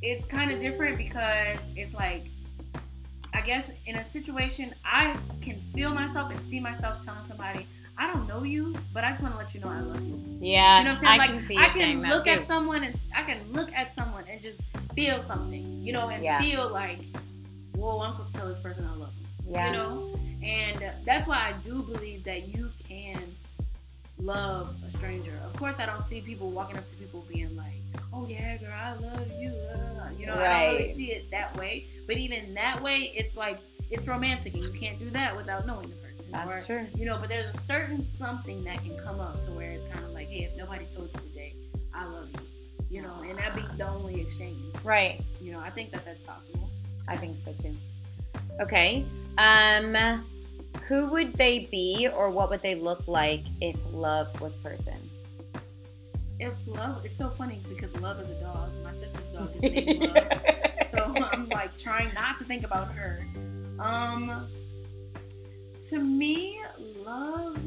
it's 0.01 0.25
kind 0.25 0.51
of 0.51 0.59
different 0.59 0.97
because 0.97 1.57
it's 1.75 1.93
like 1.93 2.25
i 3.33 3.41
guess 3.41 3.71
in 3.85 3.95
a 3.97 4.03
situation 4.03 4.73
i 4.85 5.17
can 5.41 5.59
feel 5.59 5.93
myself 5.93 6.31
and 6.31 6.41
see 6.41 6.59
myself 6.59 7.03
telling 7.03 7.25
somebody 7.27 7.65
i 7.97 8.05
don't 8.11 8.27
know 8.27 8.43
you 8.43 8.75
but 8.93 9.03
i 9.03 9.09
just 9.09 9.21
want 9.23 9.33
to 9.33 9.37
let 9.39 9.53
you 9.53 9.59
know 9.59 9.69
i 9.69 9.79
love 9.79 10.01
you 10.01 10.37
Yeah. 10.39 10.77
you 10.79 10.83
know 10.83 10.91
what 10.91 10.97
I'm 10.99 11.03
saying? 11.03 11.13
I 11.13 11.17
like 11.17 11.29
can 11.31 11.45
see 11.47 11.53
you 11.55 11.59
I 11.61 11.69
can 11.69 12.01
look 12.03 12.27
at 12.27 12.45
someone 12.45 12.83
and 12.83 12.95
I 13.15 13.23
can 13.23 13.39
look 13.51 13.73
at 13.73 13.91
someone 13.91 14.23
and 14.29 14.39
just 14.41 14.61
feel 14.95 15.21
something, 15.23 15.81
you 15.83 15.91
know, 15.93 16.09
and 16.09 16.23
Yeah. 16.23 16.39
feel 16.39 16.69
like, 16.69 16.99
whoa, 17.73 18.01
I'm 18.01 18.11
supposed 18.13 18.33
to 18.33 18.39
tell 18.39 18.47
this 18.47 18.59
person 18.59 18.85
I 18.85 18.95
love 18.95 19.13
them, 19.15 19.27
yeah. 19.49 19.65
you 19.67 19.73
know. 19.73 20.19
And 20.43 20.91
that's 21.05 21.25
why 21.25 21.37
I 21.37 21.53
do 21.63 21.81
believe 21.81 22.23
that 22.25 22.47
you 22.49 22.69
can 22.87 23.35
love 24.19 24.75
a 24.85 24.91
stranger. 24.91 25.33
Of 25.43 25.53
course, 25.57 25.79
I 25.79 25.85
don't 25.87 26.01
see 26.03 26.21
people 26.21 26.51
walking 26.51 26.77
up 26.77 26.85
to 26.87 26.95
people 26.95 27.25
being 27.31 27.55
like, 27.55 27.81
"Oh 28.17 28.27
yeah, 28.27 28.57
girl, 28.57 28.73
I 28.73 28.93
love 28.93 29.27
you," 29.39 29.49
uh, 29.49 30.09
you 30.17 30.25
know. 30.25 30.33
I 30.33 30.65
don't 30.65 30.73
really 30.73 30.93
see 30.93 31.11
it 31.11 31.29
that 31.31 31.55
way. 31.57 31.85
But 32.07 32.17
even 32.17 32.53
that 32.55 32.81
way, 32.81 33.13
it's 33.15 33.37
like 33.37 33.59
it's 33.89 34.07
romantic, 34.07 34.53
and 34.53 34.63
you 34.63 34.71
can't 34.71 34.99
do 34.99 35.09
that 35.11 35.35
without 35.35 35.65
knowing 35.67 35.83
the 35.83 35.95
person. 35.95 36.25
That's 36.31 36.69
or, 36.69 36.79
true. 36.79 36.87
you 36.95 37.05
know, 37.05 37.17
but 37.19 37.29
there's 37.29 37.55
a 37.55 37.59
certain 37.59 38.03
something 38.03 38.63
that 38.63 38.83
can 38.83 38.97
come 38.97 39.19
up 39.19 39.43
to 39.45 39.51
where 39.51 39.71
it's 39.71 39.85
kind 39.85 40.03
of 40.03 40.11
like, 40.11 40.27
hey, 40.27 40.43
if 40.43 40.57
nobody's 40.57 40.89
told 40.89 41.09
you 41.13 41.19
today, 41.29 41.53
I 41.93 42.05
love 42.05 42.29
you, 42.89 42.97
you 42.97 43.01
know, 43.01 43.23
and 43.27 43.37
that'd 43.37 43.55
be 43.55 43.77
the 43.77 43.87
only 43.87 44.21
exchange. 44.21 44.57
Right. 44.83 45.21
You 45.39 45.53
know, 45.53 45.59
I 45.59 45.69
think 45.69 45.91
that 45.91 46.03
that's 46.05 46.21
possible. 46.21 46.69
I 47.07 47.15
think 47.15 47.37
so 47.37 47.53
too. 47.53 47.75
Okay. 48.61 49.05
Um, 49.37 50.25
who 50.87 51.07
would 51.07 51.33
they 51.33 51.67
be, 51.71 52.09
or 52.13 52.29
what 52.29 52.49
would 52.49 52.61
they 52.61 52.75
look 52.75 53.07
like 53.07 53.43
if 53.61 53.75
love 53.91 54.39
was 54.41 54.55
person? 54.57 55.09
If 56.39 56.53
love, 56.67 57.03
it's 57.05 57.17
so 57.17 57.29
funny 57.31 57.61
because 57.67 57.93
love 57.99 58.19
is 58.19 58.29
a 58.29 58.39
dog. 58.41 58.71
My 58.83 58.91
sister's 58.91 59.31
dog 59.31 59.51
is 59.55 59.61
named 59.61 60.01
Love, 60.13 60.27
so 60.87 60.99
I'm 61.31 61.49
like 61.49 61.75
trying 61.77 62.13
not 62.13 62.37
to 62.37 62.43
think 62.45 62.63
about 62.63 62.91
her. 62.91 63.25
Um, 63.79 64.47
to 65.89 65.99
me, 65.99 66.61
love, 67.03 67.57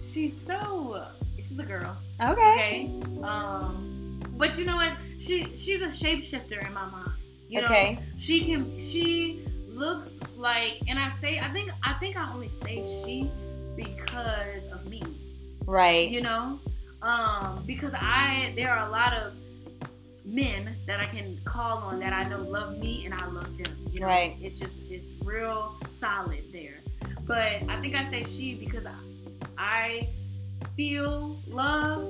she's 0.00 0.34
so, 0.38 1.06
she's 1.36 1.58
a 1.58 1.62
girl. 1.62 1.96
okay. 2.22 2.90
Okay. 3.02 3.22
Um, 3.22 4.22
but 4.36 4.58
you 4.58 4.64
know 4.64 4.76
what? 4.76 4.92
She 5.18 5.54
she's 5.56 5.82
a 5.82 5.86
shapeshifter 5.86 6.66
in 6.66 6.72
my 6.72 6.86
mind. 6.86 7.10
You 7.48 7.60
know, 7.60 7.66
Okay. 7.66 7.98
she 8.16 8.40
can 8.44 8.78
she 8.78 9.46
looks 9.68 10.20
like, 10.36 10.80
and 10.88 10.98
I 10.98 11.08
say, 11.10 11.38
I 11.38 11.50
think, 11.52 11.70
I 11.82 11.94
think 11.94 12.16
I 12.16 12.32
only 12.32 12.48
say 12.48 12.82
she 12.82 13.30
because 13.76 14.68
of 14.68 14.86
me. 14.86 15.02
Right. 15.66 16.08
You 16.10 16.20
know, 16.20 16.60
um, 17.04 17.62
because 17.66 17.94
I 17.94 18.52
there 18.56 18.70
are 18.72 18.86
a 18.86 18.90
lot 18.90 19.12
of 19.12 19.34
men 20.24 20.74
that 20.86 21.00
I 21.00 21.04
can 21.04 21.38
call 21.44 21.78
on 21.78 22.00
that 22.00 22.12
I 22.12 22.24
know 22.24 22.38
love 22.40 22.78
me 22.78 23.04
and 23.04 23.14
I 23.14 23.26
love 23.26 23.56
them. 23.58 23.76
You 23.90 24.00
know, 24.00 24.06
Right. 24.06 24.36
it's 24.40 24.58
just 24.58 24.80
it's 24.90 25.12
real 25.22 25.76
solid 25.90 26.44
there. 26.52 26.78
But 27.26 27.62
I 27.68 27.80
think 27.80 27.94
I 27.94 28.04
say 28.04 28.24
she 28.24 28.54
because 28.54 28.86
I, 28.86 28.94
I 29.56 30.08
feel 30.76 31.38
love 31.46 32.02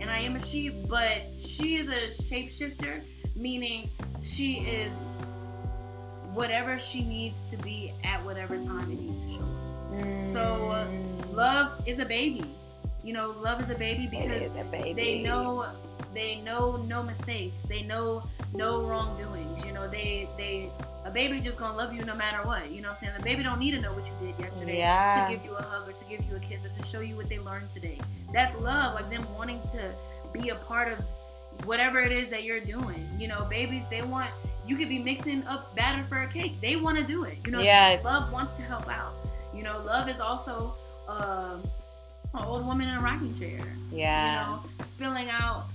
and 0.00 0.10
I 0.10 0.18
am 0.18 0.36
a 0.36 0.40
she, 0.40 0.68
but 0.70 1.22
she 1.38 1.76
is 1.76 1.88
a 1.88 2.06
shapeshifter, 2.08 3.02
meaning 3.36 3.90
she 4.20 4.54
is 4.58 4.92
whatever 6.32 6.78
she 6.78 7.04
needs 7.04 7.44
to 7.44 7.56
be 7.58 7.92
at 8.04 8.24
whatever 8.24 8.56
time 8.60 8.90
it 8.90 9.00
needs 9.00 9.22
to 9.24 9.30
show 9.30 9.40
up. 9.40 10.20
So, 10.20 10.70
uh, 10.70 10.86
Mm. 10.86 11.34
Love 11.34 11.82
is 11.86 11.98
a 11.98 12.04
baby. 12.04 12.44
You 13.04 13.12
know, 13.12 13.30
love 13.40 13.60
is 13.60 13.70
a 13.70 13.74
baby 13.74 14.06
because 14.06 14.48
a 14.56 14.64
baby. 14.64 14.92
they 14.92 15.22
know 15.22 15.66
they 16.14 16.40
know 16.42 16.76
no 16.76 17.02
mistakes. 17.02 17.64
They 17.68 17.82
know 17.82 18.24
no 18.54 18.82
wrongdoings. 18.82 19.64
You 19.64 19.72
know, 19.72 19.88
they 19.88 20.28
they 20.36 20.70
a 21.04 21.10
baby 21.10 21.40
just 21.40 21.58
gonna 21.58 21.76
love 21.76 21.92
you 21.92 22.04
no 22.04 22.14
matter 22.14 22.46
what. 22.46 22.70
You 22.70 22.80
know 22.80 22.88
what 22.88 22.98
I'm 22.98 23.00
saying? 23.00 23.12
The 23.18 23.24
baby 23.24 23.42
don't 23.42 23.58
need 23.58 23.72
to 23.72 23.80
know 23.80 23.92
what 23.92 24.06
you 24.06 24.12
did 24.20 24.38
yesterday 24.38 24.78
Yeah. 24.78 25.26
to 25.26 25.32
give 25.34 25.44
you 25.44 25.54
a 25.56 25.62
hug 25.62 25.88
or 25.88 25.92
to 25.92 26.04
give 26.04 26.20
you 26.30 26.36
a 26.36 26.40
kiss 26.40 26.64
or 26.64 26.68
to 26.68 26.82
show 26.84 27.00
you 27.00 27.16
what 27.16 27.28
they 27.28 27.38
learned 27.40 27.70
today. 27.70 27.98
That's 28.32 28.54
love, 28.56 28.94
like 28.94 29.10
them 29.10 29.26
wanting 29.34 29.60
to 29.72 29.92
be 30.32 30.50
a 30.50 30.54
part 30.54 30.92
of 30.92 30.98
whatever 31.64 31.98
it 32.00 32.12
is 32.12 32.28
that 32.28 32.44
you're 32.44 32.60
doing. 32.60 33.08
You 33.18 33.26
know, 33.28 33.46
babies 33.50 33.84
they 33.90 34.02
want 34.02 34.30
you 34.64 34.76
could 34.76 34.88
be 34.88 34.98
mixing 35.00 35.44
up 35.48 35.74
batter 35.74 36.04
for 36.08 36.22
a 36.22 36.28
cake. 36.28 36.60
They 36.60 36.76
want 36.76 36.96
to 36.98 37.04
do 37.04 37.24
it. 37.24 37.38
You 37.44 37.50
know, 37.50 37.60
Yeah. 37.60 37.98
love 38.04 38.30
wants 38.32 38.54
to 38.54 38.62
help 38.62 38.88
out. 38.88 39.12
You 39.52 39.64
know, 39.64 39.82
love 39.84 40.08
is 40.08 40.20
also 40.20 40.76
um 41.08 41.62
an 42.34 42.44
old 42.44 42.64
woman 42.66 42.88
in 42.88 42.94
a 42.96 43.00
rocking 43.00 43.34
chair 43.34 43.60
Yeah. 43.90 44.44
you 44.50 44.56
know, 44.56 44.62
spilling 44.84 45.28
out 45.30 45.66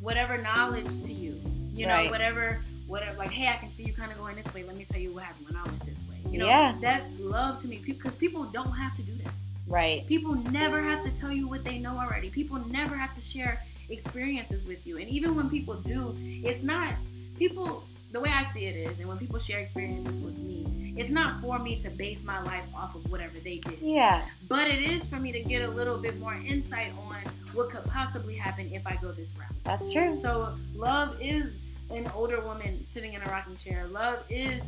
whatever 0.00 0.38
knowledge 0.38 1.02
to 1.02 1.12
you. 1.12 1.40
You 1.74 1.86
know, 1.86 1.94
Right. 1.94 2.10
whatever, 2.10 2.60
whatever. 2.86 3.16
Like, 3.18 3.30
hey, 3.30 3.48
I 3.48 3.56
can 3.56 3.68
see 3.70 3.84
you 3.84 3.92
kind 3.92 4.10
of 4.12 4.18
going 4.18 4.36
this 4.36 4.52
way. 4.54 4.62
Let 4.64 4.76
me 4.76 4.84
tell 4.84 5.00
you 5.00 5.12
what 5.12 5.24
happened 5.24 5.46
when 5.46 5.56
I 5.56 5.64
went 5.64 5.84
this 5.84 6.04
way. 6.08 6.16
You 6.30 6.38
know, 6.38 6.46
Yeah. 6.46 6.74
that's 6.80 7.16
love 7.18 7.60
to 7.62 7.68
me 7.68 7.80
because 7.84 8.14
people 8.16 8.44
don't 8.44 8.72
have 8.72 8.94
to 8.96 9.02
do 9.02 9.12
that. 9.24 9.32
Right. 9.66 10.06
People 10.06 10.34
never 10.34 10.82
have 10.82 11.04
to 11.04 11.10
tell 11.10 11.30
you 11.32 11.46
what 11.48 11.62
they 11.64 11.78
know 11.78 11.98
already. 11.98 12.30
People 12.30 12.58
never 12.68 12.96
have 12.96 13.14
to 13.14 13.20
share 13.20 13.62
experiences 13.90 14.64
with 14.66 14.86
you. 14.86 14.98
And 14.98 15.08
even 15.08 15.34
when 15.34 15.48
people 15.50 15.74
do, 15.74 16.16
it's 16.20 16.62
not 16.62 16.94
people. 17.38 17.84
The 18.12 18.20
way 18.20 18.30
I 18.30 18.42
see 18.44 18.64
it 18.66 18.76
is, 18.76 19.00
and 19.00 19.08
when 19.08 19.18
people 19.18 19.38
share 19.38 19.58
experiences 19.60 20.12
with 20.22 20.36
me, 20.38 20.94
it's 20.96 21.10
not 21.10 21.40
for 21.40 21.58
me 21.58 21.76
to 21.80 21.90
base 21.90 22.24
my 22.24 22.42
life 22.42 22.64
off 22.74 22.94
of 22.94 23.10
whatever 23.12 23.38
they 23.38 23.58
did 23.58 23.78
Yeah. 23.80 24.22
but 24.48 24.66
it 24.66 24.80
is 24.82 25.08
for 25.08 25.16
me 25.16 25.30
to 25.32 25.40
get 25.40 25.62
a 25.62 25.68
little 25.70 25.96
bit 25.98 26.18
more 26.18 26.34
insight 26.34 26.92
on 26.98 27.22
what 27.52 27.70
could 27.70 27.84
possibly 27.84 28.34
happen 28.34 28.70
if 28.72 28.86
I 28.86 28.96
go 29.00 29.12
this 29.12 29.32
route. 29.38 29.48
That's 29.64 29.92
true. 29.92 30.14
So 30.14 30.56
love 30.74 31.16
is 31.20 31.54
an 31.90 32.10
older 32.14 32.40
woman 32.40 32.84
sitting 32.84 33.12
in 33.14 33.22
a 33.22 33.26
rocking 33.26 33.56
chair. 33.56 33.86
Love 33.86 34.24
is, 34.28 34.60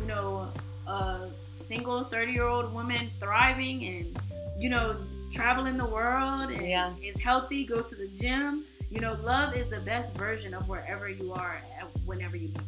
you 0.00 0.06
know, 0.06 0.52
a 0.86 1.30
single 1.54 2.04
30 2.04 2.32
year 2.32 2.44
old 2.46 2.72
woman 2.74 3.06
thriving 3.06 3.84
and, 3.86 4.20
you 4.58 4.68
know, 4.68 4.96
traveling 5.30 5.76
the 5.76 5.86
world 5.86 6.50
and 6.50 6.66
Yeah. 6.66 6.94
is 7.02 7.20
healthy, 7.20 7.64
goes 7.64 7.88
to 7.90 7.96
the 7.96 8.08
gym. 8.08 8.64
You 8.90 9.00
know, 9.00 9.14
love 9.22 9.54
is 9.54 9.68
the 9.68 9.80
best 9.80 10.14
version 10.16 10.52
of 10.54 10.68
wherever 10.68 11.08
you 11.08 11.32
are 11.32 11.60
at 11.78 11.86
whenever 12.06 12.36
you 12.36 12.48
need 12.48 12.56
it. 12.56 12.62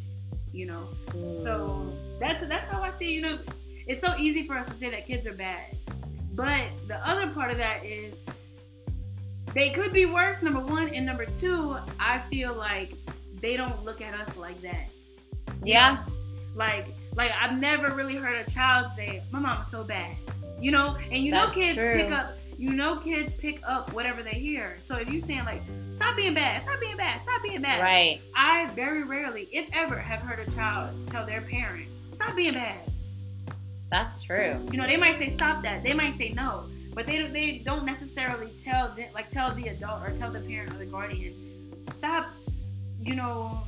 You 0.52 0.66
know, 0.66 0.88
so 1.36 1.86
mm. 1.86 2.18
that's 2.18 2.42
that's 2.42 2.68
how 2.68 2.82
I 2.82 2.90
see. 2.90 3.10
You 3.12 3.22
know, 3.22 3.38
it's 3.86 4.02
so 4.02 4.16
easy 4.16 4.46
for 4.46 4.56
us 4.56 4.68
to 4.68 4.74
say 4.74 4.90
that 4.90 5.04
kids 5.04 5.26
are 5.26 5.34
bad, 5.34 5.76
but 6.32 6.66
the 6.88 6.96
other 7.06 7.28
part 7.28 7.50
of 7.50 7.58
that 7.58 7.84
is 7.84 8.22
they 9.54 9.70
could 9.70 9.92
be 9.92 10.06
worse. 10.06 10.42
Number 10.42 10.60
one, 10.60 10.88
and 10.88 11.06
number 11.06 11.24
two, 11.24 11.76
I 11.98 12.20
feel 12.30 12.54
like 12.54 12.94
they 13.40 13.56
don't 13.56 13.84
look 13.84 14.00
at 14.00 14.14
us 14.14 14.36
like 14.36 14.60
that. 14.62 14.88
Yeah. 15.64 16.04
know? 16.06 16.12
like 16.54 16.86
like 17.16 17.32
I've 17.40 17.58
never 17.58 17.94
really 17.94 18.16
heard 18.16 18.46
a 18.46 18.50
child 18.50 18.88
say, 18.88 19.22
"My 19.30 19.38
mama's 19.38 19.68
so 19.68 19.84
bad," 19.84 20.16
you 20.60 20.70
know. 20.70 20.96
And 21.10 21.24
you 21.24 21.32
know, 21.32 21.48
kids 21.48 21.76
true. 21.76 21.94
pick 21.94 22.10
up. 22.10 22.36
You 22.60 22.74
know, 22.74 22.96
kids 22.96 23.32
pick 23.32 23.62
up 23.66 23.94
whatever 23.94 24.22
they 24.22 24.38
hear. 24.38 24.76
So 24.82 24.98
if 24.98 25.08
you're 25.08 25.18
saying 25.18 25.46
like, 25.46 25.62
"Stop 25.88 26.14
being 26.14 26.34
bad," 26.34 26.60
"Stop 26.60 26.78
being 26.78 26.98
bad," 26.98 27.18
"Stop 27.18 27.42
being 27.42 27.62
bad," 27.62 27.80
Right. 27.80 28.20
I 28.36 28.66
very 28.74 29.02
rarely, 29.02 29.48
if 29.50 29.66
ever, 29.72 29.98
have 29.98 30.20
heard 30.20 30.46
a 30.46 30.50
child 30.50 31.08
tell 31.08 31.24
their 31.24 31.40
parent, 31.40 31.88
"Stop 32.12 32.36
being 32.36 32.52
bad." 32.52 32.80
That's 33.90 34.22
true. 34.22 34.62
You 34.70 34.76
know, 34.76 34.86
they 34.86 34.98
might 34.98 35.16
say, 35.16 35.30
"Stop 35.30 35.62
that." 35.62 35.82
They 35.82 35.94
might 35.94 36.18
say 36.18 36.28
no, 36.36 36.66
but 36.92 37.06
they 37.06 37.16
don't, 37.16 37.32
they 37.32 37.62
don't 37.64 37.86
necessarily 37.86 38.52
tell 38.62 38.92
the, 38.94 39.06
like 39.14 39.30
tell 39.30 39.54
the 39.54 39.68
adult 39.68 40.02
or 40.06 40.10
tell 40.14 40.30
the 40.30 40.40
parent 40.40 40.74
or 40.74 40.76
the 40.76 40.84
guardian, 40.84 41.32
"Stop," 41.80 42.26
you 43.00 43.14
know, 43.14 43.62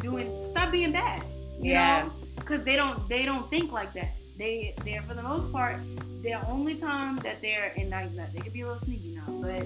doing, 0.00 0.30
"Stop 0.46 0.70
being 0.70 0.92
bad." 0.92 1.24
You 1.58 1.72
Yeah. 1.72 2.04
know, 2.04 2.12
because 2.36 2.62
they 2.62 2.76
don't 2.76 3.08
they 3.08 3.24
don't 3.24 3.50
think 3.50 3.72
like 3.72 3.92
that. 3.94 4.12
They 4.40 4.74
they're 4.86 5.02
for 5.02 5.12
the 5.12 5.22
most 5.22 5.52
part, 5.52 5.76
the 6.22 6.34
only 6.48 6.74
time 6.74 7.16
that 7.18 7.42
they're 7.42 7.74
and 7.76 7.92
that 7.92 8.32
they 8.32 8.40
could 8.40 8.54
be 8.54 8.62
a 8.62 8.64
little 8.64 8.78
sneaky 8.80 9.14
now, 9.14 9.30
but 9.42 9.62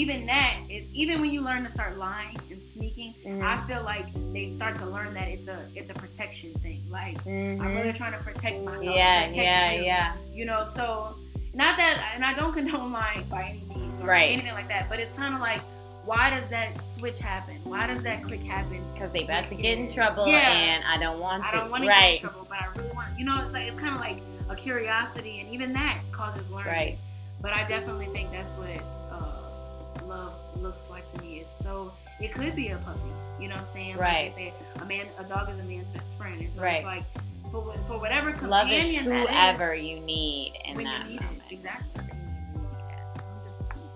even 0.00 0.26
that 0.26 0.58
is 0.70 0.86
even 0.92 1.20
when 1.20 1.30
you 1.32 1.40
learn 1.40 1.64
to 1.64 1.70
start 1.70 1.98
lying 1.98 2.36
and 2.52 2.62
sneaking, 2.62 3.14
Mhm. 3.26 3.42
I 3.42 3.66
feel 3.66 3.82
like 3.82 4.06
they 4.32 4.46
start 4.46 4.76
to 4.76 4.86
learn 4.86 5.12
that 5.14 5.26
it's 5.26 5.48
a 5.48 5.66
it's 5.74 5.90
a 5.90 5.94
protection 5.94 6.54
thing. 6.60 6.84
Like 6.88 7.22
Mhm. 7.24 7.60
I'm 7.60 7.74
really 7.74 7.92
trying 7.92 8.12
to 8.12 8.18
protect 8.18 8.62
myself. 8.62 8.94
Yeah, 8.94 9.26
protect 9.26 9.36
yeah, 9.44 9.72
you, 9.72 9.82
yeah. 9.84 10.12
You 10.32 10.44
know, 10.44 10.64
so 10.64 11.16
not 11.52 11.76
that, 11.78 12.12
and 12.14 12.24
I 12.24 12.34
don't 12.34 12.52
condone 12.58 12.92
lying 12.92 13.24
by 13.24 13.42
any 13.42 13.64
means 13.74 14.00
or 14.00 14.06
Right. 14.06 14.30
anything 14.30 14.52
like 14.54 14.68
that. 14.68 14.88
But 14.88 15.00
it's 15.00 15.12
kind 15.14 15.34
of 15.34 15.40
like, 15.40 15.62
why 16.04 16.30
does 16.30 16.46
that 16.50 16.80
switch 16.80 17.18
happen? 17.18 17.56
Why 17.64 17.88
does 17.88 18.04
that 18.04 18.22
click 18.22 18.44
happen? 18.44 18.84
Because 18.92 19.10
they 19.12 19.24
about 19.24 19.48
to 19.48 19.56
get 19.56 19.78
in 19.78 19.88
trouble, 19.88 20.28
Yeah. 20.28 20.48
and 20.48 20.84
I 20.84 20.96
don't 20.96 21.18
want 21.18 21.42
to. 21.42 21.48
I 21.48 21.58
don't 21.58 21.70
want 21.72 21.82
to 21.82 21.88
get 21.90 22.12
in 22.12 22.18
trouble, 22.20 22.46
but 22.48 22.58
I 22.62 22.66
really. 22.76 22.87
You 23.18 23.24
know, 23.24 23.42
it's 23.42 23.52
like 23.52 23.66
it's 23.66 23.78
kind 23.78 23.94
of 23.94 24.00
like 24.00 24.20
a 24.48 24.54
curiosity, 24.54 25.40
and 25.40 25.52
even 25.52 25.72
that 25.74 26.00
causes 26.12 26.48
learning. 26.48 26.72
Right. 26.72 26.98
But 27.40 27.52
I 27.52 27.64
definitely 27.68 28.06
think 28.06 28.30
that's 28.32 28.52
what 28.52 28.82
uh, 29.10 30.04
love 30.06 30.32
looks 30.56 30.88
like 30.88 31.12
to 31.12 31.20
me. 31.22 31.38
It's 31.40 31.52
so 31.56 31.92
it 32.20 32.32
could 32.32 32.54
be 32.56 32.68
a 32.68 32.76
puppy. 32.78 33.00
You 33.40 33.48
know 33.48 33.54
what 33.56 33.60
I'm 33.62 33.66
saying? 33.66 33.96
Right. 33.96 34.24
Like 34.26 34.34
they 34.36 34.42
say, 34.44 34.54
a 34.80 34.84
man, 34.84 35.06
a 35.18 35.24
dog 35.24 35.50
is 35.50 35.58
a 35.58 35.62
man's 35.64 35.90
best 35.90 36.16
friend. 36.16 36.40
And 36.40 36.54
so 36.54 36.62
Right. 36.62 36.76
it's 36.76 36.84
like 36.84 37.04
for 37.50 37.74
for 37.86 37.98
whatever 37.98 38.30
companion 38.32 38.50
Love 38.50 38.70
is 38.70 38.82
that 39.06 39.22
is, 39.24 39.28
whoever 39.58 39.74
you 39.74 40.00
need 40.00 40.54
in 40.64 40.76
when 40.76 40.84
that 40.84 41.04
you 41.06 41.12
need 41.14 41.22
moment. 41.22 41.42
it. 41.50 41.54
Exactly. 41.54 42.04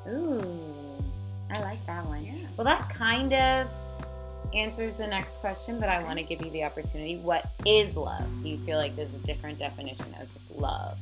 Ooh, 0.08 1.04
I 1.50 1.60
like 1.60 1.84
that 1.86 2.04
one. 2.06 2.24
Yeah. 2.24 2.34
Well, 2.56 2.64
that 2.64 2.88
kind 2.90 3.32
of 3.32 3.68
answers 4.54 4.96
the 4.96 5.06
next 5.06 5.36
question, 5.40 5.80
but 5.80 5.88
I 5.88 6.02
want 6.02 6.18
to 6.18 6.24
give 6.24 6.44
you 6.44 6.50
the 6.50 6.64
opportunity. 6.64 7.16
What 7.16 7.50
is 7.66 7.96
love? 7.96 8.24
Do 8.40 8.48
you 8.48 8.58
feel 8.64 8.78
like 8.78 8.94
there's 8.96 9.14
a 9.14 9.18
different 9.18 9.58
definition 9.58 10.14
of 10.20 10.28
just 10.32 10.50
love? 10.50 10.98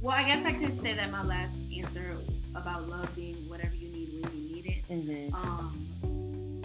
Well, 0.00 0.14
I 0.16 0.24
guess 0.24 0.44
I 0.44 0.52
could 0.52 0.76
say 0.76 0.94
that 0.94 1.10
my 1.10 1.22
last 1.24 1.62
answer 1.76 2.16
about 2.54 2.88
love 2.88 3.14
being 3.16 3.48
whatever 3.48 3.74
you 3.74 3.88
need 3.88 4.22
when 4.22 4.32
you 4.36 4.54
need 4.54 4.66
it 4.66 4.88
Mm-hmm. 4.90 5.34
um, 5.34 6.62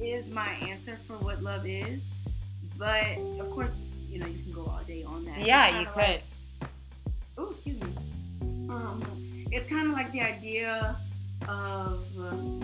is 0.00 0.30
my 0.30 0.48
answer 0.68 0.98
for 1.06 1.14
what 1.18 1.42
love 1.42 1.66
is. 1.66 2.10
But 2.76 3.16
of 3.40 3.50
course, 3.50 3.82
you 4.08 4.18
know, 4.18 4.26
you 4.26 4.42
can 4.42 4.52
go 4.52 4.62
all 4.66 4.80
day 4.86 5.02
on 5.04 5.24
that. 5.26 5.38
Yeah, 5.38 5.80
you 5.80 5.86
could. 5.86 5.96
like- 5.96 6.22
oh, 7.38 7.50
excuse 7.50 7.80
me. 7.80 7.88
Um, 8.68 9.02
it's 9.52 9.68
kind 9.68 9.86
of 9.86 9.92
like 9.92 10.10
the 10.12 10.20
idea 10.20 10.96
of. 11.48 12.04
Um, 12.18 12.60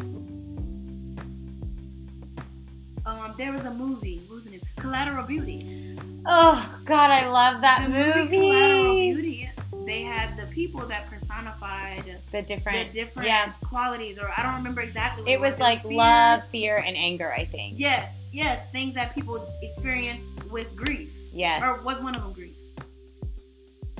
Um, 3.06 3.34
there 3.38 3.52
was 3.52 3.64
a 3.64 3.70
movie. 3.70 4.22
What 4.28 4.36
was 4.36 4.46
it? 4.46 4.62
Collateral 4.76 5.24
Beauty. 5.24 5.96
Oh 6.26 6.78
God, 6.84 7.10
I 7.10 7.28
love 7.28 7.60
that 7.62 7.84
the 7.84 7.88
movie. 7.88 8.36
Collateral 8.38 8.94
Beauty. 8.94 9.50
They 9.86 10.02
had 10.02 10.36
the 10.36 10.46
people 10.46 10.86
that 10.88 11.08
personified 11.08 12.18
The 12.30 12.42
different. 12.42 12.92
the 12.92 13.00
different 13.00 13.26
yeah. 13.28 13.52
qualities, 13.64 14.18
or 14.18 14.30
I 14.36 14.42
don't 14.42 14.54
remember 14.56 14.82
exactly. 14.82 15.22
What 15.24 15.32
It 15.32 15.40
was 15.40 15.58
like 15.58 15.80
fear. 15.80 15.96
love, 15.96 16.42
fear, 16.50 16.76
and 16.76 16.96
anger. 16.96 17.32
I 17.32 17.44
think. 17.46 17.78
Yes, 17.80 18.24
yes, 18.30 18.62
things 18.72 18.94
that 18.94 19.14
people 19.14 19.48
experience 19.62 20.28
with 20.50 20.76
grief, 20.76 21.10
Yes. 21.32 21.62
or 21.62 21.82
was 21.82 21.98
one 22.00 22.14
of 22.14 22.22
them 22.22 22.32
grief? 22.34 22.54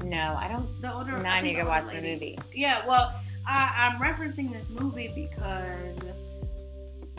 no, 0.05 0.37
I 0.39 0.49
don't. 0.49 0.81
The 0.83 0.93
older. 0.93 1.17
Now 1.19 1.33
I 1.35 1.41
need 1.41 1.55
to 1.57 1.65
watch 1.65 1.85
older 1.85 2.01
the 2.01 2.13
movie. 2.15 2.39
Yeah, 2.55 2.87
well, 2.87 3.15
I, 3.47 3.89
I'm 3.91 4.01
referencing 4.01 4.53
this 4.53 4.69
movie 4.71 5.09
because 5.15 5.97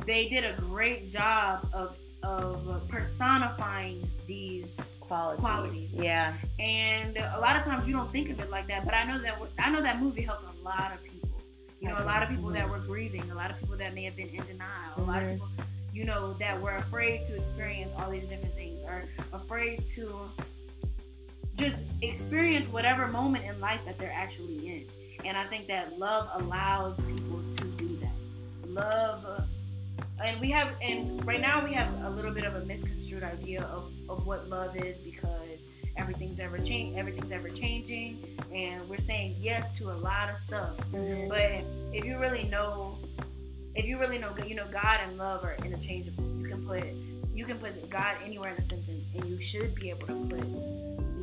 they 0.05 0.29
did 0.29 0.43
a 0.43 0.53
great 0.61 1.07
job 1.07 1.67
of 1.73 1.95
of 2.23 2.87
personifying 2.87 4.07
these 4.27 4.79
Qualities. 4.99 5.41
Qualities. 5.41 5.93
Yeah. 6.01 6.33
and 6.59 7.17
a 7.17 7.39
lot 7.39 7.57
of 7.57 7.63
times 7.65 7.85
you 7.87 7.93
don't 7.93 8.11
think 8.13 8.29
of 8.29 8.39
it 8.39 8.49
like 8.49 8.67
that 8.67 8.85
but 8.85 8.93
i 8.93 9.03
know 9.03 9.19
that 9.21 9.37
i 9.59 9.69
know 9.69 9.81
that 9.81 9.99
movie 10.01 10.21
helped 10.21 10.43
a 10.43 10.63
lot 10.63 10.93
of 10.93 11.03
people 11.03 11.29
you 11.81 11.89
know 11.89 11.97
a 11.97 12.05
lot 12.05 12.23
of 12.23 12.29
people 12.29 12.49
that 12.49 12.69
were 12.69 12.79
grieving 12.79 13.29
a 13.29 13.35
lot 13.35 13.51
of 13.51 13.59
people 13.59 13.75
that 13.75 13.93
may 13.93 14.03
have 14.05 14.15
been 14.15 14.29
in 14.29 14.45
denial 14.45 14.93
a 14.97 15.01
lot 15.01 15.21
of 15.21 15.27
Mhm. 15.29 15.33
people 15.33 15.49
you 15.93 16.05
know 16.05 16.33
that 16.39 16.61
were 16.61 16.75
afraid 16.77 17.25
to 17.25 17.35
experience 17.35 17.91
all 17.97 18.09
these 18.09 18.29
different 18.29 18.55
things 18.55 18.81
or 18.83 19.03
afraid 19.33 19.85
to 19.87 20.29
just 21.57 21.87
experience 22.01 22.65
whatever 22.67 23.07
moment 23.07 23.43
in 23.45 23.59
life 23.59 23.81
that 23.85 23.97
they're 23.97 24.13
actually 24.13 24.67
in. 24.69 24.85
And 25.25 25.37
I 25.37 25.45
think 25.47 25.67
that 25.67 25.99
love 25.99 26.29
allows 26.41 27.01
people 27.01 27.41
to 27.57 27.63
do 27.71 27.97
that. 27.97 28.69
Love, 28.69 29.43
and 30.23 30.39
we 30.39 30.49
have, 30.51 30.69
and 30.81 31.23
right 31.25 31.41
now 31.41 31.63
we 31.63 31.73
have 31.73 31.93
a 32.03 32.09
little 32.09 32.31
bit 32.31 32.43
of 32.43 32.55
a 32.55 32.65
misconstrued 32.65 33.23
idea 33.23 33.61
of, 33.63 33.91
of 34.09 34.25
what 34.25 34.47
love 34.49 34.75
is 34.77 34.99
because 34.99 35.65
everything's 35.97 36.39
ever 36.39 36.57
change, 36.59 36.97
everything's 36.97 37.31
ever 37.31 37.49
changing, 37.49 38.23
and 38.53 38.87
we're 38.89 38.97
saying 38.97 39.35
yes 39.39 39.77
to 39.77 39.91
a 39.91 39.93
lot 39.95 40.29
of 40.29 40.37
stuff. 40.37 40.77
Mhm. 40.91 41.27
But 41.29 41.63
if 41.95 42.05
you 42.05 42.17
really 42.17 42.43
know, 42.43 42.97
if 43.75 43.85
you 43.85 43.97
really 43.99 44.17
know, 44.17 44.33
you 44.45 44.55
know, 44.55 44.67
God 44.71 44.99
and 45.03 45.17
love 45.17 45.43
are 45.43 45.55
interchangeable. 45.65 46.23
You 46.39 46.47
can 46.47 46.65
put 46.65 46.83
you 47.33 47.45
can 47.45 47.57
put 47.59 47.89
God 47.89 48.17
anywhere 48.25 48.51
in 48.51 48.57
a 48.59 48.61
sentence, 48.61 49.05
and 49.15 49.23
you 49.25 49.41
should 49.41 49.73
be 49.75 49.89
able 49.89 50.05
to 50.07 50.15
put 50.29 50.43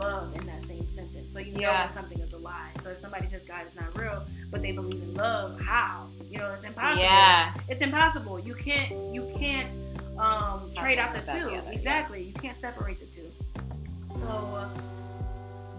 love 0.03 0.35
in 0.35 0.47
that 0.47 0.63
same 0.63 0.89
sentence. 0.89 1.33
So 1.33 1.39
you 1.39 1.53
know 1.53 1.61
Yeah. 1.61 1.85
when 1.85 1.93
something 1.93 2.19
is 2.21 2.33
a 2.33 2.39
lie. 2.39 2.71
So 2.81 2.91
if 2.91 2.99
somebody 2.99 3.29
says 3.29 3.43
God 3.47 3.67
is 3.67 3.75
not 3.75 3.97
real, 3.99 4.25
but 4.51 4.63
they 4.63 4.73
believe 4.73 5.03
in 5.03 5.13
love, 5.15 5.61
how? 5.61 6.09
You 6.31 6.39
know, 6.39 6.53
it's 6.55 6.67
impossible. 6.67 7.03
Yeah. 7.03 7.55
It's 7.69 7.83
impossible. 7.83 8.39
You 8.39 8.55
can't 8.55 9.15
you 9.15 9.31
can't 9.39 9.75
um, 10.19 10.71
trade 10.75 10.99
out 10.99 11.15
the 11.15 11.21
two. 11.21 11.51
the 11.51 11.73
exactly. 11.73 12.23
You 12.23 12.33
can't 12.35 12.59
separate 12.61 13.01
the 13.01 13.07
two. 13.07 13.31
So 14.09 14.27
uh, 14.27 14.69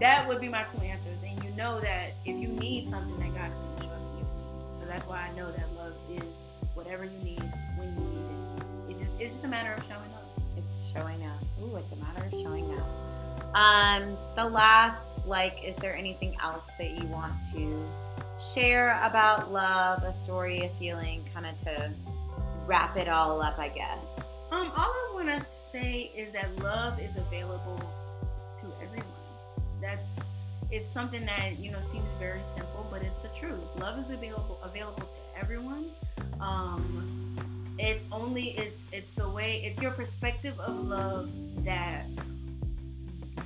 that 0.00 0.26
would 0.26 0.40
be 0.40 0.48
my 0.48 0.64
two 0.64 0.78
answers. 0.78 1.22
And 1.22 1.42
you 1.44 1.50
know 1.50 1.80
that 1.80 2.14
if 2.24 2.36
you 2.36 2.48
need 2.48 2.88
something, 2.88 3.18
that 3.18 3.34
God 3.34 3.52
is 3.52 3.58
going 3.58 3.76
to 3.76 3.82
show 3.84 3.90
up 3.90 4.00
and 4.00 4.18
give 4.18 4.28
it 4.28 4.36
to 4.38 4.42
you. 4.42 4.80
So 4.80 4.86
that's 4.86 5.06
why 5.06 5.28
I 5.28 5.36
know 5.36 5.52
that 5.52 5.72
love 5.76 5.92
is 6.10 6.48
whatever 6.74 7.04
you 7.04 7.18
need 7.22 7.42
when 7.76 7.88
you 7.94 8.00
need 8.00 8.90
it. 8.90 8.96
It 8.96 8.98
just 8.98 9.20
it's 9.20 9.32
just 9.34 9.44
a 9.44 9.48
matter 9.48 9.72
of 9.72 9.84
showing 9.86 10.10
up. 10.14 10.19
It's 10.56 10.92
showing 10.92 11.24
up. 11.24 11.42
Ooh, 11.62 11.76
it's 11.76 11.92
a 11.92 11.96
matter 11.96 12.24
of 12.24 12.38
showing 12.38 12.70
up. 12.78 13.56
Um, 13.56 14.16
the 14.36 14.48
last, 14.48 15.16
like, 15.26 15.64
is 15.64 15.76
there 15.76 15.96
anything 15.96 16.36
else 16.42 16.70
that 16.78 16.90
you 16.90 17.06
want 17.08 17.34
to 17.52 17.84
share 18.38 19.00
about 19.02 19.52
love, 19.52 20.02
a 20.02 20.12
story, 20.12 20.60
a 20.60 20.68
feeling, 20.70 21.24
kind 21.32 21.46
of 21.46 21.56
to 21.56 21.92
wrap 22.66 22.96
it 22.96 23.08
all 23.08 23.42
up, 23.42 23.58
I 23.58 23.68
guess? 23.68 24.34
Um, 24.50 24.72
all 24.76 24.92
I 24.92 25.10
want 25.14 25.28
to 25.28 25.44
say 25.44 26.10
is 26.16 26.32
that 26.32 26.56
love 26.58 27.00
is 27.00 27.16
available 27.16 27.78
to 28.60 28.66
everyone. 28.82 29.06
That's 29.80 30.20
it's 30.70 30.88
something 30.88 31.26
that 31.26 31.58
you 31.58 31.70
know 31.70 31.80
seems 31.80 32.12
very 32.14 32.42
simple, 32.42 32.86
but 32.90 33.02
it's 33.02 33.16
the 33.16 33.28
truth. 33.28 33.60
Love 33.76 33.98
is 33.98 34.10
available 34.10 34.58
available 34.62 35.02
to 35.02 35.18
everyone. 35.40 35.90
Um, 36.40 37.59
it's 37.80 38.04
only 38.12 38.50
it's 38.58 38.88
it's 38.92 39.12
the 39.12 39.28
way 39.28 39.62
it's 39.64 39.80
your 39.80 39.92
perspective 39.92 40.58
of 40.60 40.76
love 40.86 41.30
that 41.64 42.04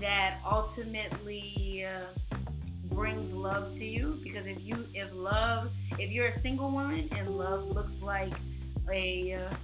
that 0.01 0.39
ultimately 0.45 1.87
uh, 1.87 2.37
brings 2.87 3.33
love 3.33 3.73
to 3.73 3.85
you. 3.85 4.19
Because 4.23 4.47
if 4.47 4.59
you 4.63 4.87
if 4.95 5.09
love 5.13 5.71
if 5.99 6.11
you're 6.11 6.27
a 6.27 6.33
single 6.33 6.71
woman 6.71 7.09
and 7.17 7.37
love 7.37 7.67
looks 7.69 8.03
like 8.03 8.33
a 8.91 9.35
uh, 9.35 9.55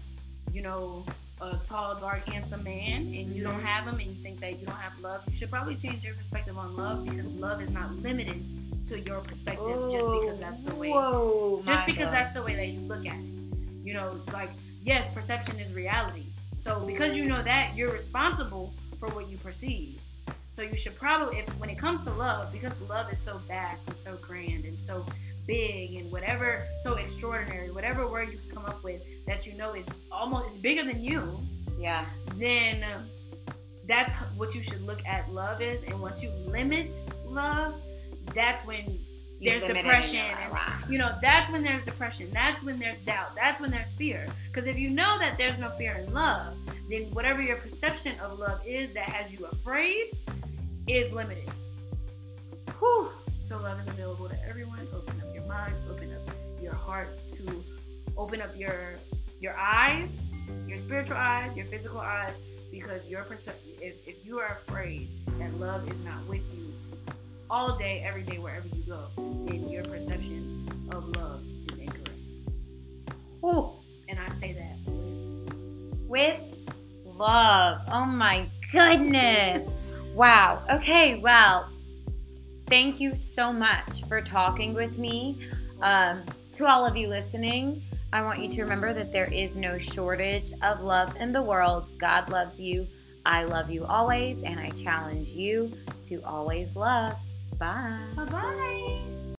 you 0.52 0.62
know 0.62 1.04
a 1.40 1.56
tall, 1.64 1.98
dark, 1.98 2.28
handsome 2.28 2.62
man, 2.62 3.00
and 3.02 3.34
you 3.34 3.42
don't 3.42 3.62
have 3.62 3.86
him, 3.86 3.98
and 3.98 4.14
you 4.14 4.22
think 4.22 4.40
that 4.40 4.60
you 4.60 4.66
don't 4.66 4.76
have 4.76 4.98
love, 5.00 5.22
you 5.26 5.34
should 5.34 5.50
probably 5.50 5.74
change 5.74 6.04
your 6.04 6.14
perspective 6.14 6.58
on 6.58 6.76
love 6.76 7.04
because 7.06 7.24
love 7.26 7.62
is 7.62 7.70
not 7.70 7.94
limited 7.96 8.44
to 8.84 9.00
your 9.00 9.20
perspective 9.20 9.90
just 9.90 10.10
because 10.10 10.38
that's 10.38 10.64
the 10.64 10.74
way. 10.74 10.90
Whoa, 10.90 11.62
Just 11.64 11.86
because 11.86 12.02
blown. 12.04 12.12
that's 12.12 12.34
the 12.34 12.42
way 12.42 12.56
that 12.56 12.66
you 12.68 12.80
look 12.80 13.06
at 13.06 13.14
it. 13.14 13.40
You 13.82 13.94
know, 13.94 14.20
like 14.32 14.50
yes, 14.82 15.12
perception 15.12 15.58
is 15.58 15.72
reality. 15.72 16.26
So 16.58 16.80
because 16.80 17.16
you 17.16 17.24
know 17.24 17.42
that, 17.42 17.74
you're 17.74 17.90
responsible 17.90 18.74
for 18.98 19.08
what 19.08 19.30
you 19.30 19.38
perceive. 19.38 20.00
So 20.52 20.62
you 20.62 20.76
should 20.76 20.96
probably, 20.96 21.38
if 21.38 21.48
when 21.58 21.70
it 21.70 21.78
comes 21.78 22.04
to 22.04 22.12
love, 22.12 22.52
because 22.52 22.78
love 22.82 23.10
is 23.12 23.18
so 23.18 23.38
vast 23.48 23.82
and 23.86 23.96
so 23.96 24.16
grand 24.16 24.64
and 24.64 24.80
so 24.82 25.06
big 25.46 25.94
and 25.94 26.10
whatever, 26.10 26.66
so 26.82 26.94
extraordinary, 26.94 27.70
whatever 27.70 28.06
word 28.06 28.30
you 28.30 28.38
can 28.38 28.50
come 28.50 28.66
up 28.66 28.82
with 28.84 29.00
that 29.26 29.46
you 29.46 29.56
know 29.56 29.74
is 29.74 29.88
almost 30.10 30.48
it's 30.48 30.58
bigger 30.58 30.84
than 30.84 31.02
you, 31.02 31.40
yeah, 31.78 32.06
then 32.36 32.84
that's 33.86 34.12
what 34.36 34.54
you 34.54 34.62
should 34.62 34.82
look 34.82 35.04
at 35.06 35.32
love 35.32 35.62
is. 35.62 35.82
And 35.84 36.00
once 36.00 36.22
you 36.22 36.30
limit 36.46 36.92
love, 37.26 37.80
that's 38.34 38.64
when 38.64 38.98
there's 39.40 39.62
depression 39.62 40.18
and 40.18 40.30
you're 40.30 40.38
and 40.38 40.52
like, 40.52 40.68
"Rah." 40.68 40.88
you 40.88 40.98
know 40.98 41.16
that's 41.22 41.50
when 41.50 41.62
there's 41.62 41.84
depression. 41.84 42.30
That's 42.32 42.62
when 42.62 42.78
there's 42.78 42.98
doubt. 42.98 43.34
That's 43.34 43.60
when 43.60 43.70
there's 43.70 43.94
fear. 43.94 44.26
Because 44.48 44.66
if 44.66 44.76
you 44.76 44.90
know 44.90 45.18
that 45.18 45.38
there's 45.38 45.58
no 45.58 45.70
fear 45.78 45.94
in 45.94 46.12
love 46.12 46.56
then 46.90 47.04
whatever 47.12 47.40
your 47.40 47.56
perception 47.56 48.18
of 48.18 48.38
love 48.38 48.60
is 48.66 48.90
that 48.92 49.04
has 49.04 49.30
you 49.32 49.46
afraid 49.46 50.10
is 50.88 51.12
limited. 51.12 51.48
Whew. 52.78 53.10
so 53.44 53.58
love 53.58 53.78
is 53.80 53.86
available 53.86 54.28
to 54.28 54.48
everyone. 54.48 54.88
Open 54.92 55.20
up 55.20 55.32
your 55.32 55.44
minds 55.44 55.80
open 55.90 56.12
up 56.14 56.34
your 56.62 56.74
heart 56.74 57.08
to 57.32 57.64
open 58.16 58.40
up 58.40 58.56
your 58.56 58.96
your 59.40 59.56
eyes 59.56 60.22
your 60.66 60.76
spiritual 60.76 61.16
eyes 61.16 61.56
your 61.56 61.66
physical 61.66 62.00
eyes 62.00 62.34
because 62.70 63.08
your 63.08 63.24
perception 63.24 63.70
if, 63.80 63.94
if 64.06 64.24
you 64.24 64.38
are 64.38 64.58
afraid 64.66 65.08
that 65.38 65.52
love 65.58 65.90
is 65.90 66.00
not 66.02 66.24
with 66.26 66.46
you 66.54 66.72
all 67.50 67.76
day 67.76 68.02
every 68.06 68.22
day 68.22 68.38
wherever 68.38 68.66
you 68.68 68.82
go 68.86 69.08
then 69.16 69.68
your 69.68 69.82
perception 69.84 70.68
of 70.94 71.04
love 71.16 71.42
is 71.72 71.78
incorrect 71.78 72.10
Ooh. 73.44 73.72
and 74.08 74.18
i 74.18 74.28
say 74.34 74.52
that 74.52 74.76
with 76.08 76.40
with 77.10 77.16
love. 77.20 77.82
Oh 77.92 78.06
my 78.06 78.48
goodness. 78.72 79.68
Wow. 80.14 80.64
Okay, 80.70 81.16
well, 81.16 81.68
thank 82.68 83.00
you 83.00 83.14
so 83.16 83.52
much 83.52 84.06
for 84.08 84.20
talking 84.20 84.74
with 84.74 84.98
me. 84.98 85.38
Um, 85.82 86.24
to 86.52 86.66
all 86.66 86.84
of 86.84 86.96
you 86.96 87.08
listening, 87.08 87.82
I 88.12 88.22
want 88.22 88.40
you 88.40 88.48
to 88.50 88.62
remember 88.62 88.92
that 88.92 89.12
there 89.12 89.32
is 89.32 89.56
no 89.56 89.78
shortage 89.78 90.52
of 90.62 90.80
love 90.80 91.14
in 91.16 91.32
the 91.32 91.42
world. 91.42 91.96
God 91.98 92.28
loves 92.30 92.60
you. 92.60 92.86
I 93.24 93.44
love 93.44 93.70
you 93.70 93.84
always, 93.84 94.42
and 94.42 94.58
I 94.58 94.70
challenge 94.70 95.28
you 95.28 95.72
to 96.04 96.22
always 96.24 96.74
love. 96.74 97.14
Bye-bye. 97.60 98.24
Bye-bye. 98.24 99.36